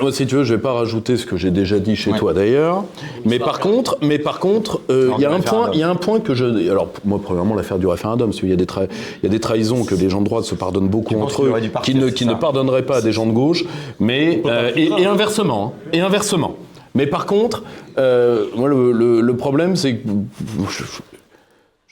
[0.00, 2.32] moi, si tu veux, je vais pas rajouter ce que j'ai déjà dit chez toi
[2.32, 2.84] d'ailleurs.
[3.24, 5.88] Mais par contre, mais par contre, euh, il y a un point, il y a
[5.88, 6.44] un point que je.
[6.70, 8.88] Alors, moi, premièrement, l'affaire du référendum, parce qu'il y a des tra-
[9.22, 11.52] il y a des trahisons que les gens de droite se pardonnent beaucoup entre eux,
[11.84, 13.64] qui ne, qui ne pardonneraient pas à des gens de gauche,
[14.00, 16.56] mais euh, et, et inversement, hein, et inversement.
[16.96, 17.62] Mais par contre,
[17.98, 20.08] euh, moi, le, le- le problème, c'est que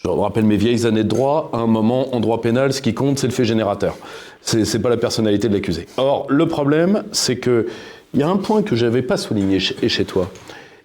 [0.04, 1.50] je, rappelle mes vieilles années de droit.
[1.52, 3.96] À un moment, en droit pénal, ce qui compte, c'est le fait générateur.
[4.42, 5.86] C'est pas la personnalité de l'accusé.
[5.96, 7.66] Or, le problème, c'est que
[8.14, 10.30] il y a un point que j'avais pas souligné chez, chez toi,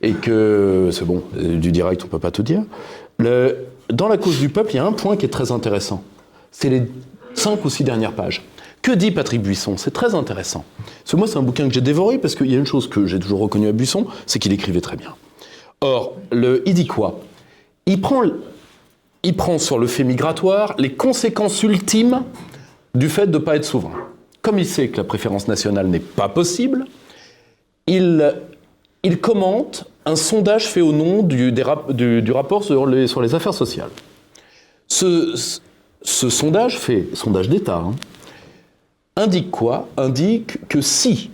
[0.02, 2.64] et que c'est bon, euh, du direct, on peut pas tout dire.
[3.20, 6.04] Dans la cause du peuple, il y a un point qui est très intéressant.
[6.52, 6.84] C'est les
[7.34, 8.44] cinq ou six dernières pages.
[8.82, 9.76] Que dit Patrick Buisson?
[9.78, 10.64] C'est très intéressant.
[10.78, 12.88] Parce que moi, c'est un bouquin que j'ai dévoré parce qu'il y a une chose
[12.90, 15.16] que j'ai toujours reconnue à Buisson, c'est qu'il écrivait très bien.
[15.82, 17.20] Or, il dit quoi?
[17.86, 18.24] Il prend,
[19.24, 22.24] il prend sur le fait migratoire les conséquences ultimes
[22.96, 24.08] du fait de ne pas être souverain.
[24.42, 26.86] Comme il sait que la préférence nationale n'est pas possible,
[27.88, 28.34] il,
[29.22, 33.90] commente un sondage fait au nom du, du- rapport sur les, sur les affaires sociales.
[34.88, 35.60] Ce, ce-
[36.02, 37.96] ce sondage fait, sondage d'État, hein,
[39.18, 39.90] indique quoi?
[39.98, 41.32] Indique que si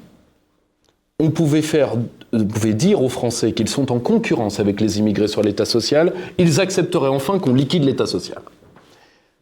[1.20, 1.92] on pouvait faire,
[2.34, 6.14] on pouvait dire aux Français qu'ils sont en concurrence avec les immigrés sur l'État social,
[6.38, 8.42] ils accepteraient enfin qu'on liquide l'État social.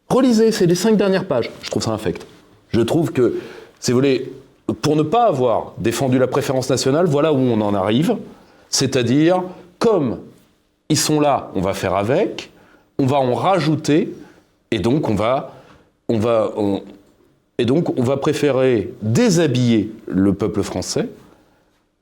[0.09, 1.49] Relisez, c'est les cinq dernières pages.
[1.61, 2.27] Je trouve ça infect.
[2.69, 3.39] Je trouve que,
[3.79, 4.31] si vous voulez,
[4.81, 8.17] pour ne pas avoir défendu la préférence nationale, voilà où on en arrive.
[8.69, 9.41] C'est-à-dire,
[9.79, 10.19] comme
[10.89, 12.51] ils sont là, on va faire avec,
[12.99, 14.13] on va en rajouter,
[14.71, 15.53] et donc on va,
[16.09, 16.51] on va,
[17.57, 21.07] et donc on va préférer déshabiller le peuple français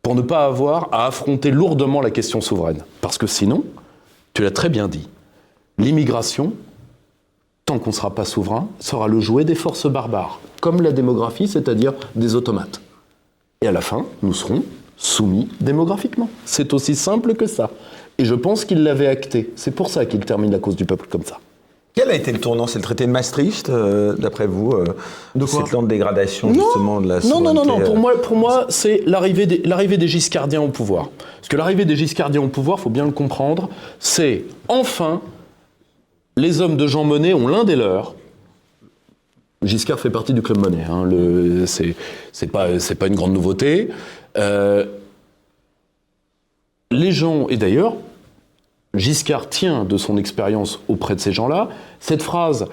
[0.01, 2.83] pour ne pas avoir à affronter lourdement la question souveraine.
[3.01, 3.63] Parce que sinon,
[4.33, 5.07] tu l'as très bien dit,
[5.77, 6.53] l'immigration,
[7.65, 11.47] tant qu'on ne sera pas souverain, sera le jouet des forces barbares, comme la démographie,
[11.47, 12.81] c'est-à-dire des automates.
[13.61, 14.63] Et à la fin, nous serons
[14.95, 16.29] soumis démographiquement.
[16.45, 17.71] C'est aussi simple que ça.
[18.17, 19.51] Et je pense qu'il l'avait acté.
[19.55, 21.39] C'est pour ça qu'il termine la cause du peuple comme ça.
[21.99, 22.65] Quel a été le tournant?
[22.65, 24.85] C'est le traité de Maastricht, euh, d'après vous euh,
[25.35, 25.63] De quoi?
[25.65, 27.81] Cette lente dégradation, justement, de la Non, non, non, non.
[27.81, 31.09] Pour euh, moi, pour moi c'est l'arrivée des, l'arrivée des Giscardiens au pouvoir.
[31.35, 33.67] Parce que l'arrivée des Giscardiens au pouvoir, faut bien le comprendre,
[33.99, 35.19] c'est enfin
[36.37, 38.15] les hommes de Jean Monnet ont l'un des leurs.
[39.61, 40.85] Giscard fait partie du club Monnet.
[40.89, 41.95] Hein, le, c'est,
[42.31, 43.89] c'est pas, c'est pas une grande nouveauté.
[44.37, 44.85] Euh,
[46.91, 47.95] les gens, et d'ailleurs,
[48.95, 51.69] Giscard tient de son expérience auprès de ces gens-là
[51.99, 52.65] cette phrase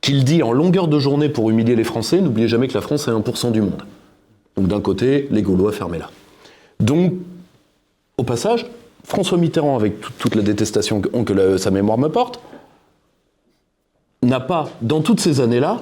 [0.00, 3.06] qu'il dit en longueur de journée pour humilier les Français, n'oubliez jamais que la France
[3.06, 3.82] est 1% du monde.
[4.56, 6.10] Donc d'un côté, les Gaulois fermez-la.
[6.80, 7.12] Donc,
[8.18, 8.66] au passage,
[9.04, 12.40] François Mitterrand, avec tout- toute la détestation que, sa mémoire me porte,
[14.22, 15.80] n'a pas, dans toutes ces années-là,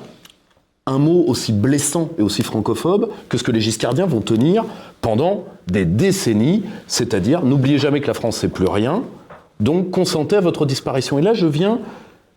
[0.87, 4.65] un mot aussi blessant et aussi francophobe que ce que les Giscardiens vont tenir
[5.01, 9.03] pendant des décennies, c'est-à-dire n'oubliez jamais que la France c'est plus rien,
[9.61, 11.19] donc consentez à votre disparition.
[11.19, 11.81] Et là, je viens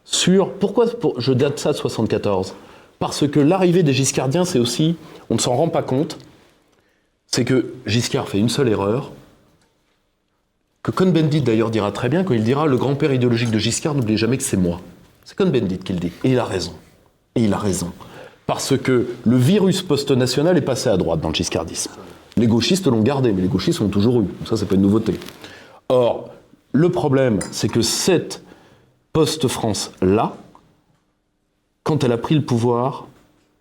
[0.06, 2.54] sur pourquoi pour- je date ça de 74
[3.00, 4.96] Parce que l'arrivée des Giscardiens, c'est aussi,
[5.30, 6.18] on ne s'en rend pas compte,
[7.28, 9.12] c'est que Giscard fait une seule erreur,
[10.84, 14.18] que Cohn-Bendit d'ailleurs dira très bien quand il dira le grand-père idéologique de Giscard, n'oubliez
[14.18, 14.82] jamais que c'est moi.
[15.24, 16.12] C'est Cohn-Bendit qui le dit.
[16.26, 16.74] Et il a raison.
[17.36, 17.92] Et il a raison.
[18.46, 21.92] Parce que le virus post-national est passé à droite dans le giscardisme.
[22.36, 24.26] Les gauchistes l'ont gardé, mais les gauchistes l'ont toujours eu.
[24.46, 25.18] Ça, c'est pas une nouveauté.
[25.88, 26.30] Or,
[26.74, 28.44] le problème, c'est que cette
[29.14, 30.34] post-France-là,
[31.84, 33.08] quand elle a pris le pouvoir,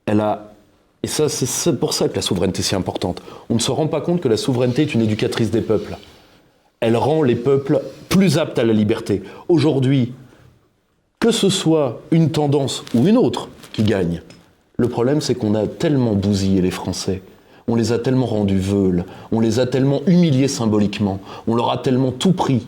[0.07, 0.53] elle a.
[1.03, 3.23] Et ça, c'est- pour ça que la souveraineté est si importante.
[3.51, 5.97] On ne se rend pas compte que la souveraineté est une éducatrice des peuples.
[6.81, 9.23] Elle rend les peuples plus aptes à la liberté.
[9.49, 10.13] Aujourd'hui,
[11.21, 14.23] que ce soit une tendance ou une autre qui gagne.
[14.77, 17.23] Le problème, c'est qu'on a tellement bousillé les Français,
[17.69, 21.79] on les a tellement rendus veules, on les a tellement humiliés symboliquement, on leur a
[21.79, 22.67] tellement tout pris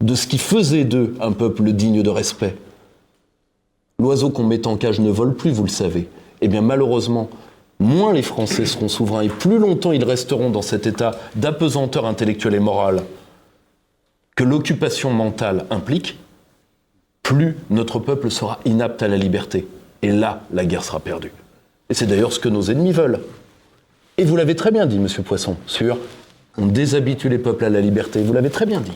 [0.00, 2.56] de ce qui faisait d'eux un peuple digne de respect.
[3.98, 6.08] L'oiseau qu'on met en cage ne vole plus, vous le savez.
[6.40, 7.28] Eh bien, malheureusement,
[7.80, 12.54] moins les Français seront souverains et plus longtemps ils resteront dans cet état d'apesanteur intellectuelle
[12.54, 13.02] et morale
[14.36, 16.16] que l'occupation mentale implique,
[17.24, 19.66] plus notre peuple sera inapte à la liberté.
[20.02, 21.32] Et là, la guerre sera perdue.
[21.90, 23.18] Et c'est d'ailleurs ce que nos ennemis veulent.
[24.16, 25.98] Et vous l'avez très bien dit, Monsieur Poisson, sur
[26.56, 28.22] on déshabitue les peuples à la liberté.
[28.22, 28.92] Vous l'avez très bien dit.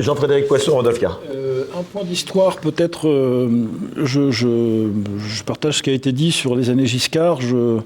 [0.00, 1.20] Jean-Frédéric Poisson, Gare.
[1.32, 3.48] Euh, un point d'histoire, peut-être, euh,
[3.96, 4.88] je, je-
[5.18, 7.40] je partage ce qui a été dit sur les années Giscard.
[7.40, 7.78] Je,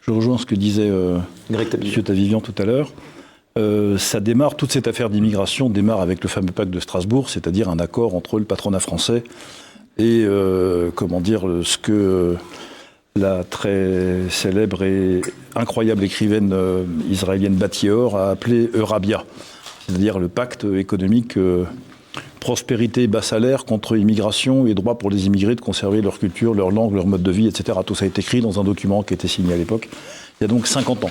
[0.00, 1.18] je rejoins ce que disait euh.
[1.52, 2.02] M.
[2.02, 2.90] Tavivian tout à l'heure.
[3.58, 7.68] Euh, ça démarre, toute cette affaire d'immigration démarre avec le fameux pacte de Strasbourg, c'est-à-dire
[7.68, 9.22] un accord entre le patronat français
[9.98, 12.34] et, euh, comment dire, ce que
[13.14, 15.20] la très célèbre et
[15.54, 16.56] incroyable écrivaine
[17.10, 19.26] israélienne Battior a appelé Eurabia,
[19.86, 21.64] c'est-à-dire le pacte économique euh,
[22.40, 26.70] prospérité bas salaire contre immigration et droit pour les immigrés de conserver leur culture, leur
[26.70, 27.78] langue, leur mode de vie, etc.
[27.86, 29.88] Tout ça a été écrit dans un document qui a été signé à l'époque,
[30.40, 31.10] il y a donc 50 ans.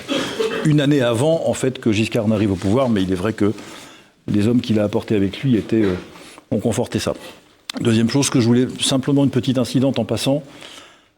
[0.64, 3.52] Une année avant, en fait, que Giscard n'arrive au pouvoir, mais il est vrai que
[4.28, 5.94] les hommes qu'il a apportés avec lui étaient, euh,
[6.50, 7.14] ont conforté ça.
[7.80, 10.42] Deuxième chose que je voulais, simplement une petite incidente en passant,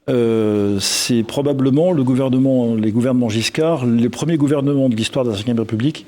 [0.09, 5.37] euh, c'est probablement le gouvernement, les gouvernements Giscard, les premiers gouvernements de l'histoire de la
[5.37, 6.07] Ve République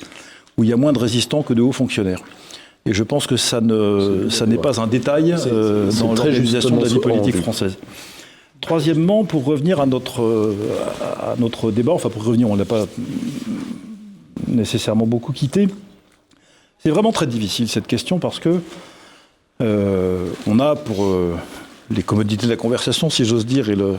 [0.57, 2.21] où il y a moins de résistants que de hauts fonctionnaires.
[2.85, 6.83] Et je pense que ça ne, ça n'est pas un détail euh, dans l'organisation de
[6.83, 7.77] la vie politique française.
[8.61, 10.55] Troisièmement, pour revenir à notre,
[11.21, 12.87] à notre débat, enfin pour revenir, on ne l'a pas
[14.49, 15.69] nécessairement beaucoup quitté,
[16.79, 18.61] c'est vraiment très difficile cette question parce que
[19.61, 21.35] euh, on a pour euh,
[21.91, 23.97] les commodités de la conversation, si j'ose dire, et, le,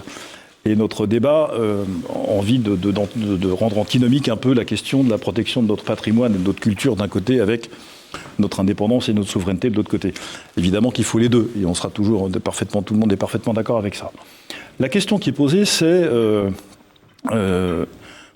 [0.67, 5.63] et notre débat, euh, envie de, rendre antinomique un peu la question de la protection
[5.63, 7.69] de notre patrimoine et de notre culture d'un côté avec
[8.39, 10.13] notre indépendance et notre souveraineté de l'autre côté.
[10.57, 13.53] Évidemment qu'il faut les deux, et on sera toujours parfaitement, tout le monde est parfaitement
[13.53, 14.11] d'accord avec ça.
[14.79, 16.49] La question qui est posée, c'est euh,
[17.31, 17.85] euh,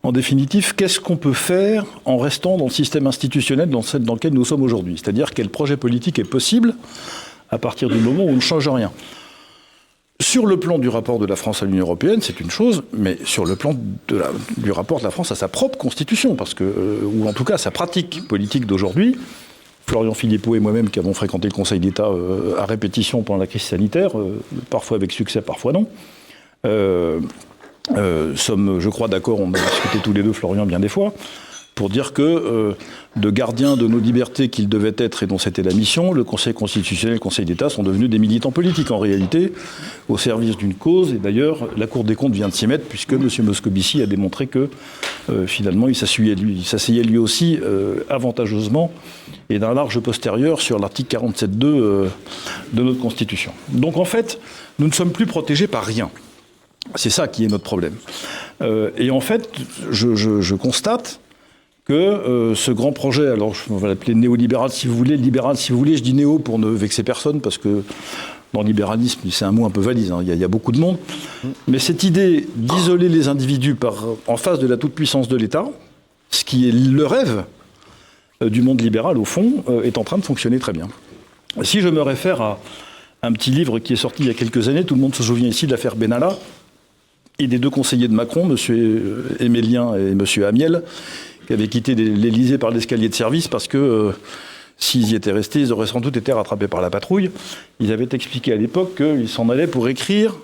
[0.03, 4.45] en définitive, qu'est-ce qu'on peut faire en restant dans le système institutionnel dans lequel nous
[4.45, 4.95] sommes aujourd'hui?
[4.97, 6.75] C'est-à-dire quel projet politique est possible
[7.49, 8.91] à partir du moment où on ne change rien?
[10.21, 13.17] Sur le plan du rapport de la France à l'Union européenne, c'est une chose, mais
[13.25, 13.75] sur le plan
[14.57, 17.43] du rapport de la France à sa propre constitution, parce que, euh, ou en tout
[17.43, 19.17] cas à sa pratique politique d'aujourd'hui,
[19.87, 23.47] Florian Philippot et moi-même qui avons fréquenté le Conseil d'État euh, à répétition pendant la
[23.47, 25.87] crise sanitaire, euh, parfois avec succès, parfois non,
[28.35, 31.13] sommes, je crois, d'accord, on a discuté tous les deux, Florian, bien des fois,
[31.81, 32.73] pour dire que, euh,
[33.15, 36.53] de gardiens de nos libertés qu'ils devaient être et dont c'était la mission, le Conseil
[36.53, 39.51] constitutionnel et le Conseil d'État sont devenus des militants politiques en réalité,
[40.07, 41.11] au service d'une cause.
[41.11, 43.27] Et d'ailleurs, la Cour des comptes vient de s'y mettre, puisque M.
[43.39, 44.69] Moscovici a démontré que,
[45.31, 48.91] euh, finalement, il s'asseyait lui, aussi euh, avantageusement
[49.49, 52.07] et d'un large postérieur sur l'article 47.2 euh,
[52.73, 53.53] de notre Constitution.
[53.69, 54.39] Donc en fait,
[54.77, 56.11] nous ne sommes plus protégés par rien.
[56.93, 57.95] C'est ça qui est notre problème.
[58.97, 59.49] Et en fait,
[59.89, 61.19] je constate
[61.85, 65.71] que euh, ce grand projet, alors on va l'appeler néolibéral si vous voulez, libéral si
[65.71, 67.83] vous voulez, je dis néo pour ne vexer personne, parce que
[68.53, 70.79] dans le libéralisme, c'est un mot un peu valise, hein, il y, a- beaucoup de
[70.79, 70.97] monde,
[71.67, 73.75] mais cette idée d'isoler les individus
[74.27, 75.65] en face de la toute-puissance de l'État,
[76.29, 77.45] ce qui est le rêve
[78.43, 80.87] euh, du monde libéral, au fond, euh, est en train de fonctionner très bien.
[81.63, 82.59] Si je me réfère à
[83.23, 85.23] un petit livre qui est sorti il y a quelques années, tout le monde se
[85.23, 86.37] souvient ici de l'affaire Benalla,
[87.39, 89.23] et des deux conseillers de Macron, M.
[89.39, 90.23] Émélien et M.
[90.45, 90.83] Amiel,
[91.51, 94.11] qui avaient quitté l'Élysée par l'escalier de service parce que euh,
[94.77, 97.29] s'ils y étaient restés, ils auraient sans doute été rattrapés par la patrouille.
[97.81, 100.37] Ils avaient expliqué à l'époque qu'ils s'en allaient pour écrire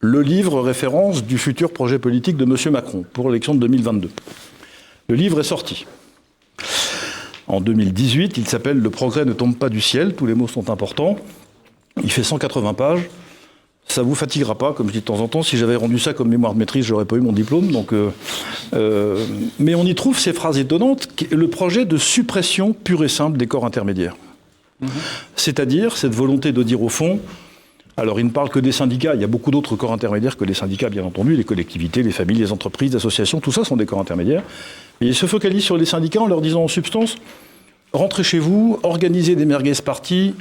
[0.00, 2.72] le livre référence du futur projet politique de M.
[2.74, 4.10] Macron pour l'élection de 2022.
[5.08, 5.86] Le livre est sorti.
[7.46, 10.68] En 2018, il s'appelle Le progrès ne tombe pas du ciel, tous les mots sont
[10.68, 11.16] importants.
[12.04, 13.08] Il fait 180 pages.
[13.90, 15.42] Ça vous fatiguera pas, comme je dis de temps en temps.
[15.42, 17.72] Si j'avais rendu ça comme mémoire de maîtrise, j'aurais pas eu mon diplôme.
[17.72, 18.10] Donc, euh,
[18.72, 19.26] euh,
[19.58, 21.08] mais on y trouve ces phrases étonnantes.
[21.32, 24.14] Le projet de suppression pure et simple des corps intermédiaires.
[25.34, 27.18] C'est-à-dire cette volonté de dire au fond,
[27.96, 30.44] alors il ne parle que des syndicats, il y a beaucoup d'autres corps intermédiaires que
[30.44, 33.76] les syndicats, bien entendu, les collectivités, les familles, les entreprises, les associations, tout ça sont
[33.76, 34.44] des corps intermédiaires.
[35.00, 37.16] Mais il se focalise sur les syndicats en leur disant en substance,
[37.92, 40.34] rentrez chez vous, organisez des merguez parties,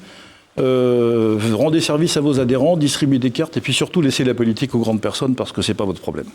[0.58, 4.76] euh, rendez service à vos adhérents, distribuez des cartes, et puis surtout laissez la politique
[4.76, 6.28] aux grandes personnes parce que c'est pas votre problème.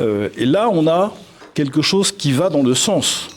[0.00, 1.12] Euh, et là, on a
[1.54, 3.28] quelque chose qui va dans le sens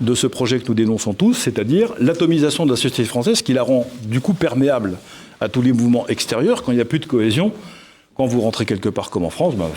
[0.00, 3.62] de ce projet que nous dénonçons tous, c'est-à-dire l'atomisation de la société française qui la
[3.62, 4.98] rend du coup perméable
[5.40, 7.52] à tous les mouvements extérieurs quand il n'y a plus de cohésion.
[8.14, 9.70] Quand vous rentrez quelque part comme en France, ben,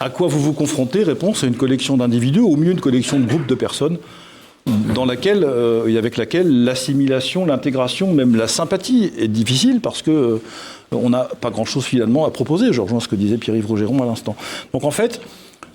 [0.00, 1.04] à quoi vous vous confrontez?
[1.04, 3.98] Réponse à une collection d'individus, au mieux une collection de groupes de personnes,
[4.66, 10.10] dans laquelle, euh, et avec laquelle l'assimilation, l'intégration, même la sympathie est difficile parce que
[10.10, 10.38] euh,
[10.92, 12.72] on n'a pas grand-chose finalement à proposer.
[12.72, 14.36] Je rejoins ce que disait Pierre-Yves Rogeron à l'instant.
[14.72, 15.20] Donc en fait,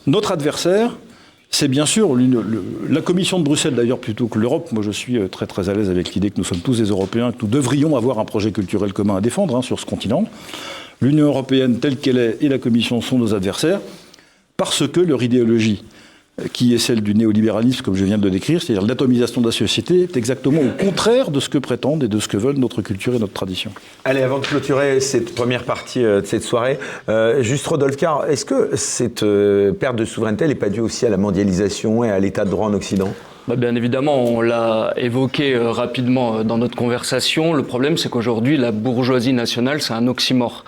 [0.08, 0.98] notre adversaire,
[1.52, 2.16] c'est bien sûr
[2.90, 4.72] la Commission de Bruxelles d'ailleurs plutôt que l'Europe.
[4.72, 6.90] Moi je suis euh, très très à l'aise avec l'idée que nous sommes tous des
[6.90, 10.24] Européens, que nous devrions avoir un projet culturel commun à défendre hein, sur ce continent.
[11.02, 13.82] L'Union européenne telle qu'elle est et la Commission sont nos adversaires
[14.58, 15.84] parce que leur idéologie,
[16.54, 19.52] qui est celle du néolibéralisme, comme je viens de le décrire, c'est-à-dire l'atomisation de la
[19.52, 22.82] société, est exactement au contraire de ce que prétendent et de ce que veulent notre
[22.82, 23.72] culture et notre tradition.
[24.06, 26.80] Allez, avant de clôturer cette première partie euh, de cette soirée,
[27.10, 31.06] euh, juste Rodolphe Carr, est-ce que cette euh, perte de souveraineté n'est pas due aussi
[31.06, 33.14] à la mondialisation et à l'état de droit en Occident?
[33.50, 37.54] Bah, bien évidemment, on l'a évoqué euh, rapidement euh, dans notre conversation.
[37.54, 40.66] Le problème, c'est qu'aujourd'hui, la bourgeoisie nationale, c'est un oxymore.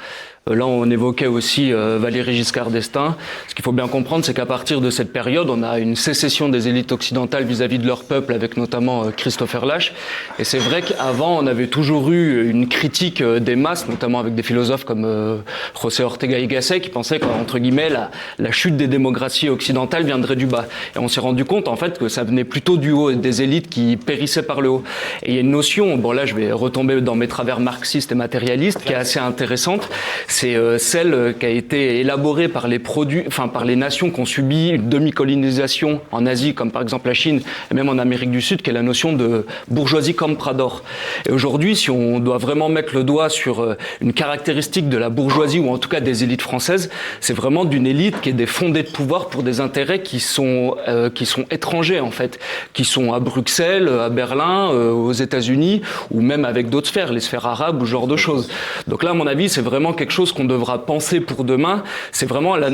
[0.49, 3.15] Euh, Là, on évoquait aussi euh, Valéry Giscard d'Estaing.
[3.47, 6.49] Ce qu'il faut bien comprendre, c'est qu'à partir de cette période, on a une sécession
[6.49, 9.93] des élites occidentales vis-à-vis de leur peuple, avec notamment euh, Christopher Lasch.
[10.39, 14.33] Et c'est vrai qu'avant, on avait toujours eu une critique euh, des masses, notamment avec
[14.33, 15.37] des philosophes comme euh,
[15.79, 20.35] José Ortega y Gasset, qui pensaient qu'entre guillemets, la, la chute des démocraties occidentales viendrait
[20.35, 20.65] du bas.
[20.95, 23.69] Et on s'est rendu compte, en fait, que ça venait plutôt du haut, des élites
[23.69, 24.83] qui périssaient par le haut.
[25.23, 28.11] Et il y a une notion, bon là, je vais retomber dans mes travers marxistes
[28.11, 29.87] et matérialistes, qui est assez intéressante.
[30.31, 34.11] C'est euh, celle euh, qui a été élaborée par les produits, enfin par les nations
[34.11, 37.97] qui ont subi une demi-colonisation en Asie, comme par exemple la Chine, et même en
[37.97, 40.83] Amérique du Sud, qui est la notion de bourgeoisie comprador.
[41.27, 45.09] Et aujourd'hui, si on doit vraiment mettre le doigt sur euh, une caractéristique de la
[45.09, 48.45] bourgeoisie, ou en tout cas des élites françaises, c'est vraiment d'une élite qui est des
[48.45, 52.39] fondés de pouvoir pour des intérêts qui sont, euh, qui sont étrangers, en fait,
[52.71, 57.19] qui sont à Bruxelles, à Berlin, euh, aux États-Unis, ou même avec d'autres sphères, les
[57.19, 58.47] sphères arabes ou ce genre de choses.
[58.87, 61.83] Donc là, à mon avis, c'est vraiment quelque chose qu'on devra penser pour demain.
[62.11, 62.69] C'est vraiment, la,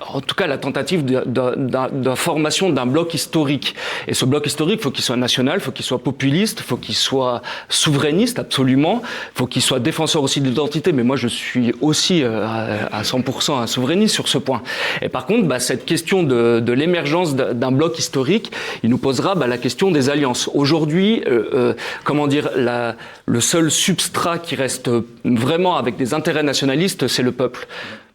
[0.00, 3.74] en tout cas, la tentative de, de, de, de formation d'un bloc historique.
[4.06, 7.42] Et ce bloc historique, faut qu'il soit national, faut qu'il soit populiste, faut qu'il soit
[7.68, 9.02] souverainiste, absolument.
[9.34, 10.92] Faut qu'il soit défenseur aussi de l'identité.
[10.92, 12.44] Mais moi, je suis aussi euh,
[12.90, 14.62] à 100% un souverainiste sur ce point.
[15.02, 18.50] Et par contre, bah, cette question de, de l'émergence d'un bloc historique,
[18.82, 20.50] il nous posera bah, la question des alliances.
[20.54, 21.74] Aujourd'hui, euh, euh,
[22.04, 24.90] comment dire, la, le seul substrat qui reste
[25.24, 27.66] vraiment avec des intérêts nationalistes, c'est le peuple.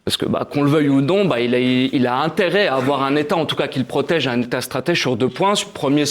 [0.05, 3.15] Parce que, bah, qu'on le veuille ou non, bah, il, a, intérêt à avoir un
[3.15, 5.53] État, en tout cas, qu'il protège un État stratège sur deux points.
[5.73, 6.03] Premier,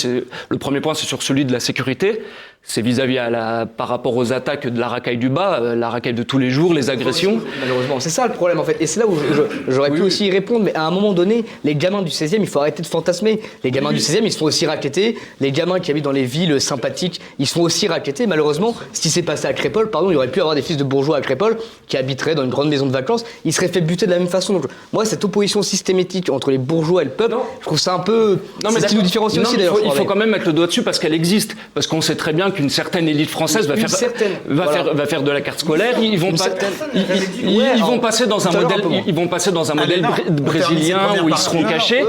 [0.48, 2.22] le premier point, c'est sur celui de la sécurité.
[2.64, 5.90] C'est vis-à-vis à la, par rapport aux attaques de la racaille du bas, euh, la
[5.90, 7.40] racaille de tous les jours, les agressions.
[7.60, 8.76] Malheureusement, c'est ça le problème en fait.
[8.78, 11.12] Et c'est là où je- je- j'aurais pu aussi y répondre, mais à un moment
[11.12, 13.40] donné, les gamins du 16e, il faut arrêter de fantasmer.
[13.64, 15.18] Les gamins du 16e, ils se font aussi raqueter.
[15.40, 18.28] Les gamins qui habitent dans les villes sympathiques, ils se font aussi raqueter.
[18.28, 20.84] Malheureusement, ce qui s'est passé à Crépole, pardon, il aurait pu avoir des fils de
[20.84, 21.58] bourgeois à Crépole
[21.88, 24.28] qui habiteraient dans une grande maison de vacances, ils seraient fait buter de la même
[24.28, 24.52] façon.
[24.54, 27.98] Donc, moi, cette opposition systématique entre les bourgeois et le peuple, je trouve ça un
[27.98, 28.38] peu.
[28.70, 29.78] c'est ce qui nous différencie Non, aussi mais il d'ailleurs.
[29.78, 31.56] faut, il faut mais- quand même mettre le doigt dessus parce qu'elle existe.
[31.74, 34.72] Parce qu'on sait très bien qu'une certaine élite française va faire, certaine, va, voilà.
[34.84, 35.94] faire, va faire de la carte scolaire.
[36.00, 36.70] Ils vont, Une pas- certaine.
[36.94, 39.70] ils, ils- ils- Ouais, ils vont passer dans un l'heure, modèle, ils vont passer dans
[39.72, 42.04] un Allez, modèle non, brésilien où ils seront cachés.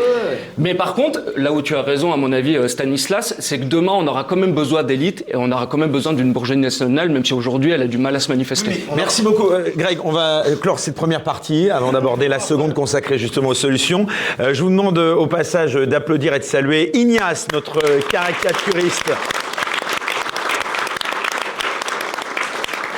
[0.57, 3.65] Mais par contre, là où tu as raison, à mon avis, euh, Stanislas, c'est que
[3.65, 6.59] demain, on aura quand même besoin d'élite et on aura quand même besoin d'une bourgeoisie
[6.61, 8.83] nationale, même si aujourd'hui, elle a du mal à se manifester.
[8.95, 9.99] Merci beaucoup, Euh, Greg.
[10.03, 14.05] On va euh, clore cette première partie avant d'aborder la seconde consacrée justement aux solutions.
[14.39, 17.79] Euh, je vous demande euh, au passage d'applaudir et de saluer Ignace, notre
[18.09, 19.11] caricaturiste.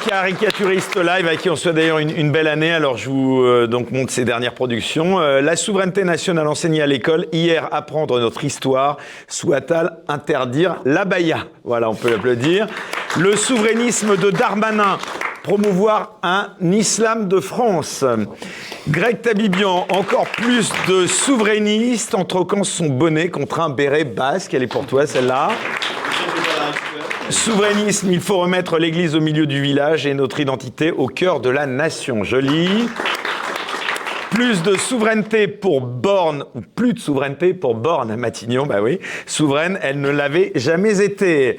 [0.07, 2.71] Caricaturiste live, à qui on souhaite d'ailleurs une, belle année.
[2.71, 5.19] Alors, je vous euh, donc montre ses dernières productions.
[5.19, 7.25] Euh, la souveraineté nationale enseignée à l'école.
[7.31, 8.97] Hier, apprendre notre histoire.
[9.27, 12.67] Soit-elle interdire l'abaya Voilà, on peut l'applaudir.
[13.17, 14.99] Le souverainisme de Darmanin
[15.43, 18.03] promouvoir un islam de France.
[18.87, 24.53] Greg Tabibian, encore plus de souverainiste en troquant son bonnet contre un béret basque.
[24.53, 25.49] Elle est pour toi, celle-là.
[27.29, 31.49] Souverainisme, il faut remettre l'église au milieu du village et notre identité au cœur de
[31.49, 32.23] la nation.
[32.23, 32.87] Joli.
[34.29, 38.99] Plus de souveraineté pour Borne, ou plus de souveraineté pour Borne à Matignon, bah oui.
[39.25, 41.57] Souveraine, elle ne l'avait jamais été.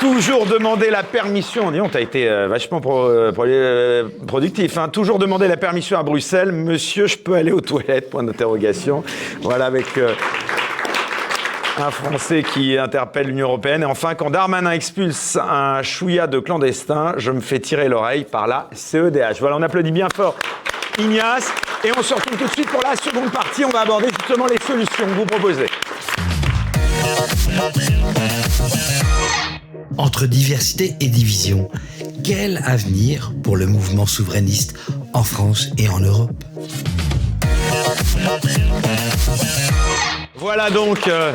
[0.00, 1.70] Toujours demander la permission.
[1.70, 4.76] Dis donc, t'as été euh, vachement euh, euh, productif.
[4.76, 4.88] Hein.
[4.88, 6.50] Toujours demander la permission à Bruxelles.
[6.50, 8.10] Monsieur, je peux aller aux toilettes?
[8.10, 9.04] Point d'interrogation.
[9.42, 9.86] Voilà avec
[11.78, 13.82] un Français qui interpelle l'Union européenne.
[13.82, 18.46] Et enfin, quand Darmanin expulse un chouïa de clandestins, je me fais tirer l'oreille par
[18.46, 19.40] la CEDH.
[19.40, 20.34] Voilà, on applaudit bien fort
[20.98, 21.50] Ignace.
[21.84, 23.64] Et on se retrouve tout de suite pour la seconde partie.
[23.64, 25.66] On va aborder justement les solutions que vous proposez.
[29.98, 31.68] Entre diversité et division,
[32.22, 34.78] quel avenir pour le mouvement souverainiste
[35.12, 36.30] en France et en Europe?
[40.36, 41.08] Voilà donc.
[41.08, 41.32] euh,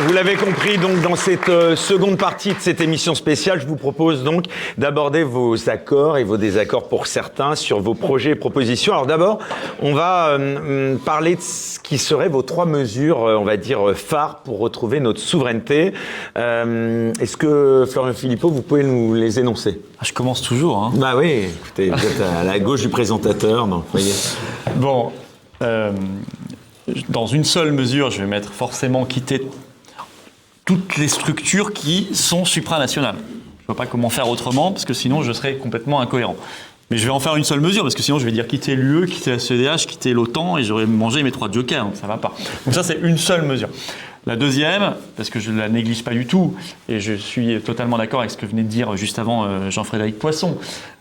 [0.00, 3.74] Vous l'avez compris, donc dans cette euh, seconde partie de cette émission spéciale, je vous
[3.74, 4.44] propose donc
[4.76, 8.92] d'aborder vos accords et vos désaccords pour certains sur vos projets et propositions.
[8.92, 9.40] Alors d'abord,
[9.82, 13.56] on va euh, hum, parler de ce qui seraient vos trois mesures, euh, on va
[13.56, 15.92] dire, phares pour retrouver notre souveraineté.
[16.36, 19.80] Est-ce que, Florian Philippot, vous pouvez nous les énoncer?
[19.98, 20.78] Ah, Je commence toujours.
[20.78, 20.92] Hein.
[20.94, 24.14] Bah oui, écoutez, vous êtes à la gauche du présentateur, donc voyez.
[24.76, 25.10] Bon,
[27.08, 29.42] dans une seule mesure, je vais mettre forcément quitter
[30.68, 33.14] toutes les structures qui sont supranationales.
[33.16, 36.36] Je ne vois pas comment faire autrement, parce que sinon je serais complètement incohérent.
[36.90, 38.76] Mais je vais en faire une seule mesure, parce que sinon je vais dire quitter
[38.76, 42.18] l'UE, quitter la CEDH, quitter l'OTAN, et j'aurais mangé mes trois jokers, donc ça va
[42.18, 42.34] pas.
[42.66, 43.70] Donc ça c'est une seule mesure.
[44.26, 46.54] La deuxième, parce que je ne la néglige pas du tout,
[46.90, 50.18] et je suis totalement d'accord avec ce que venait de dire juste avant euh, Jean-Frédéric
[50.18, 50.58] Poisson,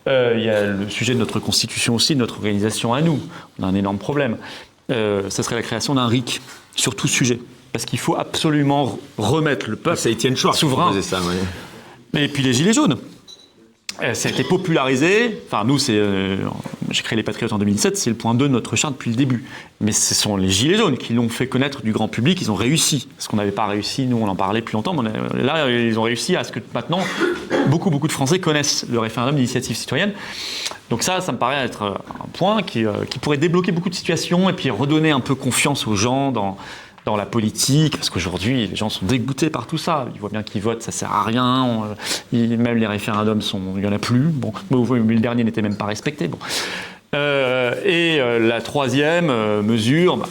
[0.07, 3.19] euh, il y a le sujet de notre constitution aussi, de notre organisation à nous.
[3.59, 4.37] On a un énorme problème.
[4.91, 6.39] Euh, ça serait la création d'un RIC
[6.73, 7.41] sur tout sujet.
[7.73, 10.99] Parce qu'il faut absolument remettre le peuple C'est Étienne Chouard souverain.
[11.01, 12.23] ça, ouais.
[12.23, 12.97] Et puis les Gilets jaunes.
[14.03, 15.39] Euh, Ça a été popularisé.
[15.47, 16.37] Enfin, nous, c'est, euh,
[16.91, 19.15] j'ai créé les Patriotes en 2007, c'est le point 2 de notre charte depuis le
[19.15, 19.43] début.
[19.81, 22.39] Mais ce sont les Gilets jaunes qui l'ont fait connaître du grand public.
[22.41, 23.07] Ils ont réussi.
[23.17, 24.93] Ce qu'on n'avait pas réussi, nous, on en parlait plus longtemps.
[24.93, 26.99] Mais on a- là, ils ont réussi à ce que maintenant,
[27.69, 30.13] beaucoup, beaucoup de Français connaissent le référendum d'initiative citoyenne.
[30.91, 33.95] Donc ça, ça me paraît être un point qui, euh, qui pourrait débloquer beaucoup de
[33.95, 36.55] situations et puis redonner un peu confiance aux gens dans,
[37.07, 40.07] dans la politique, parce qu'aujourd'hui, les gens sont dégoûtés par tout ça.
[40.13, 41.87] Ils voient bien qu'ils votent, ça sert à rien.
[42.33, 44.27] Même les référendums, sont, il n'y en a plus.
[44.27, 46.27] Bon, le dernier n'était même pas respecté.
[46.27, 46.37] Bon.
[47.15, 50.27] Euh, et euh, la troisième euh, mesure, bah,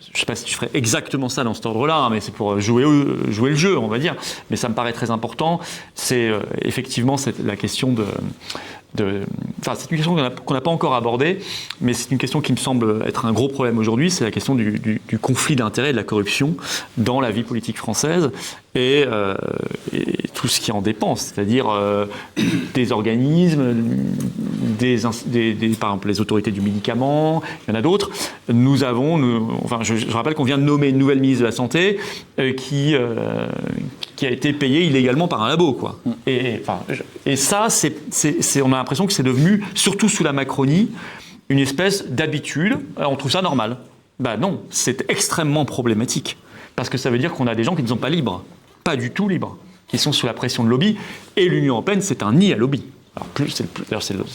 [0.00, 2.32] je ne sais pas si je ferais exactement ça dans cet ordre-là, hein, mais c'est
[2.32, 2.84] pour jouer,
[3.28, 4.16] jouer le jeu, on va dire.
[4.48, 5.60] Mais ça me paraît très important.
[5.94, 6.30] C'est
[6.62, 8.06] effectivement la question de.
[8.96, 11.38] C'est une question qu'on n'a pas encore abordée,
[11.80, 14.10] mais c'est une question qui me semble être un gros problème aujourd'hui.
[14.10, 16.56] C'est la question du, du- du conflit d'intérêts et de la corruption
[16.96, 18.30] dans la vie politique française
[18.74, 19.34] et, euh,
[19.92, 22.06] et tout ce qui en dépend, c'est-à-dire euh,
[22.74, 23.74] des organismes,
[25.78, 28.10] par exemple les autorités du médicament, il y en a d'autres.
[28.48, 31.98] Nous avons, enfin, je, rappelle qu'on vient de nommer une nouvelle ministre de la Santé
[32.38, 35.72] euh, qui, a été payée illégalement par un labo.
[35.72, 35.98] Quoi.
[36.26, 36.62] Et,
[37.36, 37.68] ça,
[38.62, 40.90] on a l'impression que c'est devenu, surtout sous la Macronie,
[41.48, 42.78] une espèce d'habitude.
[42.96, 43.78] On trouve ça normal.
[44.20, 46.36] Ben non, c'est extrêmement problématique.
[46.76, 48.44] Parce que ça veut dire qu'on a des gens qui ne sont pas libres,
[48.84, 49.56] pas du tout libres,
[49.88, 50.96] qui sont sous la pression de lobby.
[51.36, 52.84] Et l'Union européenne, c'est un nid à lobby.
[53.16, 53.62] Alors, plus,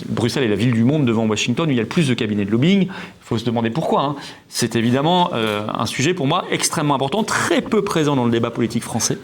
[0.09, 2.13] Bruxelles est la ville du monde devant Washington où il y a le plus de
[2.13, 2.83] cabinets de lobbying.
[2.83, 2.89] Il
[3.21, 4.03] faut se demander pourquoi.
[4.03, 4.15] hein.
[4.49, 8.51] C'est évidemment euh, un sujet pour moi extrêmement important, très peu présent dans le débat
[8.51, 9.17] politique français,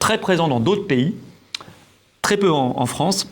[0.00, 1.14] très présent dans d'autres pays,
[2.20, 3.28] très peu en, France.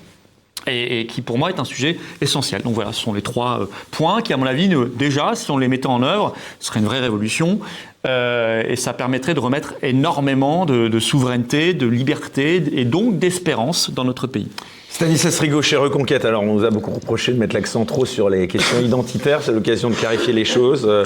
[0.67, 2.63] Et, qui pour moi est un sujet essentiel.
[2.63, 5.59] Donc voilà, ce sont les trois euh, points qui, à mon avis, déjà, si on
[5.59, 7.61] les mettait en œuvre, ce serait une vraie révolution.
[8.07, 13.91] Euh, et ça permettrait de remettre énormément de, de souveraineté, de liberté et donc d'espérance
[13.91, 14.49] dans notre pays.
[14.91, 16.25] Stanislas Rigaud chez Reconquête.
[16.25, 19.43] Alors, on nous a beaucoup reproché de mettre l'accent trop sur les questions identitaires.
[19.43, 20.85] C'est l'occasion de clarifier les choses.
[20.87, 21.05] Euh,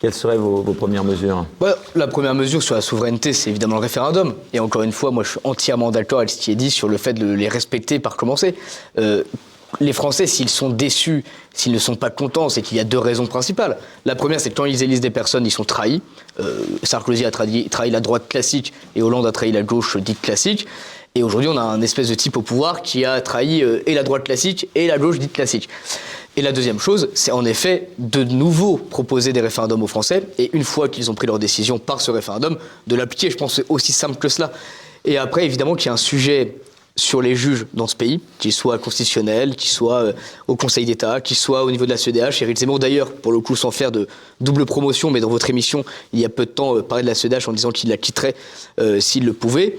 [0.00, 1.46] quelles seraient vos, vos premières mesures?
[1.60, 4.34] Ouais, la première mesure sur la souveraineté, c'est évidemment le référendum.
[4.52, 6.88] Et encore une fois, moi, je suis entièrement d'accord avec ce qui est dit sur
[6.88, 8.54] le fait de les respecter par commencer.
[8.98, 9.22] Euh,
[9.78, 12.98] les Français, s'ils sont déçus, s'ils ne sont pas contents, c'est qu'il y a deux
[12.98, 13.78] raisons principales.
[14.04, 16.02] La première, c'est que quand ils élisent des personnes, ils sont trahis.
[16.40, 20.66] Euh, Sarkozy a trahi, la droite classique et Hollande a trahi la gauche dite classique.
[21.14, 23.94] Et aujourd'hui, on a un espèce de type au pouvoir qui a trahi euh, et
[23.94, 25.68] la droite classique et la gauche dite classique.
[26.36, 30.50] Et la deuxième chose, c'est en effet de nouveau proposer des référendums aux Français, et
[30.52, 32.56] une fois qu'ils ont pris leur décision par ce référendum,
[32.86, 33.30] de l'appliquer.
[33.30, 34.52] Je pense que c'est aussi simple que cela.
[35.04, 36.56] Et après, évidemment, qu'il y a un sujet
[37.00, 40.12] sur les juges dans ce pays, qu'ils soient constitutionnels, qu'ils soient euh,
[40.48, 42.42] au Conseil d'État, qu'ils soient au niveau de la CEDH.
[42.42, 44.06] Éric Zemmour, d'ailleurs, pour le coup, sans faire de
[44.40, 47.08] double promotion, mais dans votre émission, il y a peu de temps, euh, parlait de
[47.08, 48.34] la CEDH en disant qu'il la quitterait
[48.78, 49.78] euh, s'il le pouvait.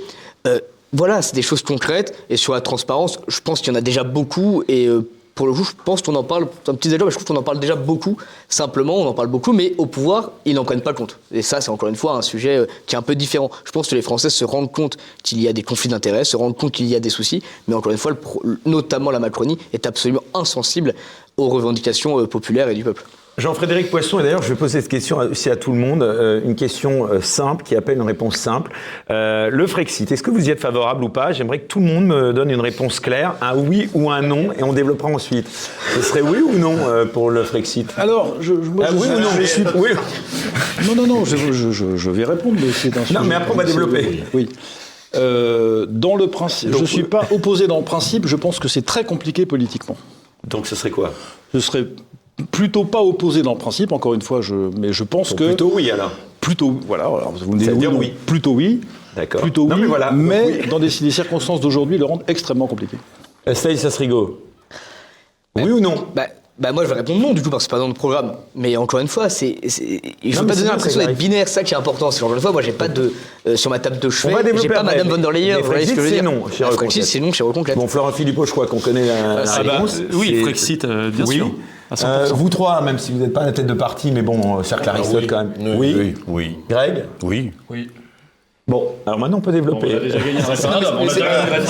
[0.94, 2.22] Voilà, c'est des choses concrètes.
[2.30, 4.62] Et sur la transparence, je pense qu'il y en a déjà beaucoup.
[4.68, 4.90] Et
[5.36, 7.40] pour le coup, je pense qu'on en parle, un petit débat, mais je trouve qu'on
[7.40, 8.18] en parle déjà beaucoup.
[8.50, 11.18] Simplement, on en parle beaucoup, mais au pouvoir, ils n'en prennent pas compte.
[11.32, 13.50] Et ça, c'est encore une fois un sujet euh, qui est un peu différent.
[13.64, 16.36] Je pense que les Français se rendent compte qu'il y a des conflits d'intérêts, se
[16.36, 18.12] rendent compte qu'il y a des soucis, mais encore une fois,
[18.66, 20.94] notamment la Macronie est absolument insensible
[21.38, 23.06] aux revendications euh, populaires et du peuple.
[23.42, 26.42] Jean-Frédéric Poisson, et d'ailleurs je vais poser cette question aussi à tout le monde, euh,
[26.46, 28.72] une question euh, simple qui appelle une réponse simple.
[29.10, 31.32] Euh, le Frexit, est-ce que vous y êtes favorable ou pas?
[31.32, 34.54] J'aimerais que tout le monde me donne une réponse claire, un oui ou un non,
[34.54, 35.48] et on développera ensuite.
[35.96, 37.92] Ce serait oui ou non euh, pour le Frexit?
[37.98, 39.30] Alors, je, je- moi, Ah, je, oui ou non?
[39.36, 39.90] je suis- Oui.
[40.88, 43.52] Non, non, non, je, je- je- je vais répondre, mais c'est un sujet- mais après,
[43.54, 44.24] on va développer.
[44.36, 44.50] Oui.
[45.16, 48.68] Euh, dans le principe, je ne suis pas opposé dans le principe, je pense que
[48.68, 49.98] c'est très compliqué politiquement.
[50.48, 51.12] Donc ce serait quoi?
[51.54, 51.86] Je serais
[52.52, 55.46] plutôt pas opposé dans le principe, encore une fois, je, mais je pense que.
[55.46, 56.12] Plutôt oui alors.
[56.40, 57.98] Plutôt, voilà, alors vous me dites non.
[57.98, 58.14] oui.
[58.26, 58.82] Plutôt oui.
[59.16, 59.42] D'accord.
[59.42, 60.12] Plutôt Non, oui, mais voilà.
[60.12, 60.68] mais Oui.
[60.70, 62.98] dans des, des circonstances d'aujourd'hui, le rendre extrêmement compliqué.
[63.48, 64.40] Euh, Staïs Sassrigo
[65.56, 66.28] Oui ou non Bah,
[66.58, 68.34] bah moi je vais répondre non du coup parce que c'est pas dans notre programme.
[68.56, 69.58] Mais encore une fois, c'est,
[70.24, 72.10] il faut Non, pas donner l'impression d'être binaire, c'est ça qui est important.
[72.12, 73.12] C'est encore une fois, moi j'ai pas de
[73.48, 74.82] euh, sur ma table de chevet, j'ai pas.
[74.84, 75.60] Madame von der Leyen.
[75.60, 76.92] Vous voyez ce que je veux dire c'est non, chez Ah, Reconquête.
[76.92, 77.76] Frexit, c'est non chez Reconquête.
[77.76, 80.02] Bon, Florent Philippot, je crois qu'on connaît la, la Ah bah, réponse.
[80.14, 81.36] oui, Frexit, euh, bien oui.
[81.36, 81.52] sûr, à 100%.
[82.04, 84.60] Euh, vous trois, même si vous n'êtes pas à la tête de parti, mais bon,
[84.60, 85.54] euh, cercle Aristote quand même.
[85.78, 86.58] Oui, oui, oui.
[86.70, 87.52] Greg Oui.
[88.68, 89.90] Bon, alors maintenant on peut développer.
[90.00, 90.60] C'est-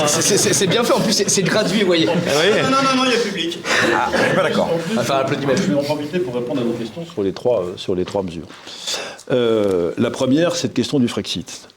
[0.08, 2.08] c'est- c'est- c'est- C'est bien fait en plus, c'est c'est gradué, vous voyez.
[2.08, 3.60] Ah oui Non, non, non, il y a public.
[3.96, 4.70] Ah, je suis pas d'accord.
[5.00, 5.56] Enfin, applaudissements.
[5.56, 8.06] Je vais en profiter pour répondre à vos questions sur les trois, euh, sur les
[8.06, 8.46] trois mesures.
[9.32, 11.70] Euh, la première, cette question du Frexit.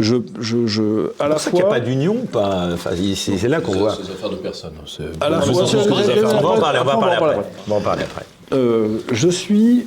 [0.00, 2.68] Je, je, je, à la C'est pour ça qu'il n'y a pas d'union, pas.
[2.72, 3.94] Enfin, c'est c'est là qu'on voit.
[3.94, 4.72] C'est des affaires de personne.
[4.86, 7.50] C'est- à la fois, c'est On va en parler, on va en parler Après, après.
[7.66, 8.24] On va en parler après.
[8.52, 9.86] Euh, je suis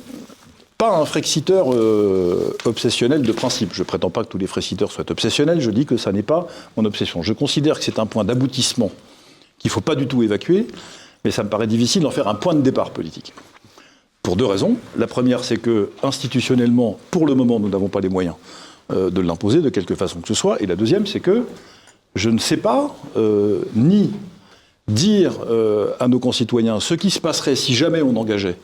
[0.78, 3.70] pas un frexiteur euh, obsessionnel de principe.
[3.74, 5.60] Je prétends pas que tous les frexiteurs soient obsessionnels.
[5.60, 6.46] Je dis que ça n'est pas
[6.76, 7.22] mon obsession.
[7.22, 8.90] Je considère que c'est un point d'aboutissement
[9.58, 10.66] qu'il faut pas du tout évacuer,
[11.24, 13.32] mais ça me paraît difficile d'en faire un point de départ politique.
[14.22, 14.76] Pour deux raisons.
[14.96, 18.34] La première, c'est que institutionnellement, pour le moment, nous n'avons pas les moyens
[18.92, 20.60] euh, de l'imposer de quelque façon que ce soit.
[20.62, 21.44] Et la deuxième, c'est que
[22.14, 24.10] je ne sais pas euh, ni
[24.88, 28.56] dire euh, à nos concitoyens ce qui se passerait si jamais on engageait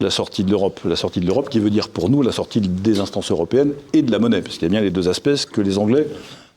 [0.00, 2.60] la sortie de l'Europe, la sortie de l'Europe qui veut dire pour nous la sortie
[2.60, 5.46] des instances européennes et de la monnaie, parce qu'il y a bien les deux aspects
[5.50, 6.06] que les Anglais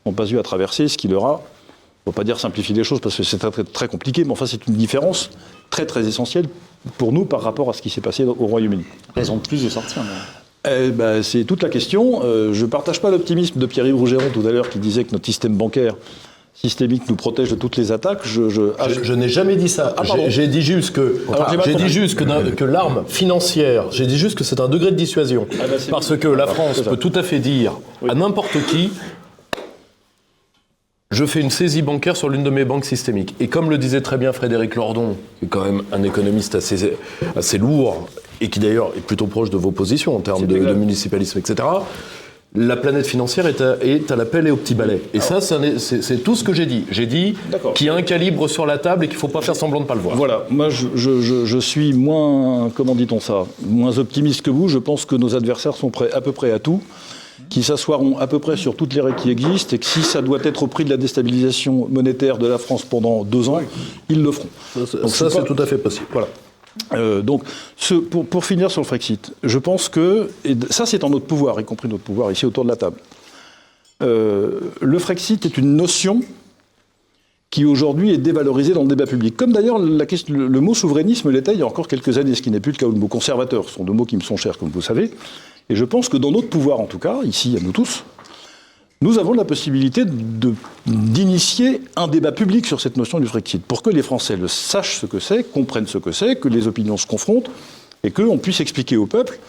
[0.06, 1.42] n'ont pas eu à traverser, ce qui leur a,
[2.06, 4.32] on ne va pas dire simplifier les choses parce que c'est très, très, compliqué, mais
[4.32, 5.30] enfin c'est une différence
[5.70, 6.48] très très essentielle
[6.98, 8.84] pour nous par rapport à ce qui s'est passé au Royaume-Uni.
[9.16, 10.04] Raison de plus de sortir.
[10.68, 12.22] Eh ben, c'est toute la question.
[12.24, 15.12] Euh, je ne partage pas l'optimisme de Pierre-Yves Rougeron tout à l'heure qui disait que
[15.14, 15.96] notre système bancaire
[16.54, 18.20] systémique nous protège de toutes les attaques.
[18.26, 19.96] Je, je- ah, Je, je n'ai jamais dit ça.
[19.98, 20.04] Ah.
[20.28, 21.22] J'ai- dit juste que,
[21.64, 22.16] j'ai dit juste
[22.56, 25.48] que, l'arme financière, j'ai dit juste que c'est un degré de dissuasion.
[25.58, 27.74] bah, c'est- Parce que la France peut tout à fait dire
[28.10, 28.90] à n'importe qui
[31.12, 33.34] je fais une saisie bancaire sur l'une de mes banques systémiques.
[33.40, 36.94] Et comme le disait très bien Frédéric Lordon, qui est quand même un économiste assez,
[37.36, 38.08] assez lourd,
[38.42, 41.68] et qui d'ailleurs est plutôt proche de vos positions en termes de, de municipalisme, etc.,
[42.56, 45.04] la planète financière est à, est à la pelle et au petit balai.
[45.14, 46.84] Et ça, c'est tout ce que j'ai dit.
[46.90, 47.36] J'ai dit
[47.76, 49.78] qu'il y a un calibre sur la table et qu'il ne faut pas faire semblant
[49.78, 50.16] de ne pas le voir.
[50.16, 54.68] Voilà, moi je, je- je- je suis moins, comment dit-on ça, moins optimiste que vous.
[54.68, 56.82] Je pense que nos adversaires sont prêts à peu près à tout,
[57.50, 60.24] qui s'assoiront à peu près sur toutes les règles qui existent et que si ça
[60.24, 63.60] doit être au prix de la déstabilisation monétaire de la France pendant deux ans,
[64.10, 64.48] ils le feront.
[65.08, 66.08] Ça, c'est tout à fait possible.
[66.12, 66.28] Voilà.
[66.94, 67.44] Euh, donc,
[68.30, 71.66] pour, finir sur le Frexit, je pense que, et ça c'est en notre pouvoir, y
[71.66, 72.98] compris notre pouvoir ici autour de la table,
[74.02, 76.22] euh, le Frexit est une notion
[77.50, 79.36] qui aujourd'hui est dévalorisée dans le débat public.
[79.36, 82.60] Comme d'ailleurs le, mot souverainisme l'était il y a encore quelques années, ce qui n'est
[82.60, 84.58] plus le cas, ou le mot conservateur, ce sont deux mots qui me sont chers,
[84.58, 85.12] comme vous savez.
[85.70, 88.04] Et je pense que dans notre pouvoir, en tout cas, ici, à nous tous,
[89.02, 90.04] nous avons la possibilité
[90.86, 95.00] d'initier un débat public sur cette notion du Frexit, pour que les Français le sachent
[95.00, 97.50] ce que c'est, comprennent ce que c'est, que les opinions se confrontent,
[98.04, 99.40] et qu'on puisse expliquer au peuple,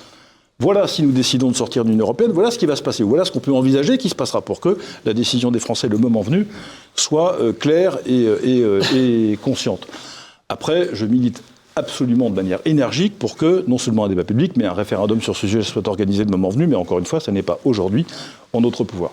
[0.61, 3.03] voilà si nous décidons de sortir de l'Union européenne, voilà ce qui va se passer,
[3.03, 5.99] voilà ce qu'on peut envisager qui se passera pour que la décision des Français, le
[5.99, 6.47] moment venu,
[6.95, 9.89] soit euh, claire et, euh, euh, et consciente.
[10.49, 11.43] Après, je milite
[11.75, 15.35] absolument de manière énergique pour que non seulement un débat public, mais un référendum sur
[15.35, 18.07] ce sujet soit organisé le moment venu, mais encore une fois, ça n'est pas aujourd'hui
[18.53, 19.13] en notre pouvoir.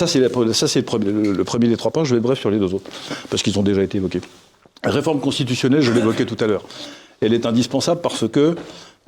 [0.00, 2.04] Ça, c'est le, premier, des trois points.
[2.04, 2.90] Je vais bref sur les deux autres,
[3.28, 4.22] parce qu'ils ont déjà été évoqués.
[4.82, 6.64] Réforme constitutionnelle, je l'évoquais tout à l'heure.
[7.20, 8.54] Elle est indispensable parce que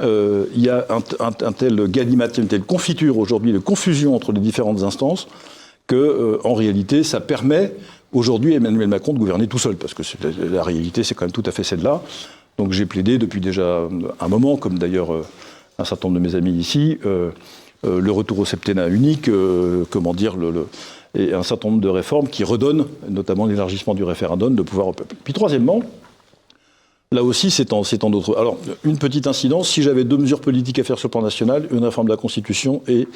[0.02, 4.40] euh, il y a un, tel galimatie, une telle confiture aujourd'hui de confusion entre les
[4.40, 5.28] différentes instances
[5.86, 7.73] que, euh, en réalité, ça permet
[8.12, 10.02] aujourd'hui Emmanuel Macron de gouverner tout seul, parce que
[10.52, 12.02] la, réalité, c'est quand même tout à fait celle-là.
[12.59, 13.89] Donc j'ai plaidé depuis déjà
[14.20, 15.24] un moment, comme d'ailleurs euh,
[15.78, 16.98] un certain nombre de mes amis ici,
[17.84, 20.36] le retour au septennat unique, euh, comment dire,
[21.14, 24.92] et un certain nombre de réformes qui redonnent, notamment l'élargissement du référendum, de pouvoir au
[24.92, 25.16] peuple.
[25.24, 25.82] Puis troisièmement,
[27.12, 28.38] Là aussi, c'est en, d'autres.
[28.38, 31.68] Alors, une petite incidence, si j'avais deux mesures politiques à faire sur le plan national,
[31.70, 33.06] une réforme de la Constitution et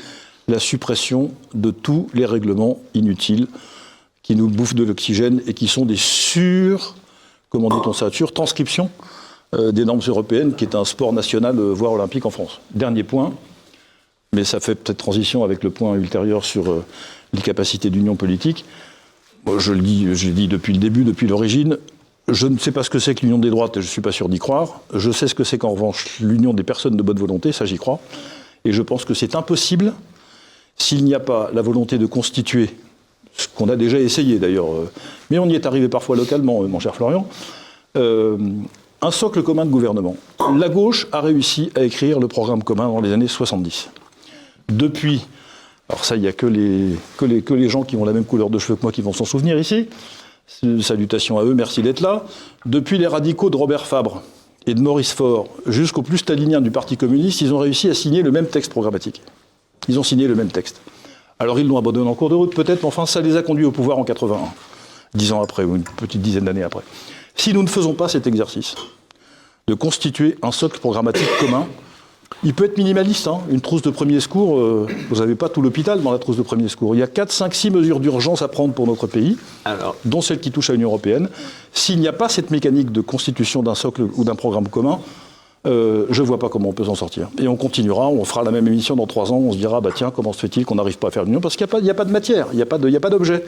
[0.49, 3.47] la suppression de tous les règlements inutiles
[4.23, 6.95] qui nous bouffent de l'oxygène et qui sont des sur,
[7.49, 8.91] comment dit-on ça, sur transcriptions
[9.55, 12.61] euh, des normes européennes, qui est un sport national, euh, voire olympique en France.
[12.75, 13.33] Dernier point,
[14.37, 16.85] mais ça fait peut-être transition avec le point ultérieur sur euh,
[17.33, 18.67] les capacités d'union politique.
[19.59, 21.79] Je le dis, je depuis le début, depuis l'origine.
[22.29, 24.03] Je ne sais pas ce que c'est que l'union des droites et je ne suis
[24.03, 24.81] pas sûr d'y croire.
[24.93, 27.79] Je sais ce que c'est qu'en revanche l'union des personnes de bonne volonté, ça j'y
[27.79, 27.99] crois.
[28.67, 29.95] Et je pense que c'est impossible
[30.77, 32.69] s'il n'y a pas la volonté de constituer,
[33.39, 34.67] ce qu'on a déjà essayé d'ailleurs,
[35.31, 37.27] mais on y est arrivé parfois localement, mon cher Florian,
[37.97, 38.37] euh,
[39.01, 40.17] un socle commun de gouvernement.
[40.59, 43.89] La gauche a réussi à écrire le programme commun dans les années 70.
[44.69, 45.27] Depuis,
[45.89, 48.13] alors ça, il n'y a que les, que, les, que les gens qui ont la
[48.13, 49.89] même couleur de cheveux que moi qui vont s'en souvenir ici.
[50.81, 52.25] Salutations à eux, merci d'être là.
[52.65, 54.23] Depuis les radicaux de Robert Fabre
[54.67, 58.23] et de Maurice Faure jusqu'aux plus staliniens du Parti communiste, ils ont réussi à signer
[58.23, 59.23] le même texte programmatique.
[59.89, 60.81] Ils ont signé le même texte.
[61.39, 63.65] Alors ils l'ont abandonné en cours de route peut-être, mais enfin ça les a conduits
[63.65, 64.39] au pouvoir en 81,
[65.15, 66.83] dix ans après, ou une petite dizaine d'années après.
[67.35, 68.75] Si nous ne faisons pas cet exercice
[69.67, 71.67] de constituer un socle programmatique commun,
[72.45, 73.27] il peut être minimaliste.
[73.29, 73.39] hein.
[73.51, 76.43] Une trousse de premier secours, euh, vous n'avez pas tout l'hôpital dans la trousse de
[76.43, 76.95] premier secours.
[76.95, 79.37] Il y a 4, 5, 6 mesures d'urgence à prendre pour notre pays,
[80.05, 81.29] dont celle qui touche à l'Union européenne.
[81.73, 84.99] S'il n'y a pas cette mécanique de constitution d'un socle ou d'un programme commun,
[85.67, 87.29] euh, je ne vois pas comment on peut s'en sortir.
[87.39, 89.91] Et on continuera, on fera la même émission dans trois ans, on se dira, bah
[89.95, 91.41] tiens, comment se fait-il qu'on n'arrive pas à faire l'union?
[91.41, 92.97] Parce qu'il n'y a, pas- a de matière, il n'y a pas de- il n'y
[92.97, 93.45] a pas d'objet.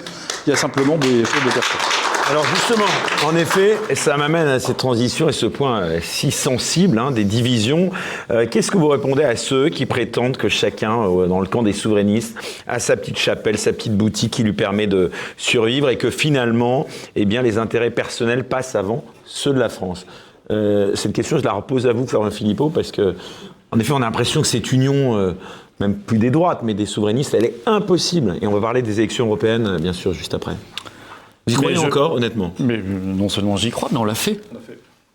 [0.46, 2.17] Il y a simplement des choses de personnes.
[2.30, 2.84] Alors justement,
[3.26, 7.24] en effet, ça m'amène à cette transition et ce point euh, si sensible hein, des
[7.24, 7.90] divisions.
[8.30, 11.62] Euh, Qu'est-ce que vous répondez à ceux qui prétendent que chacun, euh, dans le camp
[11.62, 12.36] des souverainistes,
[12.66, 16.86] a sa petite chapelle, sa petite boutique qui lui permet de survivre et que finalement,
[17.16, 20.04] eh bien, les intérêts personnels passent avant ceux de la France?
[20.50, 23.14] Euh, Cette question, je la repose à vous, Florian Philippot, parce que,
[23.72, 25.34] en effet, on a l'impression que cette union...
[25.80, 28.34] même plus des droites, mais des souverainistes, elle est impossible.
[28.42, 30.56] Et on va parler des élections européennes, bien sûr, juste après.
[31.48, 32.54] Vous y Mais croyez je- encore, honnêtement?
[32.60, 34.40] Mais euh, non seulement j'y crois, mais on l'a fait.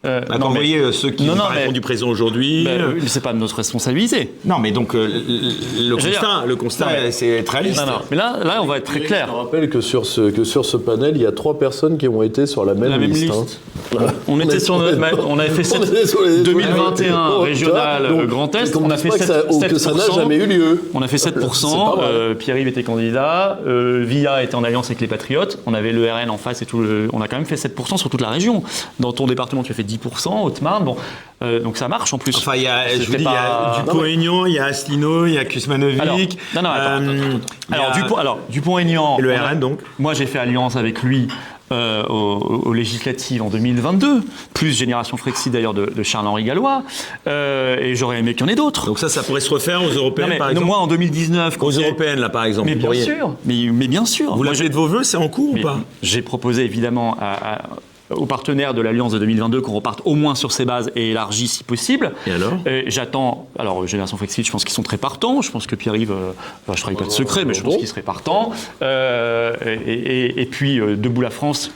[0.05, 2.09] Euh, Ah, non, mais- voyez euh, ceux qui Non, n'ont non, pas mais- répondu présent
[2.09, 2.65] aujourd'hui.
[2.65, 4.33] Ben, euh, c'est pas de notre responsabilité.
[4.43, 7.11] Non, mais donc euh, le, constat, dire- le constat, Ouais.
[7.11, 7.79] c'est être réaliste.
[7.79, 9.27] Non, non, mais là, là, on va être très clair.
[9.31, 12.07] Je rappelle que sur, ce, que sur ce panel, il y a trois personnes qui
[12.09, 13.23] ont été sur la même, La même liste.
[13.33, 13.59] liste.
[13.97, 14.07] hein.
[14.27, 18.07] On était sur notre- on avait fait On sept- était sur les- 2021 Donc, régional
[18.09, 19.67] donc, euh, Grand Est, on a fait pas que ça- 7%.
[19.69, 20.81] que ça n'a jamais eu lieu.
[20.93, 21.91] On a fait C'est 7%.
[21.91, 22.05] pas mal.
[22.11, 23.59] euh, Pierre-Yves était candidat.
[23.65, 25.59] euh, Villa était en alliance avec les Patriotes.
[25.65, 26.81] On avait le RN en face et tout.
[26.81, 28.63] le- on a quand même fait 7% sur toute la région.
[28.99, 30.43] Dans ton département, tu as fait 10%.
[30.43, 30.95] Haute-Marne, bon.
[31.41, 32.35] euh, donc ça marche en plus.
[32.37, 34.59] Enfin, il y a, je C'était vous dis, il y a pas- Dupont-Aignan, il y
[34.59, 36.37] a Asselineau, il y a Alors, Kusmanovic.
[36.55, 37.73] non, non, attends, euh, attends, attends.
[37.73, 39.17] Alors, a- Dupont, alors, Dupont-Aignan.
[39.19, 41.27] Et le a- RN, donc Moi, j'ai fait alliance avec lui
[41.71, 44.21] euh, aux, aux législatives en 2022,
[44.53, 46.83] plus Génération Frexit d'ailleurs de, de Charles-Henri Gallois.
[47.27, 48.85] Euh, et j'aurais aimé qu'il y en ait d'autres.
[48.85, 50.87] Donc ça, ça pourrait se refaire aux Non, européennes, mais par non, exemple moi, en
[50.87, 51.57] 2019.
[51.57, 52.67] quand Aux européennes, là, par exemple.
[52.69, 53.35] Mais bien pourriez- sûr.
[53.45, 54.35] Mais, mais bien sûr.
[54.35, 55.77] Vous l'avez de vos voeux, c'est en cours ou pas?
[56.03, 57.61] J'ai proposé évidemment à- à-
[58.09, 61.47] aux partenaires de l'Alliance de 2022 qu'on reparte au moins sur ces bases et élargi
[61.47, 62.13] si possible.
[62.27, 62.53] Et alors?
[62.65, 63.47] Et J'attends.
[63.57, 65.41] Alors, Génération Flexit, je pense qu'ils sont très partants.
[65.41, 66.31] Je pense que Pierre-Yves, euh,
[66.63, 68.51] enfin, je ne travaille pas de secret, mais je pense qu'il serait partant.
[68.81, 71.71] Euh, et, et- et puis, euh, Debout la France.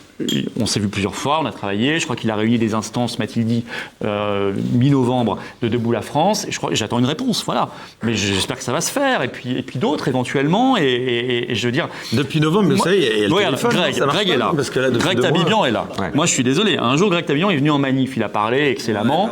[0.60, 2.00] On s'est vu plusieurs fois, on a travaillé.
[2.00, 3.64] Je crois qu'il a réuni des instances, m'a-t-il dit,
[4.04, 6.46] euh, mi-novembre de Debout la France.
[6.48, 7.70] Et je crois, j'attends une réponse, voilà.
[8.04, 9.22] Mais j'espère que ça va se faire.
[9.22, 10.76] Et puis, et puis d'autres éventuellement.
[10.78, 13.20] Et, et- et je veux dire, Depuis novembre, vous moi- savez, il y a- il
[13.22, 13.94] y a le Regarde, téléphone, Greg,
[14.28, 14.52] ça est là.
[14.56, 15.88] parce que là, Greg mois- Tabibian est là.
[16.00, 16.12] Ouais.
[16.14, 16.78] Moi, je suis désolé.
[16.78, 18.18] Un jour, Greg Tabibian est venu en manif.
[18.18, 19.30] Il a parlé excellemment.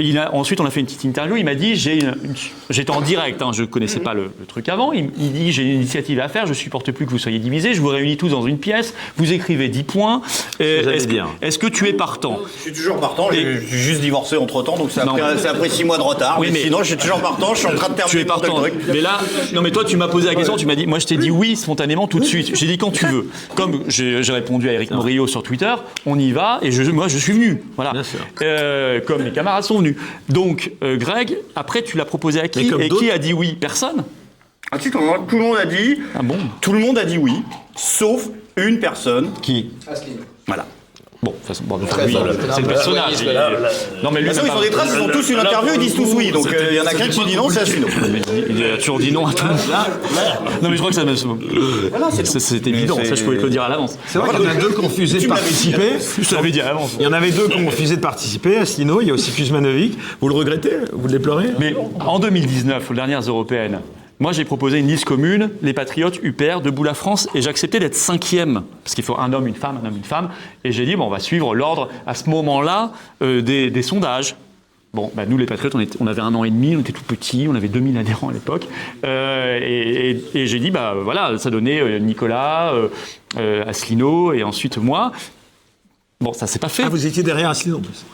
[0.00, 1.36] Il a, ensuite, on a fait une petite interview.
[1.36, 2.34] Il m'a dit, j'ai une- une-
[2.70, 4.92] j'étais en direct, hein, je ne connaissais pas le, le truc avant.
[4.92, 7.74] Il, il dit, j'ai une initiative à faire, je supporte plus que vous soyez divisés,
[7.74, 10.22] je vous réunis tous dans une pièce, vous écrivez 10 points.
[10.60, 12.38] Est-ce que, est-ce que tu es partant?
[12.58, 15.50] Je suis toujours partant, j'ai j'ai juste divorcé entre temps, donc ça a, pris, ça
[15.50, 16.36] a pris six mois de retard.
[16.38, 18.20] Oui, mais, mais- sinon, je suis toujours partant, je suis en train de Tu terminer
[18.20, 18.54] es partant.
[18.60, 18.74] truc.
[18.86, 19.18] Mais là,
[19.52, 21.32] non, mais toi, tu m'as posé la question, tu m'as dit, moi, je t'ai dit
[21.32, 22.54] oui spontanément tout de suite.
[22.54, 23.28] J'ai dit quand tu veux.
[23.56, 25.74] Comme j'ai j'ai répondu à Eric Morillo sur Twitter,
[26.06, 27.62] on y va et je, moi, je suis venu.
[27.74, 27.90] Voilà.
[27.90, 28.20] Bien sûr.
[28.42, 29.87] Euh, comme mes camarades sont venus.
[30.28, 33.56] Donc, euh, Greg, après, tu l'as proposé à qui Et qui a dit oui?
[33.60, 34.04] Personne?
[34.70, 35.98] Ah, si, tout le monde- tout le monde a dit.
[36.14, 36.36] Ah bon?
[36.60, 37.32] Tout le monde a dit oui,
[37.74, 39.30] sauf une personne.
[39.40, 39.70] Qui?
[40.46, 40.66] Voilà.
[41.20, 43.24] Bon, de toute façon, bon, c'est le personnage.
[44.04, 45.38] Non, mais lui, De toute façon, il ils font des traces, ils ont tous une
[45.40, 46.30] interview, ils disent tous oui.
[46.30, 47.88] Donc, euh, il y en a qu'un qui dit non, c'est Asselineau.
[48.48, 49.44] Il a toujours dit non à tout.
[49.44, 51.16] Non, mais je crois que ça me.
[51.16, 53.98] C'est c'est évident, ça je pouvais te le dire à l'avance.
[54.06, 55.92] C'est vrai qu'il y en a deux qui ont refusé de participer.
[56.20, 56.92] Je te l'avais dit à l'avance.
[57.00, 59.32] Il y en avait deux qui ont refusé de participer, Asselineau, il y a aussi
[59.32, 59.98] Kuzmanovic.
[60.20, 60.70] Vous le regrettez?
[60.92, 61.48] Vous le déplorez?
[61.58, 63.80] Mais en 2019, aux dernières européennes,
[64.20, 67.78] moi j'ai proposé une liste commune, les Patriotes, UPR, Debout la France, et j'ai accepté
[67.78, 70.30] d'être cinquième, parce qu'il faut un homme, une femme, un homme, une femme,
[70.64, 72.92] et j'ai dit, bon, on va suivre l'ordre à ce moment-là
[73.22, 74.36] euh, des, sondages.
[74.94, 77.46] Bon, bah, nous les Patriotes, on, avait un an et demi, on était tout petits,
[77.48, 78.66] on avait 2000 adhérents à l'époque,
[79.04, 82.72] Euh, et, j'ai dit, bah voilà, ça donnait euh, Nicolas,
[83.36, 85.12] euh, Asselineau, et ensuite moi.
[86.20, 86.82] Bon, ça s'est pas fait.
[86.84, 88.04] Ah, vous étiez derrière Asselineau en plus.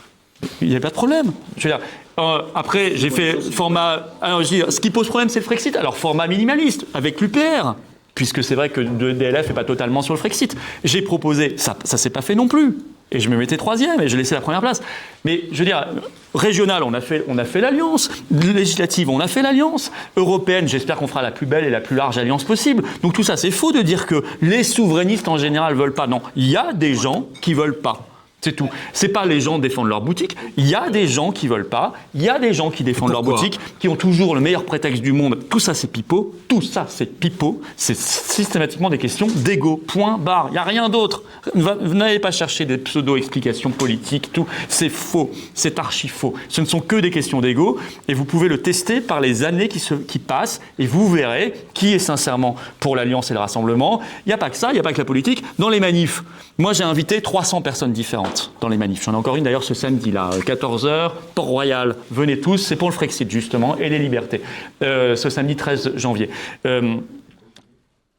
[0.61, 1.31] Il n'y a pas de problème.
[1.57, 1.85] Je veux dire,
[2.19, 4.07] euh, après, j'ai fait format.
[4.21, 5.75] Alors, je dire, ce qui pose problème, c'est le Frexit.
[5.75, 7.75] Alors, format minimaliste, avec l'UPR,
[8.13, 10.55] puisque c'est vrai que DLF n'est pas totalement sur le Frexit.
[10.83, 12.77] J'ai proposé, ça ne s'est pas fait non plus.
[13.11, 14.81] Et je me mettais troisième et je laissais la première place.
[15.25, 15.85] Mais je veux dire,
[16.33, 18.09] régional, on a fait, fait l'alliance.
[18.31, 19.91] Législative, on a fait l'alliance.
[20.15, 22.83] Européenne, j'espère qu'on fera la plus belle et la plus large alliance possible.
[23.03, 26.07] Donc tout ça, c'est faux de dire que les souverainistes en général veulent pas.
[26.07, 28.07] Non, il y a des gens qui veulent pas.
[28.45, 28.69] C'est tout.
[28.93, 30.37] C'est pas les gens défendent leur boutique.
[30.55, 31.93] Il y a des gens qui veulent pas.
[32.13, 35.01] Il y a des gens qui défendent leur boutique, qui ont toujours le meilleur prétexte
[35.01, 35.39] du monde.
[35.49, 36.31] Tout ça, c'est pipeau.
[36.47, 37.59] Tout ça, c'est pipeau.
[37.75, 39.81] C'est systématiquement des questions d'ego.
[39.87, 40.49] Point barre.
[40.49, 41.23] Il n'y a rien d'autre.
[41.55, 44.31] Vous n'allez pas chercher des pseudo-explications politiques.
[44.31, 44.45] Tout.
[44.69, 45.31] C'est faux.
[45.55, 46.35] C'est archi faux.
[46.47, 47.79] Ce ne sont que des questions d'ego.
[48.07, 50.61] Et vous pouvez le tester par les années qui, se, qui passent.
[50.77, 54.01] Et vous verrez qui est sincèrement pour l'alliance et le rassemblement.
[54.27, 54.69] Il n'y a pas que ça.
[54.69, 55.43] Il n'y a pas que la politique.
[55.57, 56.23] Dans les manifs,
[56.57, 59.03] moi, j'ai invité 300 personnes différentes dans les manifs.
[59.03, 61.95] J'en ai encore une d'ailleurs ce samedi, là, 14h, Port-Royal.
[62.11, 64.41] Venez tous, c'est pour le Frexit justement et les libertés.
[64.81, 66.29] Euh, ce samedi 13 janvier.
[66.65, 66.95] Euh,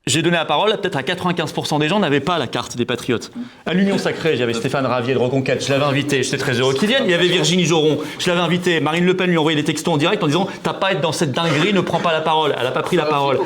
[0.06, 3.32] j'ai donné la parole, peut-être à 95% des gens n'avaient pas la carte des patriotes.
[3.64, 6.86] À l'Union Sacrée, j'avais Stéphane Ravier de Reconquête, je l'avais invité, j'étais très heureux qu'il
[6.88, 7.02] vienne.
[7.06, 8.78] Il y avait Virginie Joron, je l'avais invité.
[8.80, 11.00] Marine Le Pen lui envoyait des textos en direct en disant T'as pas à être
[11.00, 12.54] dans cette dinguerie, ne prends pas la parole.
[12.56, 13.40] Elle n'a pas pris la parole.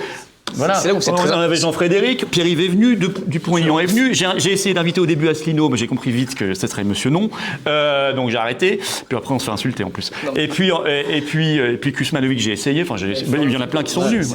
[0.54, 0.74] Voilà.
[0.74, 1.30] C'est là où c'est très...
[1.32, 4.14] On avait Jean-Frédéric, Pierre-Yves est venu, Dupont-Aignan est venu.
[4.14, 7.30] J'ai essayé d'inviter au début Asselineau, mais j'ai compris vite que ce serait Monsieur Non.
[7.66, 8.80] Euh, donc j'ai arrêté.
[9.08, 10.10] Puis après, on se fait insulter en plus.
[10.36, 12.82] Et puis, et, puis, et puis Kusmanovic, j'ai essayé.
[12.82, 14.28] Enfin, il y en a plein qui sont venus.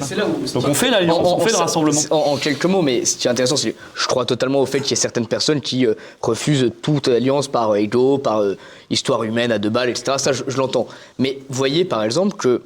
[0.54, 2.02] Donc on fait l'alliance, on, fait le rassemblement.
[2.12, 4.92] En, quelques mots, mais ce qui est intéressant, c'est je crois totalement au fait qu'il
[4.92, 8.58] y ait certaines personnes qui euh, refusent toute alliance par ego, par euh,
[8.90, 10.18] histoire humaine à deux balles, etc.
[10.18, 10.88] Ça, je, je l'entends.
[11.20, 12.62] Mais voyez par exemple que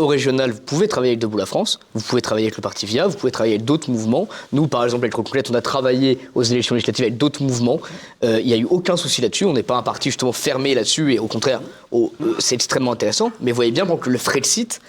[0.00, 2.86] au régional, vous pouvez travailler avec Debout la France, vous pouvez travailler avec le Parti
[2.86, 4.28] VIA, vous pouvez travailler avec d'autres mouvements.
[4.52, 7.80] Nous, par exemple, avec Reconquête, on a travaillé aux élections législatives avec d'autres mouvements.
[8.22, 9.44] Euh, il n'y a eu aucun souci là-dessus.
[9.44, 11.60] On n'est pas un parti justement fermé là-dessus et au contraire,
[11.92, 12.06] euh,
[12.38, 13.32] c'est extrêmement intéressant.
[13.40, 14.80] Mais vous voyez bien que le Frexit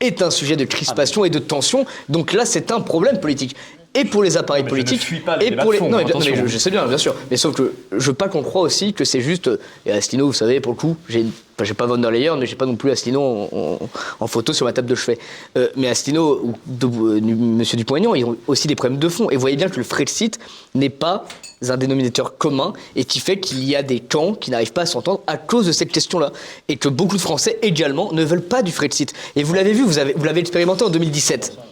[0.00, 1.86] est un sujet de crispation et de tension.
[2.10, 3.56] Donc là, c'est un problème politique
[3.94, 5.06] et pour les appareils politiques
[5.40, 5.80] et pour les.
[5.80, 7.14] non, mais, je, sais bien, bien sûr.
[7.30, 9.50] Mais sauf que je veux pas qu'on croit aussi que c'est juste.
[9.84, 11.24] Et Asselineau, vous savez, pour le coup, j'ai
[11.62, 13.48] j'ai pas Von der Leyen, mais j'ai pas non plus Asselineau
[14.20, 15.18] en, photo sur ma table de chevet.
[15.58, 19.28] Euh, mais Asselineau ou de, euh, Monsieur Dupont-Aignan, ils ont aussi des problèmes de fond.
[19.30, 20.38] Et vous voyez bien que le Frexit
[20.74, 21.26] n'est pas
[21.68, 24.86] un dénominateur commun et qui fait qu'il y a des camps qui n'arrivent pas à
[24.86, 26.32] s'entendre à cause de cette question-là.
[26.68, 29.12] Et que beaucoup de Français également ne veulent pas du Frexit.
[29.36, 31.69] Et vous l'avez vu, vous l'avez vous expérimenté en 2017.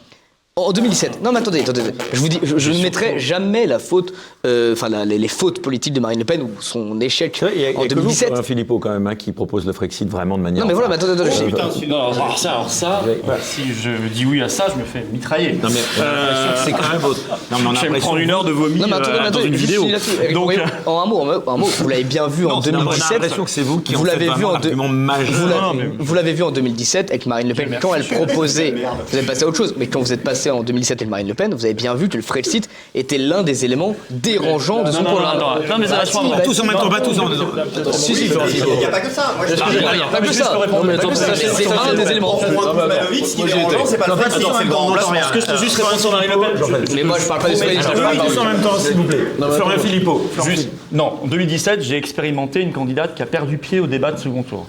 [0.59, 1.23] En 2017.
[1.23, 1.83] Non, mais attendez, attendez.
[2.13, 4.13] Je vous dis, je, ne mettrai jamais la faute,
[4.45, 7.79] euh, enfin les, fautes politiques de Marine Le Pen ou son échec il y a,
[7.79, 8.33] en 2017.
[8.35, 10.65] Vous, Philippot quand même, hein, qui propose le Frexit vraiment de manière.
[10.65, 11.31] Non, mais voilà, mais attendez, attendez.
[11.41, 13.03] Oh, putain, non, alors ça, alors ça,
[13.41, 15.53] si je dis oui à ça, je me fais mitrailler.
[15.53, 17.21] Non mais euh, c'est quand même votre.
[17.51, 19.19] Non, mais on a je vais me prendre une heure de vomi non, mais attendez,
[19.19, 19.87] euh, dans une vidéo.
[20.35, 20.53] Donc,
[20.87, 23.05] en un mot, en un mot, vous l'avez bien vu en 2017.
[23.09, 24.59] J'ai l'impression que c'est vous qui vous l'avez vu en
[25.99, 28.75] Vous l'avez vu en 2017 avec Marine Le Pen quand elle proposait.
[29.11, 31.29] Vous êtes passé à autre chose, mais quand vous êtes passé en 2017 avec Marine
[31.29, 34.91] le Pen, vous avez bien vu que le Frexit était l'un des éléments dérangeants de
[34.91, 35.39] son programme.
[35.69, 36.05] Non, mais ça va
[36.43, 37.93] tous en même temps, pas tous en même temps.
[37.93, 39.35] Si, si, il n'y a pas que ça.
[39.47, 40.59] Il n'y a pas que ça.
[41.55, 42.39] C'est un des éléments.
[42.39, 45.15] Ce qui est dérangeant, c'est pas le Frexit en même temps.
[45.15, 47.49] Est-ce que je peux juste répondre sur Marine Le Pen Mais moi, je parle pas
[47.49, 47.91] des Frexit.
[48.27, 49.25] tous en même temps, s'il vous plaît.
[49.39, 50.31] Florian Philippot.
[50.93, 54.43] Non, en 2017, j'ai expérimenté une candidate qui a perdu pied au débat de second
[54.43, 54.67] tour.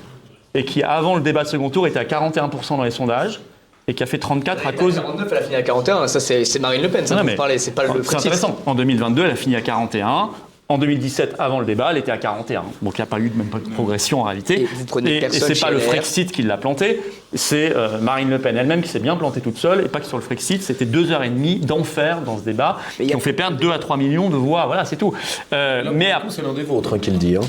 [0.54, 3.40] Et qui, avant le débat de second tour, était à 41% dans les sondages
[3.88, 5.00] et qui a fait 34 à cause.
[5.00, 6.08] En 2029, elle a fini à 41.
[6.08, 7.06] Ça, c'est Marine Le Pen.
[7.08, 7.36] Ça, non, mais...
[7.58, 8.04] c'est pas le.
[8.04, 8.60] C'est intéressant.
[8.66, 10.30] En 2022, elle a fini à 41.
[10.72, 12.64] En 2017, avant le débat, elle était à 41.
[12.84, 14.68] Donc il n'y a pas eu de même progression en réalité.
[15.04, 17.02] Et, et, c'est pas le Frexit qui l'a planté,
[17.34, 19.86] c'est euh, Marine Le Pen elle-même qui s'est bien plantée toute seule.
[19.86, 22.78] Et pas que sur le Frexit, c'était deux heures et demie d'enfer dans ce débat
[22.98, 24.68] qui ont fait perdre 2 à 3 millions de voix.
[24.68, 25.12] Voilà, c'est tout.
[25.54, 27.36] Euh, mais c'est l'un des vôtres hein, qui le dit.
[27.36, 27.42] Hein.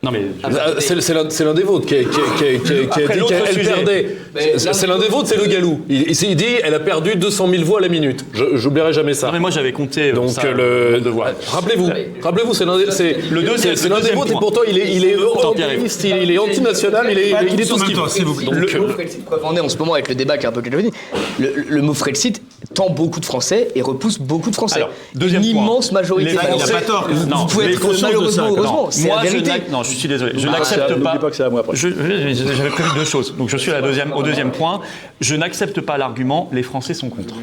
[0.00, 2.08] Non mais ah, c'est l'un des vôtres qui, a dit
[2.38, 4.16] qu'elle perdait.
[4.56, 5.80] C'est l'un des vôtres, c'est le Galou.
[5.88, 8.24] Il, il, dit elle a perdu 200 000 voix à la minute.
[8.32, 9.26] J'oublierai jamais ça.
[9.26, 10.10] Non mais moi j'avais compté.
[10.10, 11.02] Euh, Donc ça, le
[11.48, 11.90] rappelez-vous,
[12.22, 15.16] rappelez-vous, c'est l'un des le c'est l'un des vôtres et pourtant il est il est
[15.16, 18.52] anti il est antinational, il est il est tout ce qu'il veut.
[18.52, 20.62] Le mot Frexit, on est en ce moment avec le débat qui est un peu
[20.62, 20.92] calvinisé.
[21.40, 22.40] Le mot Frexit
[22.72, 24.82] tend beaucoup de Français et repousse beaucoup de Français.
[25.20, 26.74] Une immense majorité de Français.
[27.10, 29.50] Vous pouvez être malheureusement heureusement, c'est la vérité
[29.92, 30.32] je suis désolé.
[30.36, 31.16] Je n'accepte pas.
[31.16, 31.76] pas que c'est à moi après.
[31.76, 33.36] J'avais prévu deux choses.
[33.36, 34.80] Donc je suis à la deuxième, au deuxième point.
[35.20, 37.34] Je n'accepte pas l'argument les Français sont contre.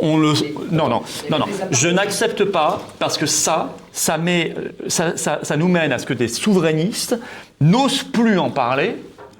[0.00, 0.32] On le,
[0.72, 1.46] non, non, non, non.
[1.70, 4.54] Je n'accepte pas parce que ça, ça, met,
[4.88, 7.16] ça, ça, ça nous mène à ce que des souverainistes
[7.60, 8.96] n'osent plus en parler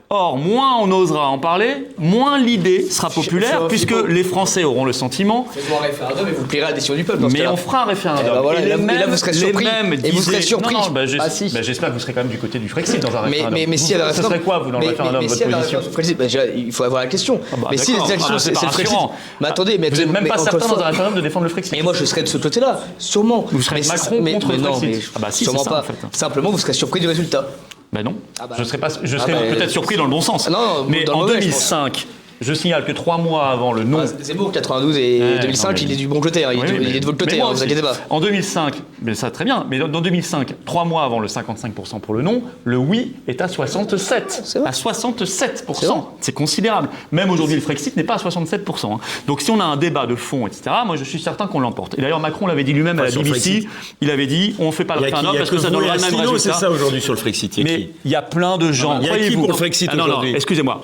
[0.09, 4.93] Or, moins on osera en parler, moins l'idée sera populaire, puisque les Français auront le
[4.93, 7.19] sentiment Faites-vous un référendum et vous plierez à la décision du peuple.
[7.23, 8.25] dans ce mais on fera un référendum.
[8.29, 9.65] Eh ben voilà, et là, vous- et là, vous serez surpris.
[9.65, 10.75] mêmes Et vous serez surpris.
[10.75, 11.49] Non, non, bah, j'es- Ah, si.
[11.53, 13.55] bah, j'espère que vous serez quand même du côté du Frexit dans un Mais, référendum.
[13.55, 15.15] mais, mais Vous- s'il y a un Ce serait quoi, vous, dans mais, le référendum,
[15.21, 17.41] mais, mais votre un position référendum, bah, il faut avoir la question.
[17.59, 18.97] bah, mais si les élections, Ah, c'est le Frexit.
[19.41, 21.51] Mais attendez, mais Vous n'êtes même mais pas certain dans un référendum de défendre le
[21.51, 21.75] Frexit.
[21.75, 23.45] Et moi, je serais de ce côté-là, sûrement.
[23.51, 25.01] Vous serez mais Macron mais, contre mais le non, Frexit.
[25.03, 25.85] mais Ah bah si, sûrement pas.
[26.13, 27.49] Simplement, vous serez surpris du résultat.
[27.97, 28.57] Ben non, Ah bah.
[28.59, 30.51] je serais, pas, je Ah bah, peut-être surpris dans le bon sens.
[30.51, 32.07] Non, mais en mauvais, je 2005,
[32.41, 33.99] je, signale que trois mois avant le non.
[34.03, 36.45] Ah, Zemmour, 92 et Ouais, 2005, non, mais- il est du bon côté.
[36.45, 37.95] hein, Il, Oui, est, mais- il est de votre côté, hein, vous inquiétez pas.
[38.11, 42.01] En 2005, mais ça très bien, mais dans, dans 2005, trois mois avant le 55%
[42.01, 44.43] pour le non, le oui est à 67.
[44.45, 44.69] C'est vrai.
[44.69, 46.05] À 67%.
[46.21, 46.89] C'est considérable.
[47.13, 48.95] Même aujourd'hui, le Frexit n'est pas à 67%.
[48.95, 49.01] hein.
[49.27, 51.99] Donc si on a un débat de fond, etc., moi je suis certain qu'on l'emporte.
[51.99, 53.67] Et d'ailleurs, Macron l'avait dit lui-même à la BBC,
[54.01, 56.03] il avait dit on ne fait pas le référendum parce que que ça donnera le
[56.03, 56.39] même résultat.
[56.39, 57.59] c'est ça aujourd'hui sur le Frexit.
[57.63, 58.99] Mais il y a plein de gens.
[59.01, 60.33] Il y a qui pour le Frexit Ah aujourd'hui?
[60.35, 60.83] excusez-moi.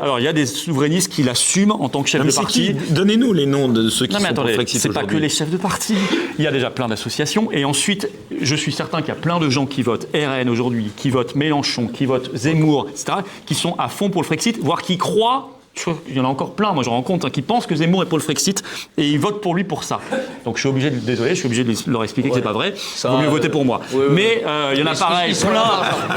[0.00, 0.46] Alors il y a des
[0.92, 2.74] souverainistes qui l'assument en tant que chef Non, de parti.
[2.90, 5.16] Donnez-nous les noms de ceux qui Non mais sont pour le attendez, c'est pas que
[5.16, 5.94] les chefs de parti.
[6.38, 7.50] Il y a déjà plein d'associations.
[7.52, 8.08] Et ensuite,
[8.40, 11.34] je suis certain qu'il y a plein de gens qui votent RN aujourd'hui, qui votent
[11.34, 15.58] Mélenchon, qui votent Zemmour, etc., qui sont à fond pour le Frexit, voire qui croient.
[15.74, 18.06] Qu'il y en a encore plein, moi je rencontre, hein, qui pensent que Zemmour est
[18.06, 18.62] pour le Frexit
[18.98, 20.00] et ils votent pour lui pour ça.
[20.44, 22.52] Donc je suis obligé de, désolé, je suis obligé de leur expliquer que c'est pas
[22.52, 22.74] vrai.
[23.04, 23.80] Il vaut mieux euh, voter pour moi.
[23.92, 24.06] ouais, ouais.
[24.10, 25.62] Mais euh, il y en a pareil, plein.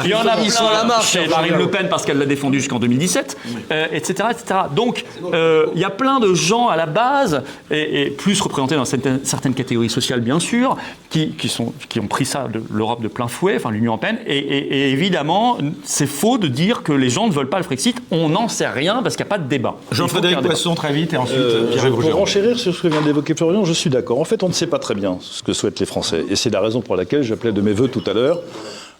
[0.03, 1.55] Il y en a Ils sont à la plein marge, chez Marine.
[1.57, 3.37] Le Pen parce qu'elle l'a défendu jusqu'en 2017,
[3.71, 4.59] euh, etc., etc.
[4.75, 7.41] Donc, euh, il y a plein de gens à la base,
[7.71, 10.75] et, et plus représentés dans certaines, certaines catégories sociales, bien sûr,
[11.09, 14.19] qui, qui, sont, qui ont pris ça de l'Europe de plein fouet, enfin l'Union européenne.
[14.27, 17.63] Et, et- et évidemment, c'est faux de dire que les gens ne veulent pas le
[17.63, 17.97] Frexit.
[18.11, 19.75] On n'en sait rien parce qu'il n'y a pas de débat.
[19.89, 20.49] Y ait Jean-Frédéric débat.
[20.49, 23.63] Poisson, très vite, et ensuite Euh, Pierre pour enchérir sur ce que vient d'évoquer Florian,
[23.65, 24.19] je suis d'accord.
[24.19, 26.25] En fait, on ne sait pas très bien ce que souhaitent les Français.
[26.29, 28.41] Et c'est la raison pour laquelle j'appelais de mes voeux tout à l'heure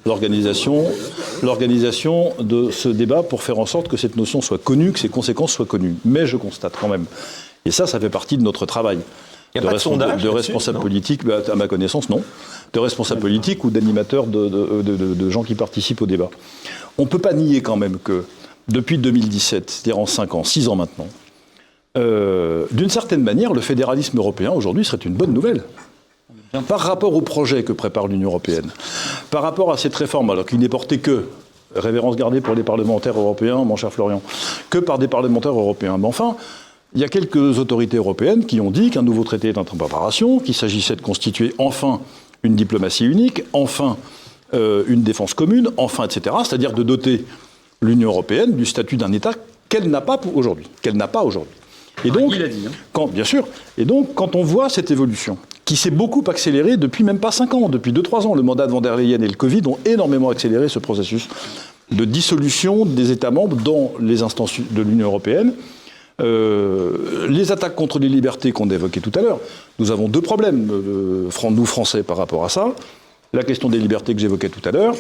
[0.06, 0.86] l'organisation,
[1.42, 5.10] l'organisation de ce débat pour faire en sorte que cette notion soit connue, que ses
[5.10, 5.96] conséquences soient connues.
[6.06, 7.06] Mais je constate quand même,
[7.66, 9.00] et ça, ça fait partie de notre travail.
[9.56, 12.22] Y a pas de sondage de là-dessus, responsables politiques, bah, à ma connaissance, non.
[12.74, 16.30] De responsables politiques ou d'animateurs, de, de- de- de- de gens qui participent au débat.
[16.98, 18.26] On ne peut pas nier quand même que
[18.68, 21.08] depuis 2017, c'est-à-dire en 5 ans, 6 ans maintenant,
[21.98, 25.64] euh, d'une certaine manière, le fédéralisme européen aujourd'hui serait une bonne nouvelle.
[26.68, 28.70] Par rapport au projet que prépare l'Union européenne,
[29.30, 31.26] par rapport à cette réforme, alors qu'il n'est porté que,
[31.76, 34.22] révérence gardée pour les parlementaires européens, mon cher Florian,
[34.70, 35.98] que par des parlementaires européens.
[35.98, 36.38] Mais enfin,
[36.94, 40.40] il y a quelques autorités européennes qui ont dit qu'un nouveau traité est en préparation,
[40.40, 42.00] qu'il s'agissait de constituer enfin
[42.44, 43.98] une diplomatie unique, enfin
[44.54, 46.36] euh, une défense commune, enfin, etc.
[46.46, 47.26] C'est-à-dire de doter
[47.82, 49.32] l'Union européenne du statut d'un État
[49.70, 51.56] qu'elle n'a pas aujourd'hui, qu'elle n'a pas aujourd'hui.
[52.04, 52.72] Et donc, il a dit, hein.
[52.94, 53.48] quand, bien sûr.
[53.78, 57.54] Et donc, quand on voit cette évolution, qui s'est beaucoup accélérée depuis même pas 5
[57.54, 60.30] ans, depuis 2-3 ans, le mandat de Van der Leyen et le Covid ont énormément
[60.30, 61.28] accéléré ce processus
[61.92, 65.54] de dissolution des États membres dans les instances de l'Union européenne.
[66.22, 69.40] Euh, les attaques contre les libertés qu'on évoquait tout à l'heure,
[69.80, 72.74] nous avons deux problèmes, euh, nous Français, par rapport à ça.
[73.34, 74.96] La question des libertés que j'évoquais tout à l'heure,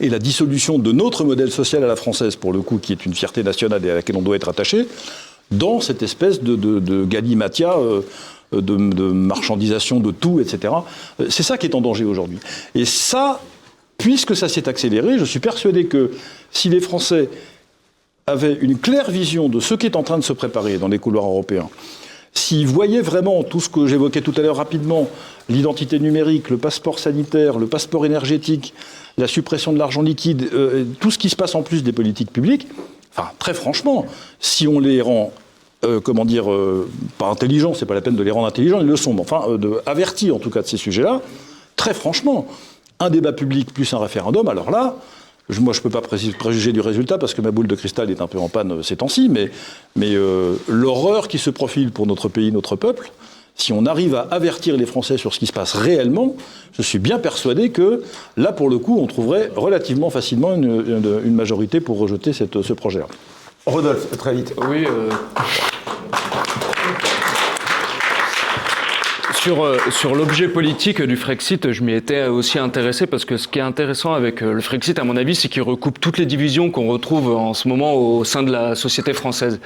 [0.00, 3.04] et la dissolution de notre modèle social à la française, pour le coup, qui est
[3.04, 4.86] une fierté nationale et à laquelle on doit être attaché,
[5.50, 8.02] dans cette espèce de, de, de galimatia, euh,
[8.52, 10.74] de, marchandisation de tout, etc.
[11.20, 12.38] Euh, C'est ça qui est en danger aujourd'hui.
[12.74, 13.40] Et ça,
[13.98, 16.12] puisque ça s'est accéléré, je suis persuadé que
[16.50, 17.28] si les Français
[18.26, 20.98] avaient une claire vision de ce qui est en train de se préparer dans les
[20.98, 21.68] couloirs européens,
[22.32, 25.08] s'ils voyaient vraiment tout ce que j'évoquais tout à l'heure rapidement,
[25.48, 28.72] l'identité numérique, le passeport sanitaire, le passeport énergétique,
[29.18, 32.32] la suppression de l'argent liquide, euh, tout ce qui se passe en plus des politiques
[32.32, 32.68] publiques,
[33.14, 34.06] enfin, très franchement,
[34.38, 35.32] si on les rend,
[35.84, 36.88] euh, comment dire, euh,
[37.18, 39.56] pas intelligents, c'est pas la peine de les rendre intelligents, ils le sont, mais enfin,
[39.56, 41.20] de, avertis en tout cas de ces sujets-là,
[41.76, 42.46] très franchement,
[43.00, 44.96] un débat public plus un référendum, alors là,
[45.50, 47.74] je- moi, je ne peux pas pré- préjuger du résultat parce que ma boule de
[47.74, 49.50] cristal est un peu en panne euh, ces temps-ci, mais,
[49.96, 53.10] mais euh, l'horreur qui se profile pour notre pays, notre peuple,
[53.56, 56.34] si on arrive à avertir les Français sur ce qui se passe réellement,
[56.72, 58.02] je suis bien persuadé que
[58.38, 62.62] là, pour le coup, on trouverait relativement facilement une, une- une majorité pour rejeter cette-
[62.62, 63.06] ce projet-là.
[63.66, 64.54] Rodolphe, très vite.
[64.68, 64.86] Oui.
[64.86, 65.10] euh,
[69.42, 73.48] Sur, euh, sur l'objet politique du Frexit, je m'y étais aussi intéressé parce que ce
[73.48, 76.26] qui est intéressant avec euh, le Frexit, à mon avis, c'est qu'il recoupe toutes les
[76.26, 79.58] divisions qu'on retrouve en ce moment au sein de la société française.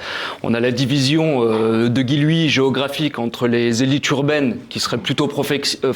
[0.43, 5.29] On a la division euh, de Guillouis géographique entre les élites urbaines qui seraient plutôt
[5.29, 5.93] euh,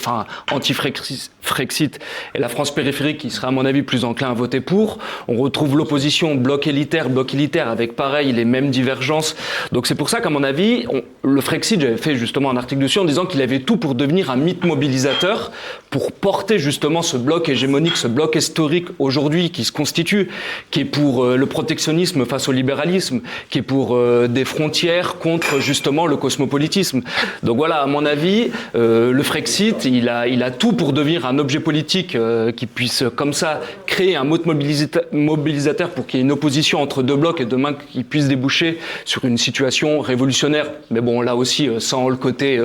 [0.52, 2.00] anti-Frexit
[2.36, 4.98] et la France périphérique qui serait à mon avis plus enclin à voter pour.
[5.30, 9.38] On retrouve l'opposition bloc élitaire, bloc élitaire avec pareil les mêmes divergences.
[9.72, 10.86] Donc c'est pour ça qu'à mon avis,
[11.24, 14.32] le Frexit, j'avais fait justement un article dessus en disant qu'il avait tout pour devenir
[14.32, 15.52] un mythe mobilisateur,
[15.92, 20.30] pour porter justement ce bloc hégémonique, ce bloc historique aujourd'hui qui se constitue,
[20.72, 23.22] qui est pour euh, le protectionnisme face au libéralisme,
[23.52, 27.02] qui est pour euh, des frontières contre justement le cosmopolitisme.
[27.44, 31.60] Donc voilà, à mon avis, euh, le Frexit, il a, tout pour devenir un objet
[31.60, 32.18] politique
[32.58, 37.04] qui puisse comme ça créer un mobilisa- mobilisateur pour qu'il y ait une opposition entre
[37.04, 40.72] deux blocs et demain qui puisse déboucher sur une situation révolutionnaire.
[40.90, 42.60] Mais bon, là aussi, sans le côté,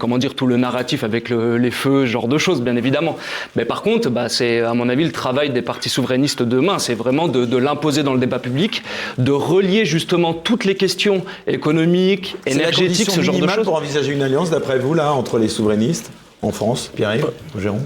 [0.00, 3.18] comment dire, tout le narratif avec le- les feux, ce genre de choses, bien évidemment.
[3.56, 6.94] Mais par contre, bah, c'est à mon avis le travail des partis souverainistes demain, c'est
[6.94, 8.82] vraiment de, de l'imposer dans le débat public,
[9.18, 13.64] de relier justement toutes les questions économiques, énergétiques, ce genre de choses.
[13.64, 16.10] pour envisager une alliance, d'après vous, là, entre les souverainistes
[16.40, 17.26] en France, Pierre-Yves,
[17.58, 17.82] Jérôme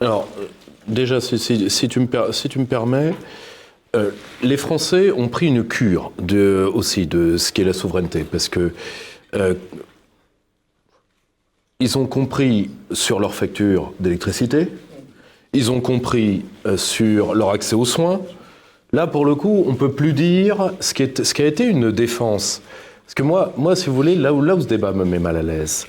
[0.00, 0.44] Alors, euh,
[0.86, 3.12] déjà, si, si- si tu, me per- si tu me permets,
[3.96, 4.10] euh,
[4.44, 8.70] les Français ont pris une cure de, aussi de ce qu'est la souveraineté, parce que
[9.34, 9.54] euh,
[11.80, 14.68] ils ont compris sur leur facture d'électricité,
[15.52, 18.20] ils ont compris euh, sur leur accès aux soins.
[18.92, 21.02] Là, pour le coup, on peut plus dire ce qui,
[21.42, 22.62] a été une défense.
[23.04, 25.20] Parce que moi, moi, si vous voulez, là où, là où ce débat me met
[25.20, 25.86] mal à l'aise,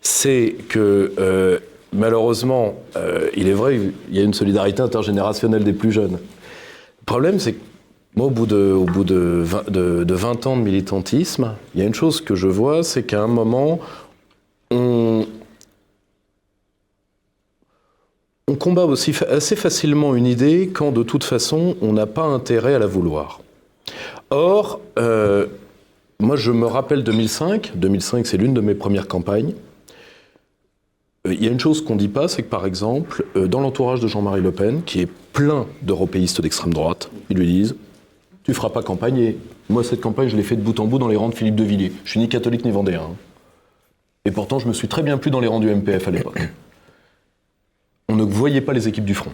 [0.00, 1.58] c'est que euh,
[1.92, 6.18] malheureusement, euh, il est vrai, il y a une solidarité intergénérationnelle des plus jeunes.
[7.00, 7.60] Le problème, c'est que
[8.14, 11.80] moi, au bout, de, au bout de, 20, de, de 20 ans de militantisme, il
[11.80, 13.80] y a une chose que je vois, c'est qu'à un moment,
[14.72, 15.26] on,
[18.48, 22.74] on combat aussi assez facilement une idée quand de toute façon on n'a pas intérêt
[22.74, 23.40] à la vouloir.
[24.30, 25.46] Or, euh,
[26.20, 29.54] moi je me rappelle 2005, 2005 c'est l'une de mes premières campagnes.
[31.26, 33.48] Euh, Il y a une chose qu'on ne dit pas, c'est que par exemple, euh,
[33.48, 37.74] dans l'entourage de Jean-Marie Le Pen, qui est plein d'européistes d'extrême droite, ils lui disent
[38.44, 39.36] Tu feras pas campagne et
[39.70, 41.56] moi cette campagne je l'ai fait de bout en bout dans les rangs de Philippe
[41.56, 41.92] de Villiers.
[42.04, 43.00] Je suis ni catholique ni vendéen.
[43.02, 43.16] hein.
[44.24, 46.38] Et pourtant je me suis très bien plu dans les rangs du MPF à l'époque
[48.12, 49.32] on ne voyait pas les équipes du front.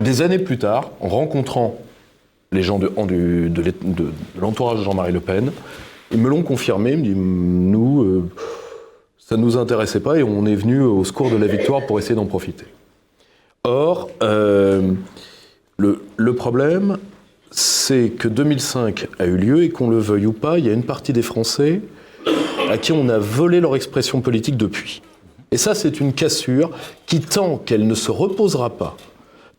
[0.00, 1.78] Des années plus tard, en rencontrant
[2.52, 2.92] les gens de,
[4.38, 5.50] l'entourage de Jean-Marie Le Pen,
[6.12, 8.30] ils me l'ont confirmé, ils me disent, nous, euh,
[9.18, 11.98] ça ne nous intéressait pas et on est venu au secours de la victoire pour
[11.98, 12.66] essayer d'en profiter.
[13.64, 14.92] Or, euh,
[15.78, 16.98] le problème,
[17.50, 20.72] c'est que 2005 a eu lieu et qu'on le veuille ou pas, il y a
[20.72, 21.80] une partie des Français
[22.70, 25.02] à qui on a volé leur expression politique depuis.
[25.50, 26.70] Et ça, c'est une cassure
[27.06, 28.96] qui, tant qu'elle ne se reposera pas,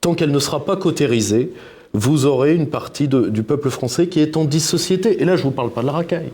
[0.02, 1.52] tant qu'elle ne sera pas cautérisée,
[1.94, 5.22] vous aurez une partie du peuple français qui est en dissociété.
[5.22, 6.32] Et là, je ne vous parle pas de la racaille,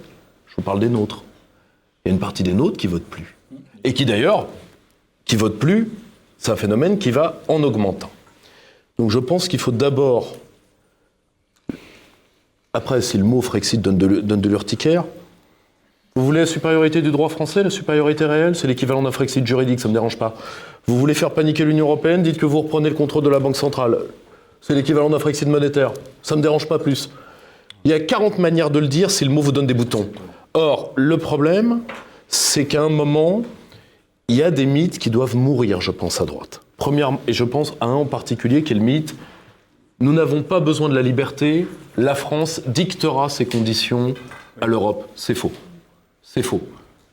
[0.48, 1.24] je vous parle des nôtres.
[2.04, 3.36] Il y a une partie des nôtres qui votent plus.
[3.84, 4.48] Et qui d'ailleurs,
[5.24, 5.90] qui votent plus,
[6.38, 8.12] c'est un phénomène qui va en augmentant.
[9.00, 10.36] Donc je pense qu'il faut d'abord,
[12.74, 15.06] après si le mot Frexit donne de l'urticaire,
[16.16, 19.80] vous voulez la supériorité du droit français, la supériorité réelle, c'est l'équivalent d'un Frexit juridique,
[19.80, 20.36] ça ne me dérange pas.
[20.88, 23.58] Vous voulez faire paniquer l'Union européenne, dites que vous reprenez le contrôle de la Banque
[23.58, 23.98] centrale.
[24.62, 25.92] C'est l'équivalent d'un Frexit monétaire.
[26.22, 27.10] Ça ne me dérange pas plus.
[27.84, 30.10] Il y a 40 manières de le dire si le mot vous donne des boutons.
[30.54, 31.82] Or, le problème,
[32.28, 33.44] c'est qu'à un moment,
[34.28, 36.62] il y a des mythes qui doivent mourir, je pense, à droite.
[36.78, 39.16] Première, et je pense à un en particulier qui est le mythe
[40.02, 44.14] nous n'avons pas besoin de la liberté, la France dictera ses conditions
[44.60, 45.08] à l'Europe.
[45.16, 45.54] C'est faux.
[46.36, 46.60] C'est faux.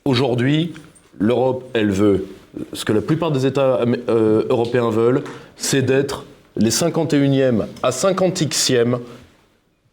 [0.04, 0.74] Aujourd'hui,
[1.20, 2.26] l'Europe, elle veut
[2.72, 3.78] ce que la plupart des États
[4.08, 5.22] euh, européens veulent,
[5.56, 6.24] c'est d'être
[6.56, 8.98] les 51e à 50e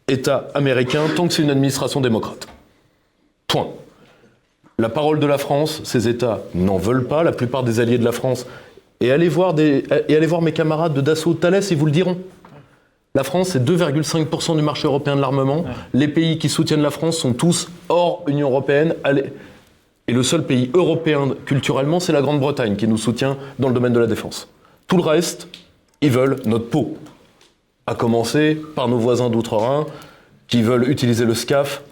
[0.08, 2.48] États américains tant que c'est une administration démocrate.
[3.46, 3.68] Point.
[4.80, 8.04] La parole de la France, ces États n'en veulent pas, la plupart des alliés de
[8.04, 8.46] la France.
[9.00, 11.92] Et allez voir, des, et allez voir mes camarades de Dassault Thales, ils vous le
[11.92, 12.18] diront.
[13.14, 15.64] La France, c'est 2,5% du marché européen de l'armement.
[15.92, 18.94] Les pays qui soutiennent la France sont tous hors Union européenne.
[20.06, 23.92] Et le seul pays européen culturellement, c'est la Grande-Bretagne qui nous soutient dans le domaine
[23.92, 24.48] de la défense.
[24.86, 25.48] Tout le reste,
[26.00, 26.96] ils veulent notre peau.
[27.86, 29.86] À commencer par nos voisins d'outre-Rhin
[30.46, 31.82] qui veulent utiliser le SCAF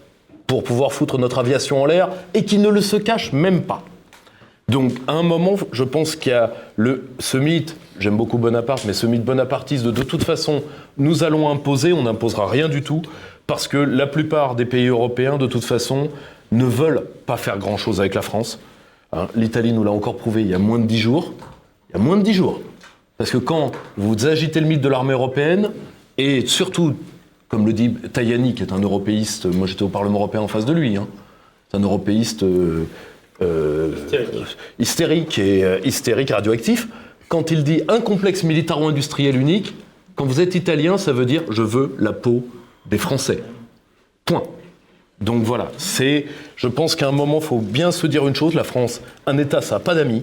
[0.47, 3.83] pour pouvoir foutre notre aviation en l'air et qui ne le se cachent même pas.
[4.69, 8.85] Donc, à un moment, je pense qu'il y a le, ce mythe, j'aime beaucoup Bonaparte,
[8.85, 10.63] mais ce mythe bonapartiste de de toute façon,
[10.97, 13.03] nous allons imposer, on n'imposera rien du tout,
[13.47, 16.09] parce que la plupart des pays européens, de toute façon,
[16.53, 18.59] ne veulent pas faire grand-chose avec la France.
[19.13, 21.33] Hein, L'Italie nous l'a encore prouvé il y a moins de dix jours.
[21.91, 22.61] Il y a moins de dix jours.
[23.17, 25.71] Parce que quand vous agitez le mythe de l'armée européenne,
[26.19, 26.95] et surtout,
[27.49, 30.65] comme le dit Tajani, qui est un européiste, moi j'étais au Parlement européen en face
[30.65, 31.09] de lui, hein,
[31.71, 32.85] c'est un européiste euh,
[33.43, 33.93] euh,
[34.79, 36.89] hystérique et euh, hystérique radioactif,
[37.29, 39.75] quand il dit un complexe militaro-industriel unique,
[40.17, 42.45] quand vous êtes italien, ça veut dire je veux la peau
[42.87, 43.43] des Français.
[44.25, 44.43] Point.
[45.21, 46.27] Donc voilà, c'est,
[46.57, 49.37] je pense qu'à un moment, il faut bien se dire une chose, la France, un
[49.37, 50.23] État, ça n'a pas d'amis.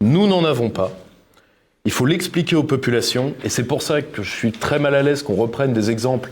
[0.00, 0.92] Nous n'en avons pas.
[1.84, 5.02] Il faut l'expliquer aux populations, et c'est pour ça que je suis très mal à
[5.02, 6.30] l'aise qu'on reprenne des exemples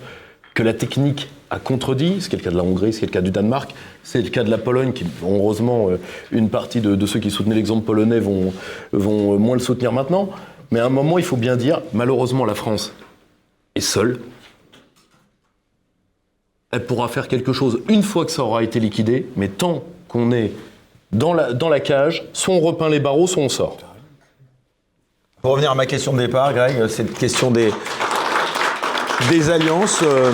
[0.56, 3.04] que la technique a contredit, ce qui est le cas de la Hongrie, ce qui
[3.04, 6.00] est le cas du Danemark, c'est le cas de la Pologne, qui heureusement, euh,
[6.32, 8.54] une partie de, ceux qui soutenaient l'exemple polonais vont,
[8.90, 10.30] vont euh, moins le soutenir maintenant.
[10.70, 12.94] Mais à un moment, il faut bien dire, malheureusement, la France
[13.74, 14.18] est seule.
[16.72, 20.32] Elle pourra faire quelque chose une fois que ça aura été liquidé, mais tant qu'on
[20.32, 20.52] est
[21.12, 23.76] dans la, dans la cage, soit on repeint les barreaux, soit on sort.
[25.42, 27.70] Pour revenir à ma question de départ, Greg, cette question des,
[29.30, 30.32] des alliances, euh,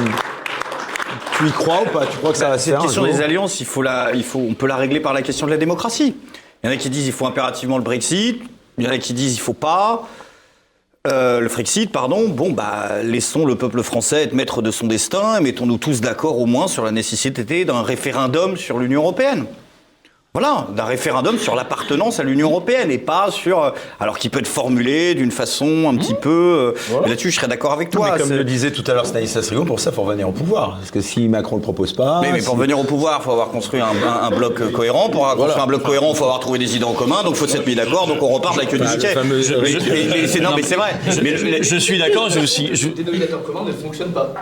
[1.36, 2.06] tu y crois ou pas?
[2.06, 4.40] Tu crois que ça va se faire question des alliances, il faut la, il faut,
[4.40, 6.16] on peut la régler par la question de la démocratie.
[6.62, 8.42] Il y en a qui disent il faut impérativement le Brexit,
[8.78, 10.08] il y en a qui disent il faut pas.
[11.08, 15.38] Euh, le Frexit, pardon, bon, bah, laissons le peuple français être maître de son destin
[15.38, 19.46] et mettons-nous tous d'accord au moins sur la nécessité d'un référendum sur l'Union européenne.
[20.34, 23.62] Voilà, d'un référendum sur l'appartenance à l'Union européenne et pas sur.
[23.62, 26.30] euh, Alors qu'il peut être formulé d'une façon un petit peu.
[26.30, 26.72] euh,
[27.02, 28.12] mais Là-dessus, je serais d'accord avec toi.
[28.14, 30.32] mais comme le disait tout à l'heure Stanislas Rigaud, pour ça, il faut revenir au
[30.32, 30.76] pouvoir.
[30.78, 32.20] Parce que si Macron ne le propose pas.
[32.22, 34.72] Mais, mais pour si- venir au pouvoir, il faut avoir construit un, un- un bloc
[34.72, 35.10] cohérent.
[35.10, 37.22] Pour avoir construit un bloc cohérent, il faut avoir trouvé des idées en commun.
[37.24, 38.06] Donc il faut s'être mis d'accord.
[38.06, 39.08] Donc on repart avec le ticket.
[39.08, 39.74] fameux- Mais-
[40.32, 40.92] mais- non, mais c'est vrai.
[41.22, 42.70] Mais- mais- Je suis d'accord, je aussi.
[42.72, 44.32] je- Le dénominateur commun ne fonctionne pas.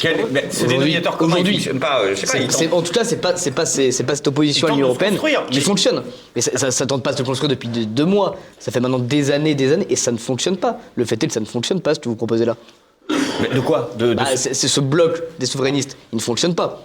[0.00, 0.16] quel-
[0.50, 1.54] ce dénominateur commun, Aujourd'hui.
[1.58, 2.00] fonctionne pas.
[2.02, 2.26] euh, Je
[2.68, 2.74] pas.
[2.76, 5.46] En tout cas, c'est pas, c'est pas, pas cette opposition à l'Union européenne construire.
[5.50, 6.02] qui fonctionne.
[6.34, 8.36] Mais ça, ça, ça tente pas de se construire depuis deux, deux mois.
[8.58, 10.78] Ça fait maintenant des années, des années, et ça ne fonctionne pas.
[10.96, 12.56] Le fait est que ça ne fonctionne pas ce que vous proposez là.
[13.40, 13.90] Mais de quoi?
[13.98, 15.96] De, de- Bah, c'est, c'est ce bloc des souverainistes.
[16.12, 16.82] Il ne fonctionne pas.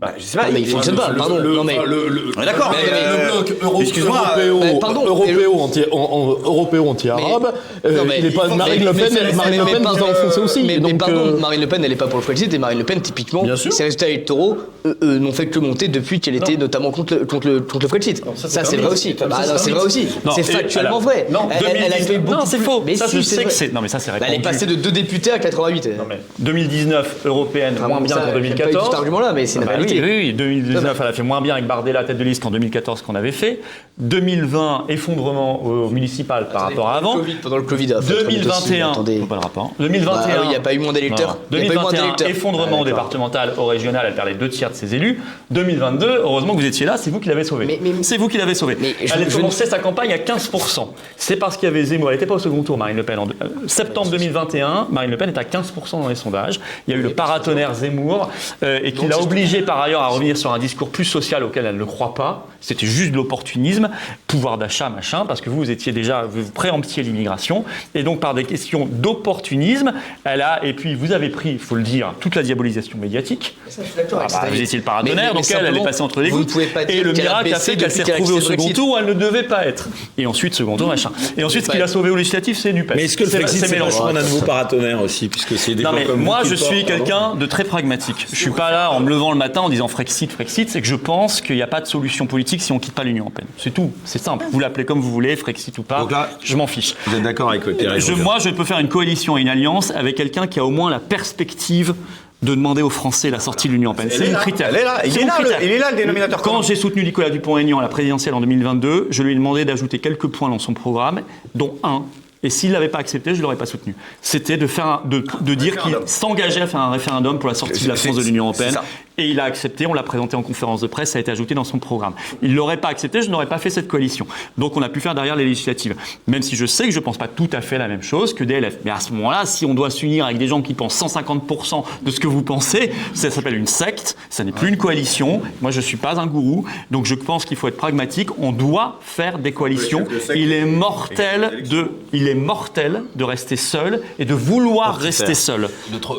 [0.00, 0.46] Bah, Je sais pas.
[0.46, 1.10] Non, mais il fonctionne pas.
[1.16, 1.38] Pardon.
[1.40, 1.78] non mais.
[1.78, 2.72] On est d'accord.
[2.72, 4.34] Mais- mais, mais- euh, le bloc européo, bah,
[4.80, 7.52] pardon, européo, anti-arabe,
[7.84, 10.62] euh, il est pas Marine Le Pen, mais- Marine Le Pen aussi.
[10.64, 12.84] Mais, pardon, euh, Marine Le Pen, elle n'est pas pour le Brexit et Marine Le
[12.84, 14.56] Pen, typiquement, ses résultats électoraux
[14.86, 18.22] euh, euh, n'ont fait que monter depuis qu'elle était notamment contre le, le, le Brexit.
[18.34, 19.14] ça, c'est c'est vrai aussi.
[19.14, 20.08] Bah, c'est c'est vrai aussi.
[20.34, 21.26] C'est factuellement vrai.
[21.30, 22.82] Non, Elle- elle, elle a 2019 fait beaucoup non, c'est plus- faux.
[22.84, 23.72] Mais Ça, je c'est sais que c'est.
[23.72, 25.86] Non, mais ça, c'est Bah, elle est passée de 2 députés à 88.
[25.98, 28.84] Non, mais 2019 européenne, moins bien qu'en j'aime pas du tout 2014.
[28.86, 30.12] Cet argument-là, mais c'est une Ah bah réalité.
[30.12, 30.32] oui, oui, oui,
[30.62, 33.32] 2019, elle a fait moins bien avec Bardella tête de liste qu'en 2014 qu'on avait
[33.32, 33.60] fait.
[33.98, 37.14] 2020, effondrement au municipal par rapport à avant.
[37.14, 39.20] Covid, pendant le Covid, faut être honnête aussi, 2021, attendez.
[39.20, 39.68] faut pas le rapport.
[39.68, 41.38] Bah 2021, oui, il n'y a pas eu moins d'électeurs.
[41.50, 41.58] non.
[41.58, 42.28] Il y a pas eu moins 2021, d'électeurs.
[42.28, 45.20] effondrement Ah, départemental au régional, elle perd les deux tiers de ses élus.
[45.50, 47.80] 2022, heureusement que vous étiez là, c'est vous qui l'avez sauvé.
[48.02, 48.76] C'est vous qui l'avez sauvé.
[48.80, 50.92] Mais je- elle a je- commencé sa campagne à 15%.
[51.16, 52.10] C'est parce qu'il y avait Zemmour.
[52.10, 53.18] Elle n'était pas au second tour, Marine Le Pen.
[53.18, 53.30] En euh,
[53.66, 56.60] septembre 2021, Marine Le Pen est à 15% dans les sondages.
[56.86, 58.30] Il y a eu le paratonnerre Zemmour
[58.62, 61.66] euh, et qui l'a obligé par ailleurs à revenir sur un discours plus social auquel
[61.66, 62.46] elle ne croit pas.
[62.60, 63.88] C'était juste de l'opportunisme,
[64.28, 67.64] pouvoir d'achat, machin, parce que vous, vous étiez déjà, vous préemptiez l'immigration.
[67.94, 69.92] Et donc, par des questions d'opportunisme,
[70.24, 73.56] elle a, et puis vous avez pris, il faut le dire, toute la diabolisation médiatique.
[73.68, 74.48] Ça, je suis d'accord Ah avec bah, ça.
[74.50, 76.38] vous étiez le Mais- paratonnerre, mais- donc mais elle, elle est passée entre les vous
[76.38, 76.52] ne gouttes.
[76.52, 78.90] pouvez pas Et le a miracle a fait qu'elle s'est a retrouvée au second tour
[78.90, 79.88] où elle ne devait pas être.
[80.18, 81.10] Et ensuite, second tour, machin.
[81.36, 82.92] Et ensuite, ce qui l'a sauvé au législatif, c'est NUPES.
[82.96, 85.90] Mais est-ce que le C'est- Frexit, c'est d'un nouveau paratonnerre aussi Puisque c'est des Non
[85.90, 88.26] gens mais comme moi je suis quelqu'un de très pragmatique.
[88.30, 90.86] Je suis pas là en me levant le matin en disant Frexit, Frexit, c'est que
[90.86, 93.48] je pense qu'il n'y a pas de solution politique si on quitte pas l'Union européenne.
[93.58, 94.44] C'est tout, c'est simple.
[94.52, 96.94] Vous l'appelez comme vous voulez, Frexit ou pas, Donc là, je m'en fiche.
[97.06, 99.48] Vous êtes d'accord avec le Thierry Je, moi, je peux faire une coalition et une
[99.48, 101.94] alliance avec quelqu'un qui a au moins la perspective
[102.42, 104.10] de demander aux Français la sortie de l'Union européenne.
[104.12, 104.68] C'est là, critère.
[104.70, 107.04] elle est là, il est là, le- il est là, le dénominateur Quand j'ai soutenu
[107.04, 110.58] Nicolas Dupont-Aignan à la présidentielle en 2022, je lui ai demandé d'ajouter quelques points dans
[110.58, 111.20] son programme,
[111.54, 112.02] dont un.
[112.44, 113.94] Et s'il ne l'avait pas accepté, je ne l'aurais pas soutenu.
[114.20, 117.54] C'était de, faire un- de, de dire qu'il s'engageait à faire un référendum pour la
[117.54, 118.82] sortie de la France de l'Union c'est européenne.
[119.18, 121.54] Et il a accepté, on l'a présenté en conférence de presse, ça a été ajouté
[121.54, 122.14] dans son programme.
[122.42, 124.26] Il ne l'aurait pas accepté, je n'aurais pas fait cette coalition.
[124.56, 125.94] Donc on a pu faire derrière les législatives.
[126.26, 128.32] Même si je sais que je ne pense pas tout à fait la même chose
[128.34, 128.78] que DLF.
[128.84, 132.10] Mais à ce moment-là, si on doit s'unir avec des gens qui pensent 150% de
[132.10, 135.42] ce que vous pensez, ça s'appelle une secte, ça n'est plus une coalition.
[135.60, 136.64] Moi, je ne suis pas un gourou.
[136.90, 138.30] Donc je pense qu'il faut être pragmatique.
[138.38, 140.06] On doit faire des coalitions.
[140.34, 145.68] Il est mortel de, il est mortel de rester seul et de vouloir rester seul.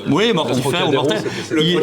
[0.10, 1.22] Oui, mortifère ou mortel.
[1.60, 1.78] Il-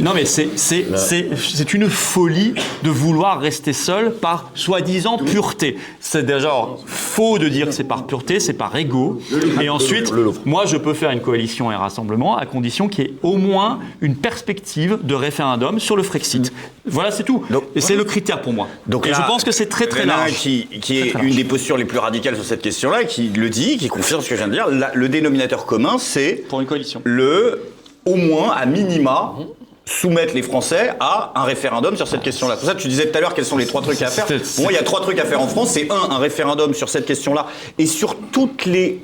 [0.00, 5.76] non mais c'est une folie de vouloir rester seul par soi-disant pureté.
[6.00, 6.52] C'est déjà
[6.86, 9.20] faux de dire que c'est par pureté, c'est par ego.
[9.60, 10.12] Et ensuite,
[10.44, 13.36] moi je peux faire une coalition et un rassemblement à condition qu'il y ait au
[13.36, 16.52] moins une perspective de référendum sur le Frexit.
[16.86, 17.44] Voilà, c'est tout.
[17.50, 18.66] Donc- et c'est le critère pour moi.
[18.86, 20.32] Donc et là, je pense que c'est très très large.
[20.32, 21.36] Qui, qui est Très, très une large.
[21.36, 24.34] des postures les plus radicales sur cette question-là, qui le dit, qui confirme ce que
[24.34, 24.66] je viens de dire.
[24.68, 27.00] La- le dénominateur commun, c'est Pour une coalition.
[27.04, 27.60] le,
[28.06, 29.34] au moins, à minima,
[29.90, 32.54] soumettre les Français à un référendum sur cette question-là.
[32.54, 34.08] C'est pour ça que tu disais tout à l'heure quels sont les trois trucs à
[34.08, 34.26] faire.
[34.26, 35.70] Pour moi, il y a trois trucs à faire en France.
[35.70, 37.46] C'est un, un référendum sur cette question-là
[37.78, 39.00] et sur toutes les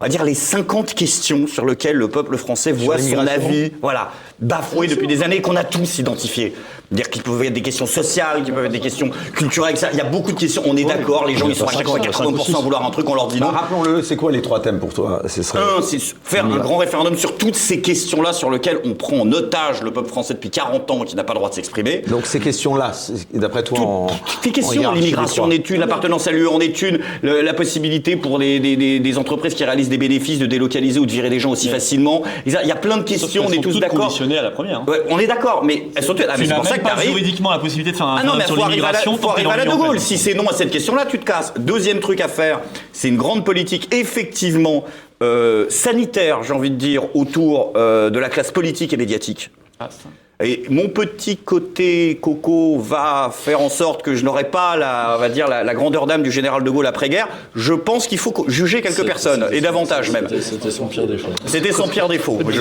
[0.00, 4.10] on va dire les 50 questions sur lesquelles le peuple français voit son avis, voilà,
[4.42, 6.54] bafoué depuis des années, qu'on a tous identifié.
[6.90, 9.72] Dire qu'il peut y avoir des questions sociales, qu'il peut y avoir des questions culturelles,
[9.72, 9.88] etc.
[9.92, 11.86] Il y a beaucoup de questions, on est d'accord, les gens ils sont à chaque
[11.86, 13.52] fois 80% à vouloir un truc, on leur dit Bah, non.
[13.52, 15.22] Rappelons-le, c'est quoi les trois thèmes pour toi?
[15.26, 15.58] Ce serait...
[15.58, 19.32] Un, c'est faire un grand référendum sur toutes ces questions-là sur lesquelles on prend en
[19.32, 22.02] otage le peuple français depuis 40 ans qui n'a pas le droit de s'exprimer.
[22.08, 22.92] Donc ces questions-là,
[23.32, 26.98] d'après toi, en, en questions, l'immigration en est une, l'appartenance à l'UE en est une,
[27.22, 31.40] la possibilité pour des, entreprises qui réalisent des bénéfices de délocaliser ou de virer des
[31.40, 32.22] gens aussi facilement.
[32.46, 34.12] Il y a plein de questions, on est tous d'accord.
[34.38, 34.78] À la première.
[34.80, 34.84] hein.
[34.88, 36.20] Ouais, on est d'accord, mais toutes.
[36.28, 37.10] Ah, mais Tu c'est n'as pour ça même que pas t'arrives.
[37.10, 39.16] juridiquement la possibilité de faire un Ah non, mais sur faut arriver à la, l'immigration.
[39.16, 39.86] faut tant arriver à la De l'Union Gaulle.
[39.96, 40.04] européenne.
[40.06, 41.52] Si c'est non à cette question-là, tu te casses.
[41.58, 42.60] Deuxième truc à faire,
[42.92, 44.84] c'est une grande politique, effectivement,
[45.22, 49.50] euh, sanitaire, j'ai envie de dire, autour euh, de la classe politique et médiatique.
[49.80, 50.08] Ah, ça.
[50.44, 55.20] Et mon petit côté coco va faire en sorte que je n'aurai pas la, on
[55.20, 57.28] va dire, la, la grandeur d'âme du général de Gaulle après-guerre.
[57.54, 60.26] Je pense qu'il faut juger quelques personnes, et davantage même.
[60.40, 61.28] C'était son pire défaut.
[61.46, 62.40] C'était son pire défaut.
[62.48, 62.58] Je,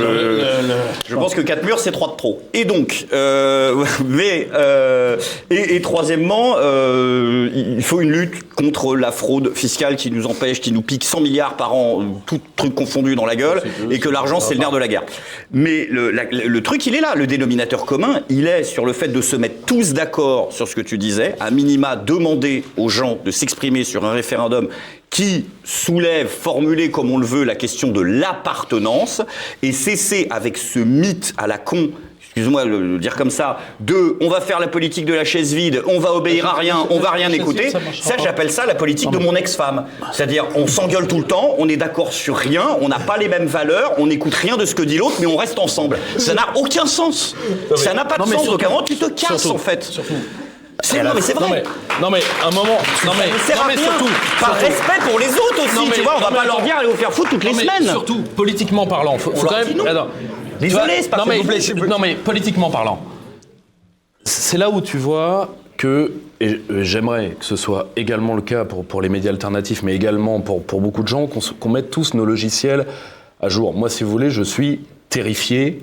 [1.09, 2.41] je pense que 4 murs, c'est 3 de trop.
[2.53, 5.17] Et donc, euh, mais, euh,
[5.49, 10.61] et, et troisièmement, euh, il faut une lutte contre la fraude fiscale qui nous empêche,
[10.61, 14.09] qui nous pique 100 milliards par an, tout truc confondu dans la gueule, et que
[14.09, 15.03] l'argent, c'est le nerf de la guerre.
[15.51, 17.13] Mais le, la- le truc, il est là.
[17.15, 20.75] Le dénominateur commun, il est sur le fait de se mettre tous d'accord sur ce
[20.75, 24.67] que tu disais, à minima demander aux gens de s'exprimer sur un référendum
[25.09, 29.21] qui soulève, formulé comme on le veut, la question de l'appartenance,
[29.61, 31.91] et cesser avec ce mythe à la con,
[32.31, 35.53] excuse-moi de le dire comme ça, de on va faire la politique de la chaise
[35.53, 37.69] vide, on va obéir à rien, on va rien écouter.
[38.01, 39.85] Ça, j'appelle ça la politique de mon ex-femme.
[40.13, 43.27] C'est-à-dire, on s'engueule tout le temps, on est d'accord sur rien, on n'a pas les
[43.27, 45.97] mêmes valeurs, on n'écoute rien de ce que dit l'autre, mais on reste ensemble.
[46.17, 47.35] Ça n'a aucun sens.
[47.75, 48.45] Ça n'a pas de non, sens.
[48.45, 49.83] Donc, moment, tu te casses, surtout- en fait.
[49.83, 50.13] surtout-
[50.83, 51.63] C'est, non, mais c'est Non vrai.
[51.63, 52.77] mais, non mais un moment.
[53.05, 53.83] Non mais, Ça non mais rien.
[53.83, 54.09] surtout.
[54.39, 56.75] Par surtout- respect pour les autres aussi, mais- tu vois, on va pas leur dire
[56.79, 57.87] allez vous faire foutre toutes les semaines.
[57.87, 59.67] Surtout, politiquement parlant, faut, faut quand même.
[60.61, 61.89] Désolé, c'est pas non, mais, vous plaît, s'il vous plaît.
[61.89, 63.01] non mais politiquement parlant,
[64.23, 68.85] c'est là où tu vois que, et j'aimerais que ce soit également le cas pour,
[68.85, 72.25] pour les médias alternatifs, mais également pour, pour beaucoup de gens, qu'on mette tous nos
[72.25, 72.85] logiciels
[73.41, 73.73] à jour.
[73.73, 75.81] Moi, si vous voulez, je suis terrifié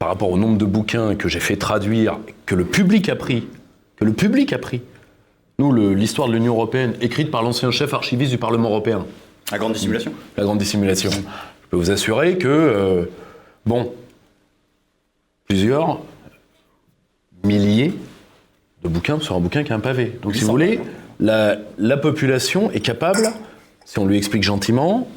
[0.00, 3.46] par rapport au nombre de bouquins que j'ai fait traduire, que le public a pris,
[3.96, 4.82] que le public a pris.
[5.60, 9.06] Nous, l'histoire de l'Union européenne, écrite par l'ancien chef archiviste du Parlement européen,
[9.52, 10.12] La grande dissimulation.
[10.36, 11.10] la grande dissimulation.
[11.12, 13.04] Je peux vous assurer que, euh,
[13.66, 13.92] bon,
[15.48, 16.00] plusieurs
[17.44, 17.92] milliers
[18.82, 20.12] de bouquins sur un bouquin qui est un pavé.
[20.22, 20.80] Donc, si vous voulez,
[21.20, 23.28] la, la population est capable,
[23.84, 25.08] si on lui explique gentiment,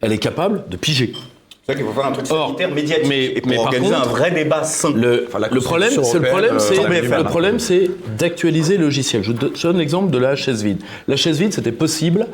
[0.00, 1.12] elle est capable de piger.
[1.66, 3.64] C'est vrai qu'il faut faire un truc Or, sanitaire médiatique mais- et pour mais par
[3.66, 4.92] organiser contre, un vrai débat sain.
[4.94, 7.58] Le, Enfin, la le problème, c'est le problème,
[8.18, 9.22] d'actualiser le logiciel.
[9.24, 10.80] Je donne l'exemple de la chaise vide.
[11.08, 12.26] La chaise vide, c'était possible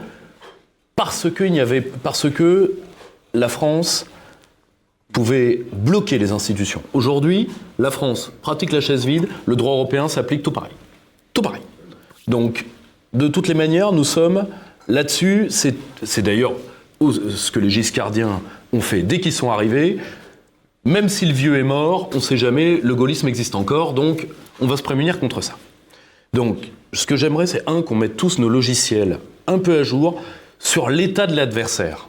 [0.97, 2.75] parce que il n'y avait, parce que
[3.33, 4.05] la France
[5.13, 6.83] pouvait bloquer les institutions.
[6.93, 7.49] Aujourd'hui,
[7.79, 10.73] la France pratique la chaise vide, le droit européen s'applique tout pareil.
[11.35, 11.63] Tout pareil.
[12.29, 12.67] Donc,
[13.13, 14.47] de toutes les manières, nous sommes
[14.89, 15.49] là-dessus.
[15.51, 16.55] C'est d'ailleurs
[17.01, 18.41] ce que les giscardiens
[18.73, 19.99] ont fait dès qu'ils sont arrivés.
[20.85, 24.27] Même si le vieux est mort, on ne sait jamais, le gaullisme existe encore, donc
[24.61, 25.57] on va se prémunir contre ça.
[26.33, 30.21] Donc, ce que j'aimerais, c'est un, qu'on mette tous nos logiciels un peu à jour
[30.59, 32.09] sur l'état de l'adversaire.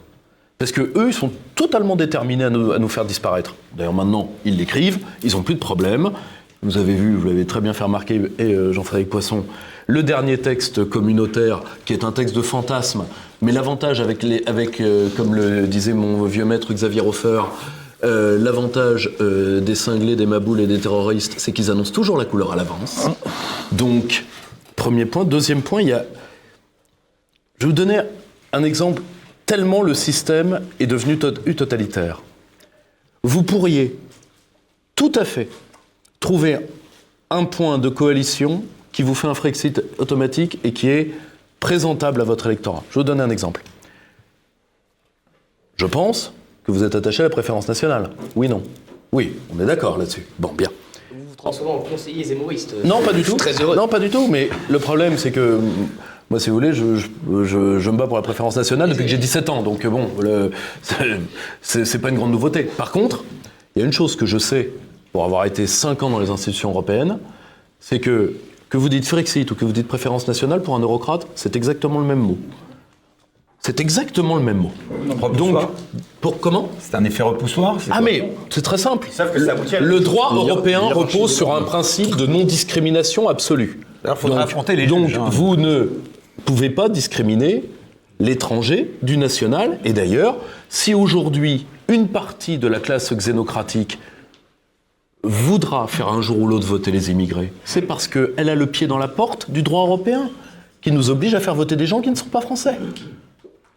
[0.64, 3.54] Parce que eux, ils sont totalement déterminés à nous, faire disparaître.
[3.76, 6.12] D'ailleurs, maintenant, ils l'écrivent, ils n'ont plus de problème.
[6.62, 9.44] Vous avez vu, vous l'avez très bien fait remarquer, et euh, Jean-Frédéric Poisson,
[9.88, 13.04] le dernier texte communautaire, qui est un texte de fantasme,
[13.42, 17.42] mais l'avantage avec, les, avec euh, comme le disait mon vieux maître Xavier Hofer,
[18.02, 22.24] euh, l'avantage euh, des cinglés, des maboules et des terroristes, c'est qu'ils annoncent toujours la
[22.24, 23.06] couleur à l'avance.
[23.70, 24.24] Donc,
[24.76, 25.24] premier point.
[25.24, 26.06] Deuxième point, il y a.
[27.58, 28.00] Je vais vous donner
[28.54, 29.02] un exemple
[29.46, 32.22] tellement le système est devenu tot- totalitaire.
[33.22, 33.96] Vous pourriez
[34.96, 35.48] tout à fait
[36.20, 36.58] trouver
[37.30, 41.10] un point de coalition qui vous fait un Frexit automatique et qui est
[41.60, 42.82] présentable à votre électorat.
[42.90, 43.62] Je vais vous donner un exemple.
[45.76, 46.32] Je pense
[46.64, 48.10] que vous êtes attaché à la préférence nationale.
[48.36, 48.62] Oui, non
[49.12, 50.26] Oui, on est d'accord là-dessus.
[50.38, 50.68] Bon, bien.
[51.12, 52.74] Vous vous transformez en conseiller zémoriste.
[52.84, 53.36] Non, pas du tout.
[53.36, 53.76] Très heureux.
[53.76, 54.28] Non, pas du tout.
[54.28, 55.88] Mais le problème, c'est que mm,
[56.30, 57.06] moi, si vous voulez, je, je,
[57.44, 59.62] je- je me bats pour la préférence nationale depuis que j'ai 17 ans.
[59.62, 60.50] Donc bon, le-
[61.62, 62.62] c'est- pas une grande nouveauté.
[62.64, 63.24] Par contre,
[63.76, 64.70] il y a une chose que je sais
[65.12, 67.18] pour avoir été 5 ans dans les institutions européennes,
[67.80, 68.34] c'est que
[68.70, 72.00] que vous dites Frexit ou que vous dites préférence nationale pour un eurocrate, c'est exactement
[72.00, 72.38] le même mot.
[73.60, 74.72] C'est exactement le même mot.
[75.38, 75.56] Donc,
[76.20, 76.68] pour comment?
[76.80, 79.08] C'est un effet repoussoir Ah mais c'est très simple.
[79.12, 83.80] savent que ça la- Le droit européen repose sur un principe de non-discrimination absolue.
[84.02, 85.28] Alors, faudra donc, affronter les donc juges, hein.
[85.30, 85.88] vous ne
[86.44, 87.64] pouvez pas discriminer
[88.20, 89.78] l'étranger du national.
[89.84, 90.36] Et d'ailleurs,
[90.68, 93.98] si aujourd'hui une partie de la classe xénocratique
[95.22, 98.86] voudra faire un jour ou l'autre voter les immigrés, c'est parce qu'elle a le pied
[98.86, 100.30] dans la porte du droit européen,
[100.82, 102.76] qui nous oblige à faire voter des gens qui ne sont pas français.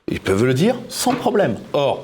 [0.10, 1.56] Ils peuvent le dire sans problème.
[1.74, 2.04] Or,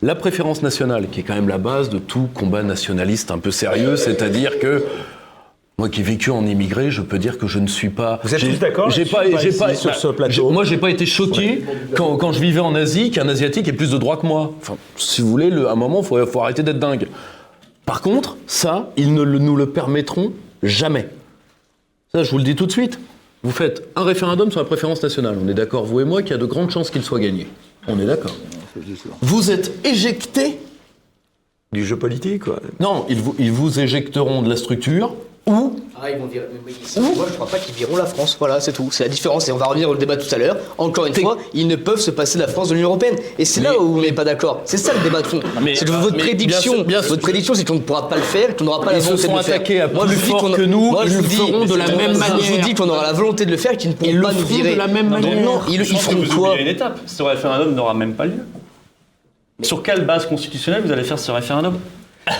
[0.00, 3.50] la préférence nationale, qui est quand même la base de tout combat nationaliste un peu
[3.50, 4.84] sérieux, c'est-à-dire que
[5.78, 8.18] moi qui ai vécu en immigré, je peux dire que je ne suis pas.
[8.24, 10.76] Vous êtes tous d'accord J'ai pas, pas pas sur bah, ce plateau j'ai- Moi, j'ai
[10.76, 11.62] pas été choqué
[11.94, 14.52] quand, quand je vivais en Asie qu'un asiatique ait plus de droits que moi.
[14.60, 17.06] Enfin, si vous voulez, le- à un moment, faut, faut arrêter d'être dingue.
[17.86, 20.32] Par contre, ça, ils ne le- nous le permettront
[20.64, 21.08] jamais.
[22.12, 22.98] Ça, je vous le dis tout de suite.
[23.44, 25.36] Vous faites un référendum sur la préférence nationale.
[25.40, 27.46] On est d'accord, vous et moi, qu'il y a de grandes chances qu'il soit gagné.
[27.86, 28.34] On est d'accord.
[29.22, 30.58] Vous êtes éjecté
[31.72, 32.60] Du jeu politique, quoi.
[32.80, 35.14] Non, ils vous, ils vous éjecteront de la structure
[35.46, 36.46] ou Ah, ils vont virer.
[36.66, 36.72] mais
[37.14, 38.36] Moi, je crois pas qu'ils viront la France.
[38.38, 38.88] Voilà, c'est tout.
[38.90, 39.48] C'est la différence.
[39.48, 40.56] Et on va revenir au débat tout à l'heure.
[40.78, 43.16] Encore une fois, ils ne peuvent se passer de la France de l'Union européenne.
[43.38, 44.62] Et c'est là où on n'est pas d'accord.
[44.64, 45.40] C'est ça le débat de fond.
[45.74, 46.72] c'est que votre mais prédiction.
[46.72, 48.80] bien sûr- bien sûr- votre prédiction, c'est qu'on ne pourra pas le faire, qu'on n'aura
[48.80, 49.54] pas la Ils volonté de le faire.
[49.54, 51.22] attaqués à Moi, plus je vous dis fort qu'on que nous, Moi, je ils vous
[51.22, 52.64] le dis, feront de la même Je vous manière.
[52.64, 54.32] dis qu'on aura la volonté de le faire, et qu'ils ne pourront Ils le pas
[54.32, 54.72] nous virer.
[54.72, 55.40] de la même manière.
[55.42, 56.98] Non, ils, ils feront quoi une étape.
[57.06, 58.44] Ce référendum n'aura même pas lieu.
[59.60, 61.80] Sur quelle base constitutionnelle vous allez faire ce référendum?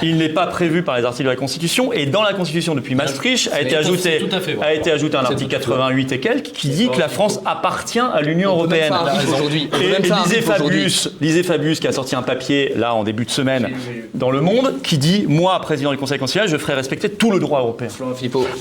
[0.03, 2.95] Il n'est pas prévu par les articles de la Constitution et dans la Constitution depuis
[2.95, 4.67] Maastricht a été ajouté, tout à fait vrai.
[4.67, 5.79] a été ajouté un article tout à fait vrai.
[5.79, 8.95] 88 et quelques qui dit que la France appartient à l'Union européenne.
[9.33, 9.69] aujourd'hui.
[9.83, 10.43] Et, lisez.
[10.43, 13.71] Fabius, lisez Fabius qui a sorti un papier là en début de semaine
[14.15, 17.41] dans Le Monde qui dit moi président du Conseil constitutionnel je ferai respecter tout le
[17.41, 17.89] droit européen.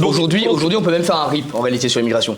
[0.03, 2.35] Aujourd'hui, aujourd'hui, on peut même faire un RIP en réalité sur l'immigration.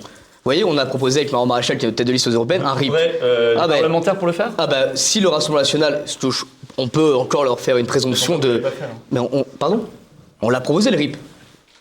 [0.49, 2.31] Vous voyez, on a proposé avec Laurent Maréchal, qui est notre tête de liste aux
[2.31, 2.91] européennes, un RIP.
[3.21, 6.43] Euh, Ah ben- parlementaire pour le faire Ah bah si le Rassemblement National se touche,
[6.79, 8.63] on peut encore leur faire une présomption de.
[9.11, 9.81] Mais on, on- pardon?
[10.41, 11.17] On l'a proposé le RIP.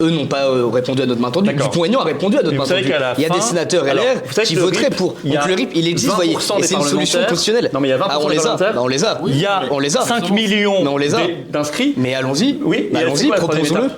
[0.02, 1.50] Eux n'ont pas euh, répondu à notre main tendue.
[1.54, 2.92] Dupont-Aignan a répondu à notre main vous tendue.
[3.16, 4.04] Il y a des sénateurs LR Alors,
[4.36, 5.14] vous qui voteraient RIP, pour.
[5.24, 6.34] il y a Donc le RIP, il existe, 20% voyez.
[6.34, 7.70] Et c'est une solution constitutionnelle.
[7.72, 8.56] Non, mais il y a 20% Ah, on des les a.
[8.56, 9.18] Bah, on les a.
[9.28, 10.02] Il y a on les a.
[10.02, 10.84] 5 millions
[11.48, 11.94] d'inscrits.
[11.96, 12.58] Mais allons-y.
[12.62, 13.88] Oui, allons-y, proposons-le.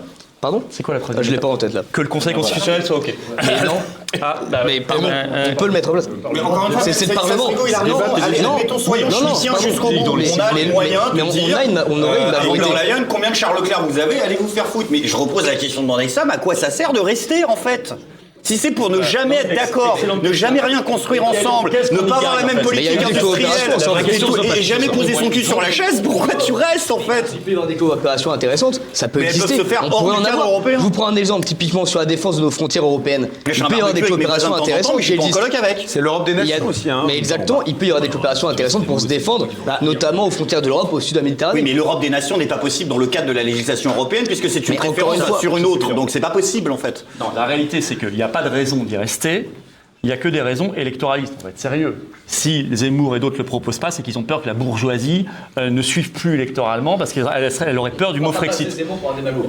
[0.40, 1.82] Pardon C'est quoi la Ah, troisième Je l'ai pas en tête là.
[1.92, 3.14] Que le Conseil constitutionnel soit OK.
[3.46, 3.74] Mais non.
[4.22, 6.08] Ah, bah, Mais pardon, euh, euh, on peut le mettre en place.
[6.32, 7.50] Mais encore une fois, C'est le Parlement.
[7.66, 7.98] il a raison.
[7.98, 9.68] Non, Allez, non, mettons, soyons non, non, chrétiens pardon.
[9.68, 10.04] jusqu'au bout.
[10.08, 11.42] On a les moyens mais de on- dire.
[11.46, 12.64] on a une- on aurait une euh, majorité.
[12.68, 14.88] Dans la Lyon, combien de Charles Leclerc vous avez Allez vous faire foutre.
[14.90, 17.94] Mais je repose la question de Mandelsam à quoi ça sert de rester en fait?
[18.42, 22.24] Si c'est pour ne jamais être d'accord, ne jamais rien construire ensemble, ne pas y
[22.24, 22.76] avoir la même fait?
[22.76, 26.34] Mais il y a politique industrielle et, jamais poser son cul sur la chaise, pourquoi
[26.34, 29.36] tu restes en fait Il peut y avoir des coopérations intéressantes, ça peut Mais elles
[29.36, 29.56] exister.
[29.58, 30.50] peuvent se faire on hors pourrait du en cadre avoir.
[30.50, 30.78] européen.
[30.78, 33.28] Je vous prends un exemple typiquement sur la défense de nos frontières européennes.
[33.46, 35.40] Il peut y avoir des coopérations intéressantes mais je qui existent.
[35.86, 36.90] C'est l'Europe des y nations aussi.
[36.90, 37.04] Hein.
[37.06, 39.48] mais exactement, il peut y avoir des coopérations intéressantes pour se défendre,
[39.82, 41.60] notamment aux frontières de l'Europe, au sud de la Méditerranée.
[41.60, 44.24] Oui, mais l'Europe des nations n'est pas possible dans le cadre de la législation européenne
[44.26, 47.04] puisque c'est une fois, sur une autre, donc c'est pas possible en fait.
[47.18, 49.48] Non, la réalité, c'est qu'il n'y a pas de raison d'y rester.
[50.02, 51.34] Il n'y a que des raisons électoralistes.
[51.40, 52.08] On va être sérieux.
[52.26, 55.26] Si Zemmour et d'autres le proposent pas, c'est qu'ils ont peur que la bourgeoisie
[55.58, 58.74] euh, ne suive plus électoralement parce qu'elle elle serait- elle aurait peur du mot Frexit.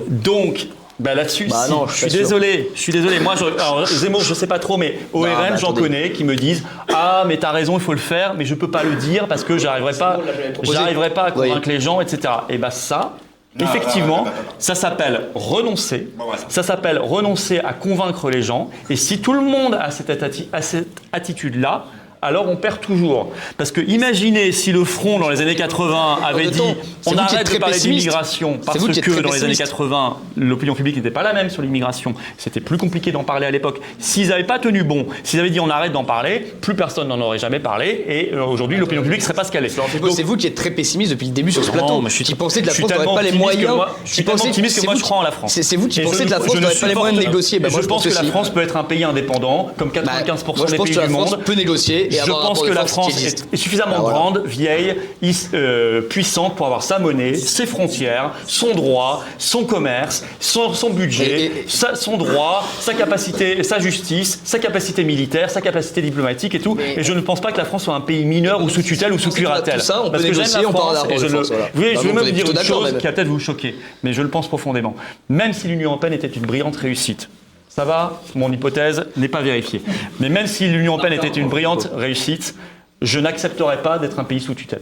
[0.10, 0.68] Donc,
[1.00, 1.72] bah là-dessus, Bah si.
[1.72, 2.70] non, je je suis désolé.
[2.76, 3.20] Je suis désolé.
[3.22, 6.36] Moi, je, alors, Zemmour, je sais pas trop, mais ORN, mais j'en connais qui me
[6.36, 6.64] disent
[6.94, 9.44] Ah, mais t'as raison, il faut le faire, mais je peux pas le dire parce
[9.46, 10.20] que j'arriverai pas,
[10.64, 11.48] j'arriverai pas à Oui.
[11.48, 12.34] convaincre les gens, etc.
[12.50, 13.14] Et bah ça.
[13.60, 14.26] Effectivement,
[14.60, 16.08] ça s'appelle renoncer.
[16.50, 18.70] Ça s'appelle renoncer à convaincre les gens.
[18.90, 21.86] Et si tout le monde a cette, atti- a cette attitude-là,
[22.22, 23.32] alors on perd toujours.
[23.58, 26.62] Parce que imaginez si le Front dans les années 80 avait même dit
[27.06, 29.62] on arrête de parler d'immigration parce que dans les années pessimiste.
[29.72, 32.14] 80 l'opinion publique n'était pas la même sur l'immigration.
[32.38, 33.80] C'était plus compliqué d'en parler à l'époque.
[34.00, 37.20] S'ils n'avaient pas tenu bon, s'ils avaient dit on arrête d'en parler, plus personne n'en
[37.22, 39.70] aurait jamais parlé et euh, aujourd'hui l'opinion publique serait pas ce qu'elle est.
[40.12, 42.02] C'est vous qui êtes très pessimiste depuis le début sur ce plateau.
[42.06, 43.76] je suis- qui pensez que la France n'aurait pas les moyens.
[43.76, 45.60] moi- je suis tellement optimiste que moi, je crois en la France.
[45.60, 47.60] C'est vous qui pensez que la ne- France ne n'aurait pas les moyens de négocier.
[47.60, 48.24] Bah, je pense que la.
[48.32, 51.40] France peut être un pays indépendant, comme 95% Bah, des pays du monde.
[51.44, 54.18] peut négocier et je pense que la France est, est suffisamment voilà.
[54.18, 60.24] grande, vieille, is- euh, puissante pour avoir sa monnaie, ses frontières, son droit, son commerce,
[60.40, 65.50] son, son budget, Et- et- sa- son droit, sa capacité, sa justice, sa capacité militaire,
[65.50, 66.78] sa capacité diplomatique et tout.
[66.98, 69.14] Et je ne pense pas que la France soit un pays mineur ou sous tutelle
[69.14, 69.82] ou sous curatelle.
[69.82, 71.66] ça, on peut Parce que j'aime la on France je le- voilà.
[71.76, 72.98] Oui, Bah, je vous, vais vous même êtes dire une chose même.
[72.98, 74.96] qui va peut-être vous choquer, mais je le pense profondément.
[75.30, 77.30] Même si l'Union européenne était une brillante réussite,
[77.74, 79.82] ça va, mon hypothèse n'est pas vérifiée.
[80.20, 82.54] Mais même si l'Union européenne était une brillante réussite,
[83.02, 84.82] je n'accepterais pas d'être un pays sous tutelle.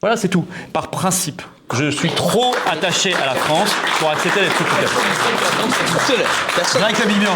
[0.00, 0.44] Voilà, c'est tout.
[0.72, 1.40] Par principe,
[1.72, 4.88] je suis trop attaché à la France pour accepter d'être sous tutelle.
[6.56, 6.82] Personne.
[6.82, 7.30] Rien que la Bibian.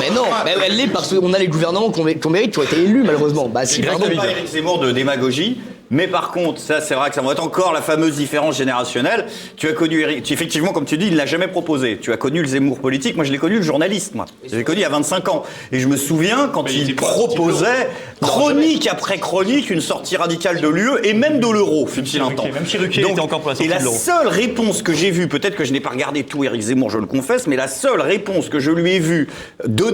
[0.00, 2.58] Mais non, mais elle l'est parce qu'on a les gouvernements qu'on mé- qu'on mérite, qui
[2.60, 3.48] ont été élus malheureusement.
[3.48, 4.06] Bah si, Je pardon.
[4.16, 5.60] pas Éric Zemmour de démagogie.
[5.92, 9.26] Mais par contre, ça c'est vrai que ça va être encore la fameuse différence générationnelle.
[9.56, 11.98] Tu as connu Eric, tu- effectivement, comme tu dis, il ne l'a jamais proposé.
[12.00, 14.26] Tu as connu le Zemmour politique, moi je l'ai connu le journaliste, moi.
[14.48, 15.42] Je l'ai connu il y a 25 ans.
[15.72, 17.88] Et je me souviens quand Mais il proposait,
[18.20, 22.44] chronique après chronique, une sortie radicale de l'UE et même de l'euro, fut-il un temps.
[22.44, 25.72] même était encore pour la Et la seule réponse que j'ai vue, peut-être que je
[25.72, 28.70] n'ai pas regardé tout Éric Zemmour, je le confesse, mais la seule réponse que je
[28.70, 29.28] lui ai vue,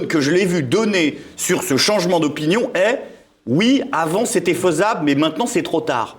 [0.07, 2.99] que je l'ai vu donner sur ce changement d'opinion est
[3.47, 6.17] oui, avant c'était faisable, mais maintenant c'est trop tard.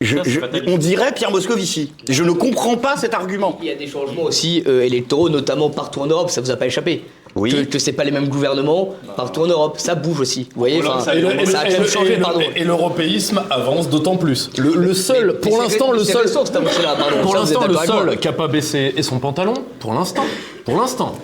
[0.00, 1.92] Je- je- on dirait Pierre Moscovici.
[2.08, 3.58] Je ne comprends pas cet argument.
[3.62, 6.56] Il y a des changements aussi euh, électoraux, notamment partout en Europe, ça vous a
[6.56, 7.04] pas échappé.
[7.36, 7.50] Oui.
[7.50, 10.48] Que, que c'est pas les mêmes gouvernements partout en Europe, ça bouge aussi.
[10.54, 12.16] Vous voyez, Hollande, ça a Et le- et ça a le- quand même et changé,
[12.18, 12.40] pardon.
[12.54, 14.50] et l'européisme avance d'autant plus.
[14.58, 17.22] Le, le seul, Mais pour c'est l'instant, le seul, pardon.
[17.22, 20.24] pour l'instant, le seul qui a pas baissé son pantalon, pour l'instant,
[20.64, 21.14] pour l'instant.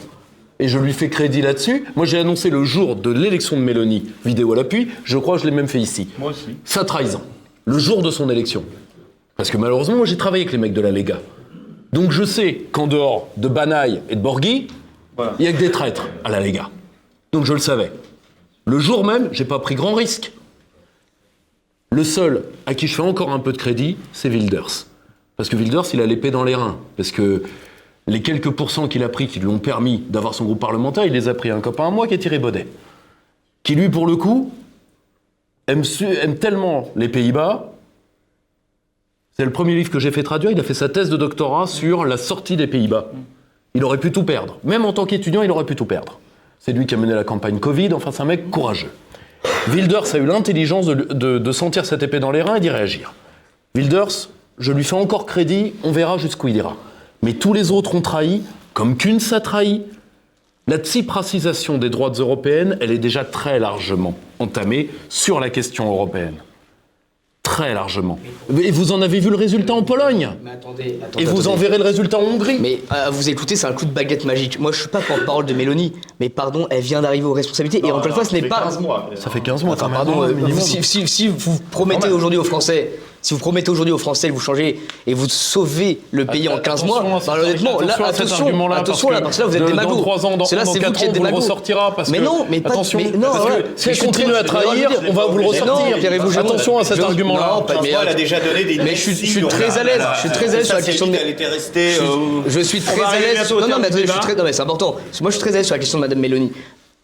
[0.60, 1.84] Et je lui fais crédit là-dessus.
[1.96, 4.88] Moi, j'ai annoncé le jour de l'élection de Mélanie, vidéo à l'appui.
[5.04, 6.06] Je crois que je l'ai même fait ici.
[6.18, 6.54] Moi aussi.
[6.64, 7.22] Sa trahison.
[7.64, 8.64] Le jour de son élection.
[9.36, 11.18] Parce que malheureusement, moi, j'ai travaillé avec les mecs de la Lega.
[11.92, 14.68] Donc je sais qu'en dehors de Banaï et de Borghi,
[15.16, 15.34] Voilà.
[15.38, 16.68] il y a que des traîtres à la Lega.
[17.32, 17.90] Donc je le savais.
[18.66, 20.32] Le jour même, j'ai pas pris grand risque.
[21.90, 24.86] Le seul à qui je fais encore un peu de crédit, c'est Wilders.
[25.36, 26.78] Parce que Wilders, il a l'épée dans les reins.
[26.96, 27.42] Parce que
[28.10, 31.12] les quelques pourcents qu'il a pris qui lui ont permis d'avoir son groupe parlementaire, il
[31.12, 32.66] les a pris à un copain à moi qui est Thierry Baudet.
[33.62, 34.52] Qui lui, pour le coup,
[35.68, 35.84] aime,
[36.20, 37.72] aime tellement les Pays-Bas.
[39.36, 40.50] C'est le premier livre que j'ai fait traduire.
[40.50, 43.12] Il a fait sa thèse de doctorat sur la sortie des Pays-Bas.
[43.74, 44.58] Il aurait pu tout perdre.
[44.64, 46.18] Même en tant qu'étudiant, il aurait pu tout perdre.
[46.58, 47.92] C'est lui qui a mené la campagne Covid.
[47.94, 48.90] Enfin, c'est un mec courageux.
[49.68, 53.14] Wilders a eu l'intelligence de sentir cette épée dans les reins et d'y réagir.
[53.76, 56.76] Wilders, je lui fais encore crédit, on verra jusqu'où il ira.
[57.22, 58.42] Mais tous les autres ont trahi,
[58.74, 59.82] comme Kuhn a trahi.
[60.68, 66.34] La tsipracisation des droites européennes, elle est déjà très largement entamée sur la question européenne.
[67.42, 68.18] Très largement.
[68.62, 70.30] Et vous en avez vu le résultat en Pologne?
[70.44, 72.59] Mais attendez, attendez, Et vous en verrez le résultat en Hongrie?
[72.60, 74.60] Mais à vous écouter, c'est un coup de baguette magique.
[74.60, 77.84] Moi, je suis pas porte-parole de Mélanie, mais pardon, elle vient d'arriver aux responsabilités.
[77.84, 78.68] et encore une fois, ce n'est pas.
[79.16, 79.74] Ça fait 15 mois.
[79.74, 82.92] Enfin, pardon, hein, euh, si- si vous promettez aujourd'hui aux Français,
[83.22, 86.59] si vous promettez aujourd'hui aux Français de vous changer et vous sauvez le pays en
[86.59, 89.14] 15 mois, Attention à bah, cet- honnêtement, là, attention à cet attention, argument-là, attention parce
[89.14, 89.97] là, que parce que là, vous êtes de- des dans magos.
[90.01, 91.36] trois ans, dans- C'est là, dans c'est vous qui êtes des magos.
[91.36, 93.64] ressortira parce mais que- non, mais pas attention, mais non, parce que ouais.
[93.76, 95.97] si je continue à trahir, on va vous le ressortir.
[95.98, 97.52] non, Attention à cet argument-là.
[97.56, 100.20] non, pas- mais, elle a déjà donné des mais je suis- très à l'aise, je
[100.20, 101.92] suis très à l'aise sur la question de- Elle était restée.
[102.47, 103.51] Je, euh, suis très à l'aise.
[103.51, 104.18] Non, non, mais du attendez, je suis débat.
[104.20, 104.92] très, non, mais c'est important.
[104.92, 106.52] Que Moi, je suis très à l'aise sur la question de Madame Mélanie.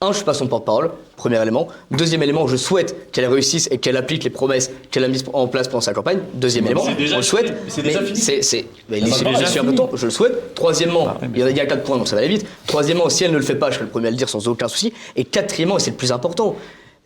[0.02, 1.68] Un, je suis pas son porte-parole, premier élément.
[1.90, 5.48] Deuxième élément, je souhaite qu'elle réussisse et qu'elle applique les promesses qu'elle a mises en
[5.48, 6.18] place pendant sa campagne.
[6.34, 7.54] Deuxième élément, c'est déjà on le souhaite.
[7.68, 8.18] C'est déjà mais fini.
[8.18, 10.54] C'est, c'est, mais un peu de temps, je le souhaite.
[10.54, 12.46] Troisièmement, il y a- il y a quatre points, donc ça va aller vite.
[12.66, 14.46] Troisièmement, si elle ne le fait pas, je serai le premier à le dire sans
[14.48, 14.92] aucun souci.
[15.16, 16.56] Et quatrièmement, et c'est le plus important,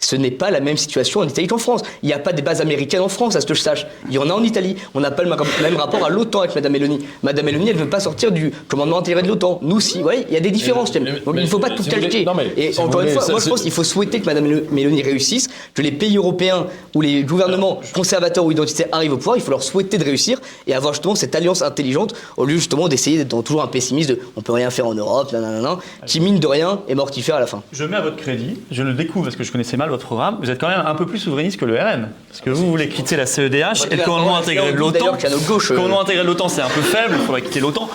[0.03, 1.83] ce n'est pas la même situation en Italie qu'en France.
[2.03, 3.87] Il n'y a pas des bases américaines en France, à ce que je sache.
[4.09, 4.75] Il y en a en Italie.
[4.95, 5.29] On n'a pas le
[5.63, 7.01] même rapport à l'OTAN avec Madame Mélanie.
[7.23, 9.59] Madame Mélanie, elle ne veut pas sortir du commandement intégré de l'OTAN.
[9.63, 9.99] Nous, si.
[9.99, 10.93] Vous voyez, il y a des différences.
[10.95, 12.25] mais- Donc mais- il ne faut pas tout si voulez- calquer.
[12.25, 14.27] non, mais Et si encore une fois, ça, moi je pense qu'il faut souhaiter que
[14.27, 19.17] Madame Mélanie réussisse, que les pays européens ou les gouvernements conservateurs ou identitaires arrivent au
[19.19, 19.37] pouvoir.
[19.37, 22.89] Il faut leur souhaiter de réussir et avoir justement cette alliance intelligente au lieu justement
[22.89, 26.39] d'essayer d'être toujours un pessimiste de on peut rien faire en Europe, nanana, qui mine
[26.39, 27.63] de rien est mortifère à la fin.
[27.73, 30.39] Je mets à votre crédit, je le découvre parce que je connaissais mal votre programme.
[30.41, 32.09] Vous êtes quand même un peu plus souverainiste que le RN.
[32.29, 35.17] Parce que vous voulez quitter la CEDH et le commandement intégré de l'OTAN.
[35.23, 37.89] Le euh, commandement intégré de l'OTAN, c'est un peu faible, il faudrait quitter l'OTAN.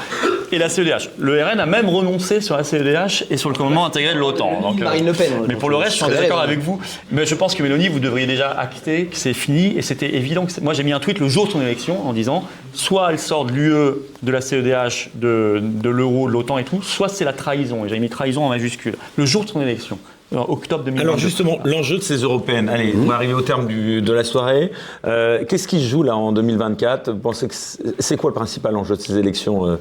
[0.51, 1.09] Et la CEDH.
[1.17, 4.61] Le RN a même renoncé sur la CEDH et sur le commandement intégré de l'OTAN.
[4.61, 6.79] Donc, euh, Marine Le Pen, Mais pour le reste, je suis d'accord avec vous.
[7.11, 9.73] Mais je pense que Mélanie, vous devriez déjà acter que c'est fini.
[9.77, 12.13] Et c'était évident que moi, j'ai mis un tweet le jour de son élection en
[12.13, 12.43] disant
[12.73, 16.81] soit elle sort de l'UE, de la CEDH, de, de l'euro, de l'OTAN et tout,
[16.81, 17.85] soit c'est la trahison.
[17.85, 18.95] Et j'ai mis trahison en majuscule.
[19.15, 19.97] Le jour de son élection,
[20.33, 21.01] en octobre 2022.
[21.01, 24.23] Alors justement, l'enjeu de ces européennes, allez, on va arriver au terme du- de la
[24.23, 24.71] soirée.
[25.05, 28.35] Euh, Qu'est-ce qui se joue là en 2024 Vous pensez que c'est c'est quoi le
[28.35, 29.75] principal enjeu de ces élections euh,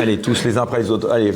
[0.00, 1.10] Allez, tous les uns après les autres?
[1.10, 1.32] Allez,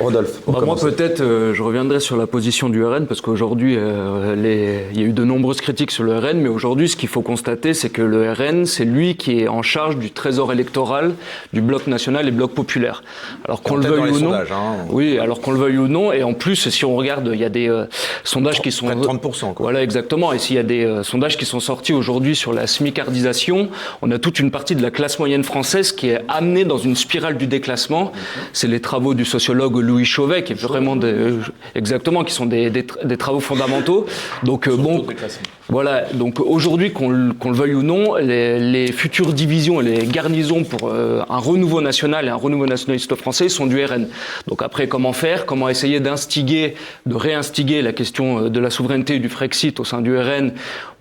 [0.00, 0.40] Rodolphe.
[0.46, 4.84] Bah, moi, peut-être, euh, je reviendrai sur la position du RN, parce qu'aujourd'hui, euh, les-
[4.92, 7.22] il y a eu de nombreuses critiques sur le RN, mais aujourd'hui, ce qu'il faut
[7.22, 11.14] constater, c'est que le RN, c'est lui qui est en charge du trésor électoral
[11.52, 13.02] du bloc national et bloc populaire.
[13.44, 14.30] Alors qu'on le veuille ou non.
[14.30, 14.84] sondages, hein.
[14.90, 17.44] Oui, alors qu'on le veuille ou non, et en plus, si on regarde, il y
[17.44, 17.84] a des euh,
[18.24, 18.86] sondages qui sont.
[18.86, 19.64] Près de 30%, quoi.
[19.64, 20.32] Voilà, exactement.
[20.32, 23.68] Et s'il y a des sondages qui sont sortis aujourd'hui sur la smicardisation,
[24.02, 26.94] on a toute une partie de la classe moyenne française qui est amenée dans une
[26.96, 28.12] spirale du déclassement.
[28.52, 31.40] C'est les travaux du sociologue Louis Chauvet, qui est vraiment des, euh,
[31.74, 34.06] exactement, qui sont des, des des travaux fondamentaux.
[34.42, 35.06] Donc euh, bon,
[35.70, 40.06] Voilà, donc aujourd'hui, qu'on le, le veuille ou non, les, les futures divisions et les
[40.06, 44.08] garnisons pour euh, un renouveau national et un renouveau nationaliste français sont du RN.
[44.46, 45.44] Donc après, comment faire?
[45.44, 46.74] Comment essayer d'instiguer,
[47.04, 50.52] de réinstiguer la question euh, de la souveraineté et du Frexit au sein du RN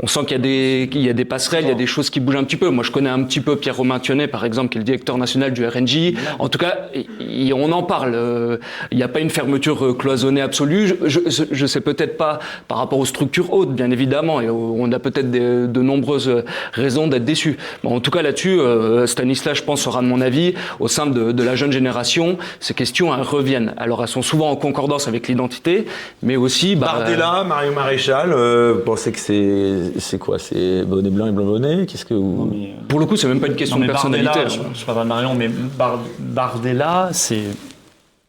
[0.04, 2.10] On sent qu'il y, a des, y a des passerelles, il y a des choses
[2.10, 2.70] qui bougent un petit peu.
[2.70, 5.54] Moi, je connais un petit peu Pierre-Romain Thionnet, par exemple, qui est le directeur national
[5.54, 6.14] du RNJ.
[6.40, 6.88] En tout cas,
[7.22, 8.12] il- on en parle.
[8.16, 8.58] Euh,
[8.92, 10.94] Il n'y a pas une fermeture euh, cloisonnée absolue.
[11.06, 11.20] Je,
[11.52, 15.82] je sais peut-être pas par rapport aux structures hautes, bien évidemment, on a peut-être de
[15.82, 16.44] nombreuses
[16.74, 17.58] raisons d'être déçus.
[17.84, 21.06] Bon, en tout cas, là-dessus, euh, Stanislas, je pense, sera de mon avis, au sein
[21.08, 23.74] de, de la jeune génération, ces questions elles reviennent.
[23.78, 25.86] Alors, elles sont souvent en concordance avec l'identité,
[26.24, 26.76] mais aussi...
[26.76, 30.40] bah, Bardella, Mario Maréchal, euh, vous pensez que c'est c'est quoi?
[30.40, 31.86] C'est bonnet blanc et blanc bonnet?
[31.86, 32.50] Qu'est-ce que vous...
[32.52, 34.26] Mais, euh, Pour le coup, c'est même pas une question Non, mais de personnalité.
[34.34, 34.70] Bardella, hein.
[34.74, 37.44] je, je parle pas de Marion, mais Bar- Bardella, c'est,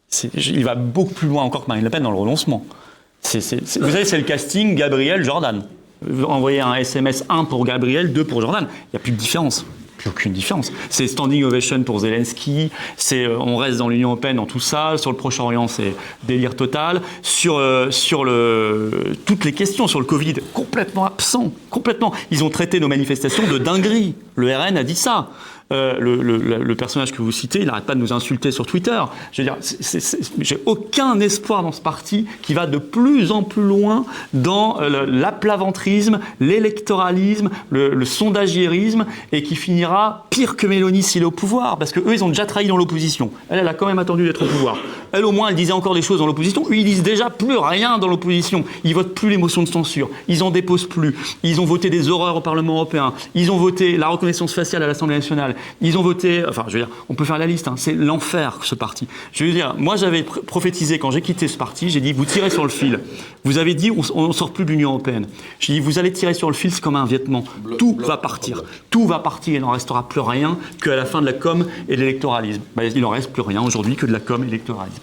[0.07, 2.65] c'est- il va beaucoup plus loin encore que Marine Le Pen dans le renoncement.
[3.21, 5.57] C'est- c'est- c'est- vous savez, c'est le casting Gabriel-Jordan.
[5.59, 5.65] Vous
[6.23, 8.67] envoyez un SMS 1 pour Gabriel, 2 pour Jordan.
[8.69, 9.65] Il n'y a plus de différence.
[9.97, 10.71] Plus aucune différence.
[10.89, 12.71] C'est standing ovation pour Zelensky.
[12.95, 14.93] C'est euh, on reste dans l'Union européenne dans tout ça.
[14.97, 15.93] Sur le Proche-Orient, c'est
[16.23, 17.01] délire total.
[17.21, 22.13] Sur euh, sur le toutes les questions sur le Covid, complètement absent, complètement.
[22.31, 24.15] Ils ont traité nos manifestations de dinguerie.
[24.35, 25.31] Le RN a dit ça.
[25.71, 28.99] Euh, le, personnage que vous citez, il n'arrête pas de nous insulter sur Twitter.
[29.31, 29.57] Je veux dire,
[30.39, 35.05] j'ai aucun espoir dans ce parti qui va de plus en plus loin dans euh,
[35.05, 41.77] l'aplaventrisme, l'électoralisme, le, le sondagiérisme, et qui finira pire que Mélanie s'il est au pouvoir,
[41.77, 43.29] parce que eux, ils ont déjà trahi dans l'opposition.
[43.49, 44.77] Elle, elle a quand même attendu d'être au pouvoir.
[45.11, 46.65] Elle, au moins, elle disait encore des choses dans l'opposition.
[46.69, 48.63] Eux, ils disent déjà plus rien dans l'opposition.
[48.83, 50.09] Ils votent plus les motions de censure.
[50.27, 51.15] Ils en déposent plus.
[51.43, 53.13] Ils ont voté des horreurs au Parlement européen.
[53.35, 55.55] Ils ont voté la reconnaissance faciale à l'Assemblée nationale.
[55.81, 56.43] Ils ont voté.
[56.47, 57.67] Enfin, je veux dire, on peut faire la liste.
[57.67, 57.75] hein.
[57.77, 59.07] C'est l'enfer ce parti.
[59.33, 61.89] Je veux dire, moi, j'avais pr- prophétisé quand j'ai quitté ce parti.
[61.89, 62.99] J'ai dit, vous tirez sur le fil.
[63.43, 65.27] Vous avez dit, on, ne sort plus de l'Union européenne.
[65.59, 67.43] J'ai dit, vous allez tirer sur le fil, c'est comme un vêtement.
[67.77, 68.63] Tout va partir.
[68.89, 69.55] Tout va partir.
[69.55, 72.61] Il n'en restera plus rien qu'à la fin de la com et de l'électoralisme.
[72.75, 75.01] Ben, il n'en reste plus rien aujourd'hui que de la com et de l'électoralisme.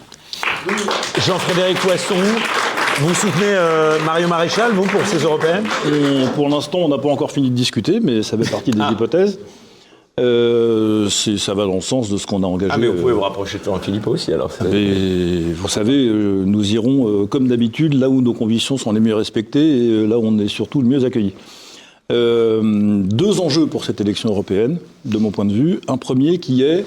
[1.26, 2.14] Jean-Frédéric Poisson,
[3.00, 5.64] vous soutenez euh, Mario Maréchal, vous, pour ces européennes?
[5.86, 8.80] On- pour l'instant, on n'a pas encore fini de discuter, mais ça fait partie des
[8.80, 8.90] Ah.
[8.92, 9.38] hypothèses.
[10.18, 12.72] Euh, ça va dans le sens de ce qu'on a engagé.
[12.74, 14.48] Ah, mais vous pouvez euh, vous rapprocher de Florent Philippot aussi, alors.
[14.48, 19.86] vous savez, euh, nous irons, comme d'habitude, là où nos convictions sont les mieux respectées
[19.88, 21.34] et là où on est surtout le mieux accueilli.
[22.12, 25.80] Euh, deux enjeux pour cette élection européenne, de mon point de vue.
[25.88, 26.84] Un premier qui est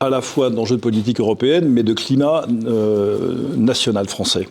[0.00, 4.48] à la fois d'enjeux de politique européenne, mais de climat euh, national français.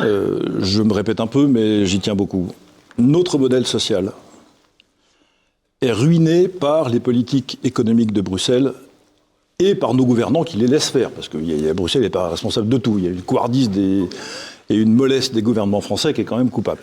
[0.00, 2.48] Euh, je me répète un peu, mais j'y tiens beaucoup.
[2.98, 4.12] Notre modèle social
[5.82, 8.72] est ruiné par les politiques économiques de Bruxelles
[9.58, 12.78] et par nos gouvernants qui les laissent faire, parce que Bruxelles n'est pas responsable de
[12.78, 12.98] tout.
[12.98, 16.50] Il y a une couardise et une mollesse des gouvernements français qui est quand même
[16.50, 16.80] coupable.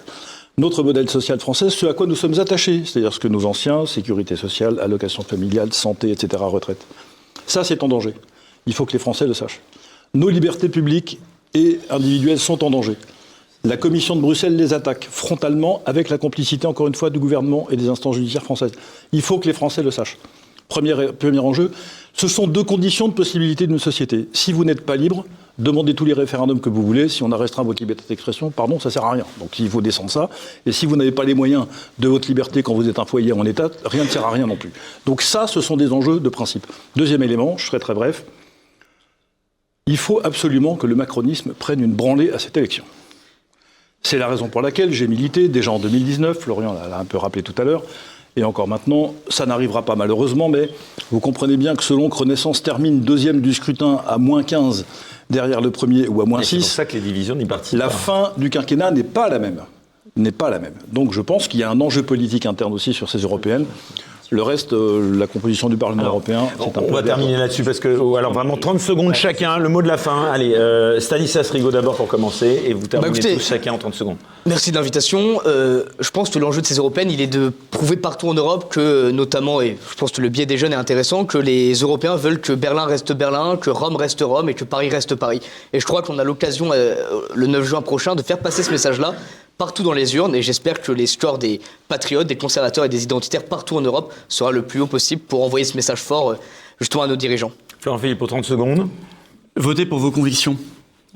[0.58, 3.86] Notre modèle social français, ce à quoi nous sommes attachés, c'est-à-dire ce que nos anciens,
[3.86, 6.86] sécurité sociale, allocation familiale, santé, etc., retraite.
[7.48, 8.14] Ça, c'est en danger.
[8.66, 9.62] Il faut que les Français le sachent.
[10.14, 11.20] Nos libertés publiques
[11.54, 12.98] et individuelles sont en danger.
[13.66, 17.68] La Commission de Bruxelles les attaque frontalement avec la complicité, encore une fois, du gouvernement
[17.70, 18.72] et des instances judiciaires françaises.
[19.12, 20.18] Il faut que les Français le sachent.
[20.70, 20.94] Premier,
[21.40, 21.72] enjeu,
[22.14, 24.30] ce sont deux conditions de possibilité d'une société.
[24.34, 25.26] Si vous n'êtes pas libre,
[25.58, 27.10] demandez tous les référendums que vous voulez.
[27.10, 29.26] Si on a restreint votre liberté d'expression, pardon, ça sert à rien.
[29.40, 30.30] Donc il faut descendre ça.
[30.66, 31.66] Et si vous n'avez pas les moyens
[31.98, 34.48] de votre liberté quand vous êtes un foyer en état, rien ne sert à rien
[34.48, 34.72] non plus.
[35.06, 36.66] Donc ça, ce sont des enjeux de principe.
[36.96, 38.24] Deuxième élément, je serai très bref.
[39.88, 42.86] Il faut absolument que le macronisme prenne une branlée à cette élection.
[44.04, 47.44] C'est la raison pour laquelle j'ai milité déjà en 2019, Florian l'a un peu rappelé
[47.44, 47.84] tout à l'heure,
[48.36, 50.70] et encore maintenant, ça n'arrivera pas malheureusement, mais
[51.12, 54.86] vous comprenez bien que selon que Renaissance termine deuxième du scrutin à moins 15
[55.30, 57.46] derrière le premier ou à moins Et C'est pour 6, ça que les divisions n'y
[57.46, 57.94] participent la pas.
[57.94, 59.62] fin du quinquennat n'est pas la même.
[60.16, 60.74] N'est pas la même.
[60.92, 63.66] Donc je pense qu'il y a un enjeu politique interne aussi sur ces européennes.
[64.32, 67.64] Le reste, euh, la composition du Parlement européen, c'est un On peu va terminer là-dessus
[67.64, 70.26] parce que, oh, alors vraiment 30 secondes chacun, le mot de la fin.
[70.32, 73.96] Allez, euh, Stanislas Rigaud d'abord pour commencer et vous terminez écoutez- tous chacun en 30
[73.96, 74.18] secondes.
[74.46, 75.42] Merci de l'invitation.
[75.48, 78.68] Euh, je pense que l'enjeu de ces européennes, il est de prouver partout en Europe
[78.72, 82.16] que, notamment, et je pense que le biais des jeunes est intéressant, que les Européens
[82.16, 85.40] veulent que Berlin reste Berlin, que Rome reste Rome et que Paris reste Paris.
[85.74, 86.94] Et je crois qu'on a l'occasion, euh,
[87.34, 89.16] le 9 juin prochain, de faire passer ce message-là
[89.60, 90.34] partout dans les urnes.
[90.36, 94.12] Et j'espère que les scores des patriotes, des conservateurs et des identitaires partout en Europe
[94.28, 96.36] sera le plus haut possible pour envoyer ce message fort, euh,
[96.80, 97.52] justement, à nos dirigeants.
[97.80, 98.90] Florent Philippe pour 30 secondes.
[99.56, 100.58] Votez pour vos convictions.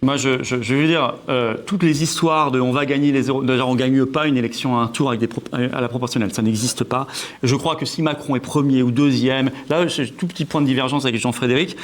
[0.02, 3.28] Moi, je, je, je veux dire, euh, toutes les histoires de on va gagner les
[3.28, 5.88] euros, déjà on gagne pas une élection à un tour avec des pro- à la
[5.88, 7.08] proportionnelle, ça n'existe pas.
[7.42, 10.66] Je crois que si Macron est premier ou deuxième, là j'ai tout petit point de
[10.66, 11.78] divergence avec Jean-Frédéric,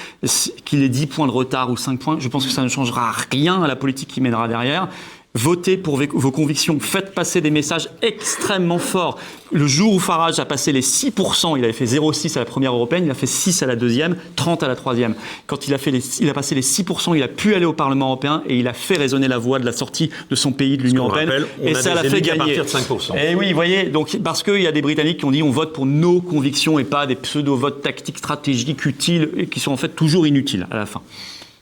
[0.66, 3.14] qu'il ait 10 points de retard ou 5 points, je pense que ça ne changera
[3.32, 4.90] rien à la politique qui mènera derrière.
[5.36, 9.20] Votez pour vos convictions, faites passer des messages extrêmement forts.
[9.52, 12.74] Le jour où Farage a passé les 6%, il avait fait 0,6 à la première
[12.74, 15.14] européenne, il a fait 6 à la deuxième, 30 à la troisième.
[15.46, 17.74] Quand il a, fait les, il a passé les 6%, il a pu aller au
[17.74, 20.78] Parlement européen et il a fait résonner la voix de la sortie de son pays
[20.78, 21.30] de l'Union européenne.
[21.30, 22.56] rappelle, on et a ça l'a fait gagner.
[22.56, 23.16] partir de 5%.
[23.16, 25.52] Et oui, vous voyez, donc parce qu'il y a des Britanniques qui ont dit on
[25.52, 29.78] vote pour nos convictions et pas des pseudo-votes tactiques, stratégiques, utiles, et qui sont en
[29.78, 31.02] fait toujours inutiles à la fin.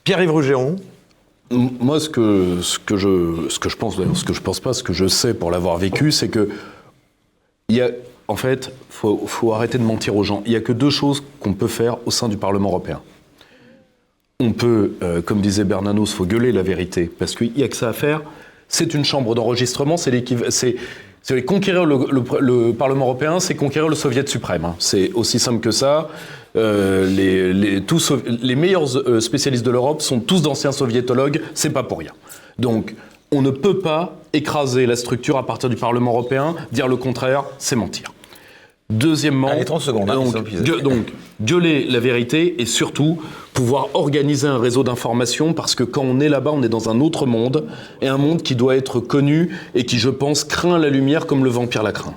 [0.06, 0.77] Pierre-Yves Rougeron.
[1.49, 4.60] Moi, ce que, ce que je, ce que je pense, d'ailleurs, ce que je pense
[4.60, 6.49] pas, ce que je sais pour l'avoir vécu, c'est que
[7.69, 7.90] il y a,
[8.28, 10.44] en fait, faut, faut arrêter de mentir aux gens.
[10.45, 13.02] Il y a que deux choses qu'on peut faire au sein du Parlement européen.
[14.40, 17.78] On peut, euh, comme disait Bernanos, faut gueuler la vérité, parce qu'il n'y a que
[17.78, 18.22] ça à faire.
[18.68, 20.49] C'est une chambre d'enregistrement, c'est l'équiv-
[21.28, 24.64] c'est conquérir le, le- le Parlement européen, c'est conquérir le Soviet suprême.
[24.64, 24.76] hein.
[24.80, 26.08] C'est aussi simple que ça.
[26.56, 31.72] Euh, les, les, tous, les meilleurs euh, spécialistes de l'Europe sont tous d'anciens soviétologues, c'est
[31.72, 32.14] pas pour rien.
[32.58, 32.95] Donc,
[33.32, 37.44] on ne peut pas écraser la structure à partir du Parlement européen, dire le contraire,
[37.58, 38.14] c'est mentir.
[38.90, 40.24] Deuxièmement, Allez, 30 secondes, hein,
[40.82, 41.12] donc,
[41.42, 43.22] gueuler la vérité et surtout
[43.54, 47.02] pouvoir organiser un réseau d'information parce que quand on est là-bas, on est dans un
[47.02, 47.68] autre monde
[48.02, 51.44] et un monde qui doit être connu et qui, je pense, craint la lumière comme
[51.44, 52.14] le vampire la craint.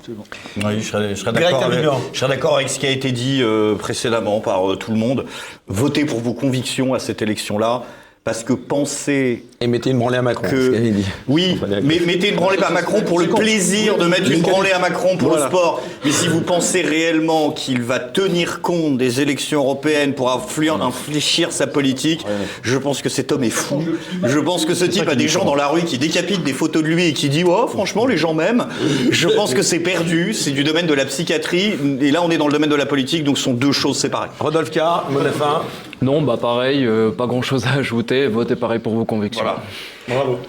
[0.59, 2.01] Oui, je serais, je serais Greg d'accord avec, Tabibian.
[2.13, 4.99] je serais d'accord avec ce qui a été dit euh, précédemment par euh, tout le
[4.99, 5.25] monde.
[5.67, 7.83] Votez pour vos convictions à cette élection-là,
[8.23, 10.47] parce que penser Et mettez une branlée à Macron.
[10.47, 10.75] que...
[10.75, 11.07] ce dit.
[11.27, 14.79] Oui, mais mettez une branlée à Macron pour le plaisir de mettre une branlée à
[14.79, 15.83] Macron pour le sport.
[16.05, 21.67] Mais si vous pensez réellement qu'il va tenir compte des élections européennes pour infléchir sa
[21.67, 22.27] politique,
[22.63, 23.83] je pense que cet homme est fou.
[24.23, 26.83] Je pense que ce type a des gens dans la rue qui décapitent des photos
[26.83, 28.67] de lui et qui dit oh franchement les gens m'aiment.
[29.11, 30.35] Je pense que c'est perdu.
[30.35, 32.87] C'est du domaine de la psychiatrie et là on est dans le domaine de la
[32.87, 34.29] politique donc ce sont deux choses séparées.
[34.39, 35.63] Rodolphe Carr, mot de la fin.
[36.03, 38.27] Non, bah pareil, euh, pas grand chose à ajouter.
[38.27, 39.45] Votez pareil pour vos convictions.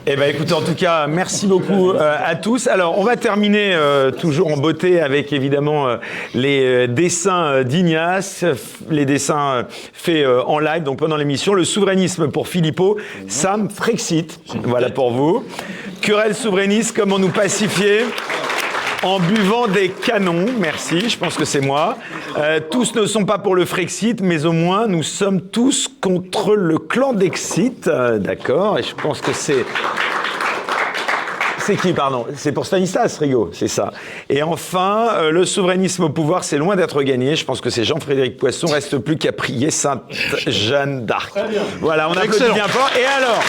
[0.07, 2.67] Eh ben écoutez, en tout cas, merci beaucoup euh, à tous.
[2.67, 5.97] Alors, on va terminer euh, toujours en beauté avec évidemment euh,
[6.33, 8.45] les dessins d'Ignace,
[8.89, 9.63] les dessins euh,
[9.93, 11.53] faits euh, en live, donc pendant l'émission.
[11.53, 12.97] Le souverainisme pour Philippot,
[13.27, 15.43] Sam Frexit, voilà pour vous.
[16.01, 18.05] Querelle souverainiste, comment nous pacifier?
[19.03, 21.97] En buvant des canons, merci, je pense que c'est moi.
[22.37, 26.55] Euh, tous ne sont pas pour le Frexit, mais au moins nous sommes tous contre
[26.55, 29.65] le clan d'Exit, euh, d'accord Et je pense que c'est...
[31.57, 32.25] C'est qui, pardon?
[32.35, 33.91] C'est pour Stanislas Rigaud, c'est ça.
[34.29, 37.35] Et enfin, euh, le souverainisme au pouvoir, c'est loin d'être gagné.
[37.35, 38.65] Je pense que c'est Jean-Frédéric Poisson.
[38.65, 40.01] Reste plus qu'à prier Sainte
[40.47, 41.33] Jeanne d'Arc.
[41.79, 42.89] Voilà, on applaudit bien fort.
[42.99, 43.43] Et alors?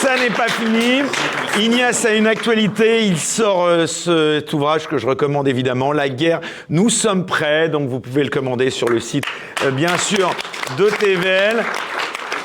[0.00, 1.02] Ça n'est pas fini.
[1.58, 3.04] Ignace a une actualité.
[3.06, 6.40] Il sort euh, cet ouvrage que je recommande évidemment, La guerre.
[6.68, 7.68] Nous sommes prêts.
[7.68, 9.24] Donc vous pouvez le commander sur le site,
[9.64, 10.30] euh, bien sûr,
[10.78, 11.64] de TVL.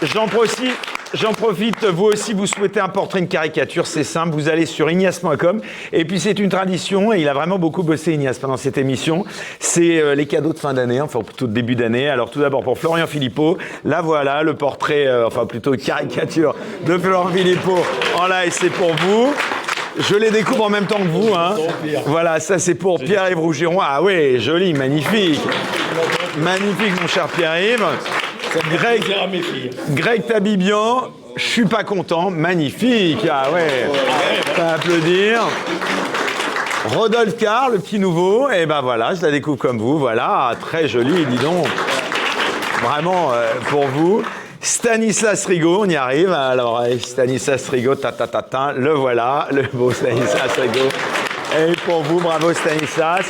[0.02, 0.93] J'en profite.
[1.14, 4.90] J'en profite, vous aussi, vous souhaitez un portrait, une caricature, c'est simple, vous allez sur
[4.90, 5.62] ignace.com.
[5.92, 9.24] Et puis c'est une tradition, et il a vraiment beaucoup bossé Ignace pendant cette émission,
[9.60, 12.10] c'est euh, les cadeaux de fin d'année, enfin plutôt de début d'année.
[12.10, 16.56] Alors tout d'abord pour Florian Philippot, là voilà, le portrait, euh, enfin plutôt caricature
[16.88, 17.84] de Florian Philippot
[18.18, 19.34] en live, c'est pour vous.
[20.00, 21.36] Je les découvre en même temps que vous.
[21.36, 21.56] Hein.
[22.08, 23.78] Voilà, ça c'est pour Pierre-Yves Rougeron.
[23.80, 25.42] Ah ouais, joli, magnifique.
[26.40, 27.86] Magnifique mon cher Pierre-Yves.
[28.62, 29.04] Greg,
[29.90, 33.26] Greg Tabibian, je suis pas content, magnifique.
[33.30, 33.90] Ah ouais,
[34.60, 35.48] à applaudir.
[36.86, 40.88] Rodolphe Carr, le petit nouveau, et ben voilà, je la découvre comme vous, voilà, très
[40.88, 41.68] joli, dis donc.
[42.84, 44.22] Vraiment euh, pour vous.
[44.60, 46.32] Stanislas Rigaud, on y arrive.
[46.32, 50.90] Alors, euh, Stanislas Rigaud, ta ta ta ta, le voilà, le beau Stanislas Rigaud.
[51.56, 53.26] Et pour vous, bravo Stanislas.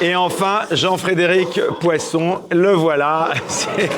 [0.00, 3.30] Et enfin, Jean-Frédéric Poisson, le voilà.
[3.48, 3.88] C'est-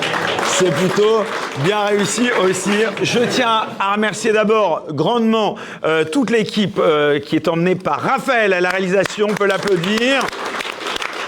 [0.72, 1.24] plutôt
[1.58, 2.72] bien réussi aussi.
[3.02, 5.54] Je tiens à remercier d'abord grandement
[5.84, 9.28] euh, toute l'équipe euh, qui est emmenée par Raphaël à la réalisation.
[9.30, 10.26] On peut l'applaudir.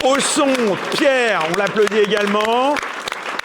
[0.04, 0.48] Au son,
[0.96, 2.74] Pierre, on l'applaudit également.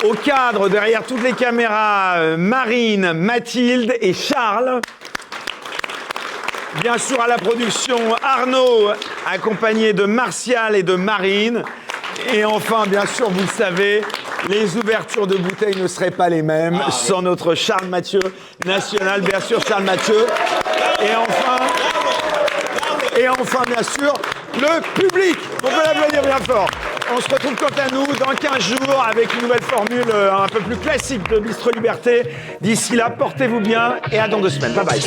[0.04, 4.82] Au cadre, derrière toutes les caméras, euh, Marine, Mathilde et Charles.
[6.82, 8.92] Bien sûr, à la production, Arnaud,
[9.26, 11.64] accompagné de Martial et de Marine.
[12.34, 14.04] Et enfin, bien sûr, vous le savez,
[14.50, 18.20] les ouvertures de bouteilles ne seraient pas les mêmes sans notre Charles Mathieu
[18.66, 20.28] national, bien sûr, Charles Mathieu.
[21.02, 21.64] Et enfin,
[23.18, 24.14] et enfin, bien sûr,
[24.56, 25.38] le public.
[25.64, 26.68] On peut l'applaudir bien fort?
[27.14, 30.48] On se retrouve quant à nous dans 15 jours avec une nouvelle formule euh, un
[30.48, 32.24] peu plus classique de Bistro Liberté.
[32.62, 34.74] D'ici là, portez-vous bien et à dans deux semaines.
[34.74, 35.02] Bye bye.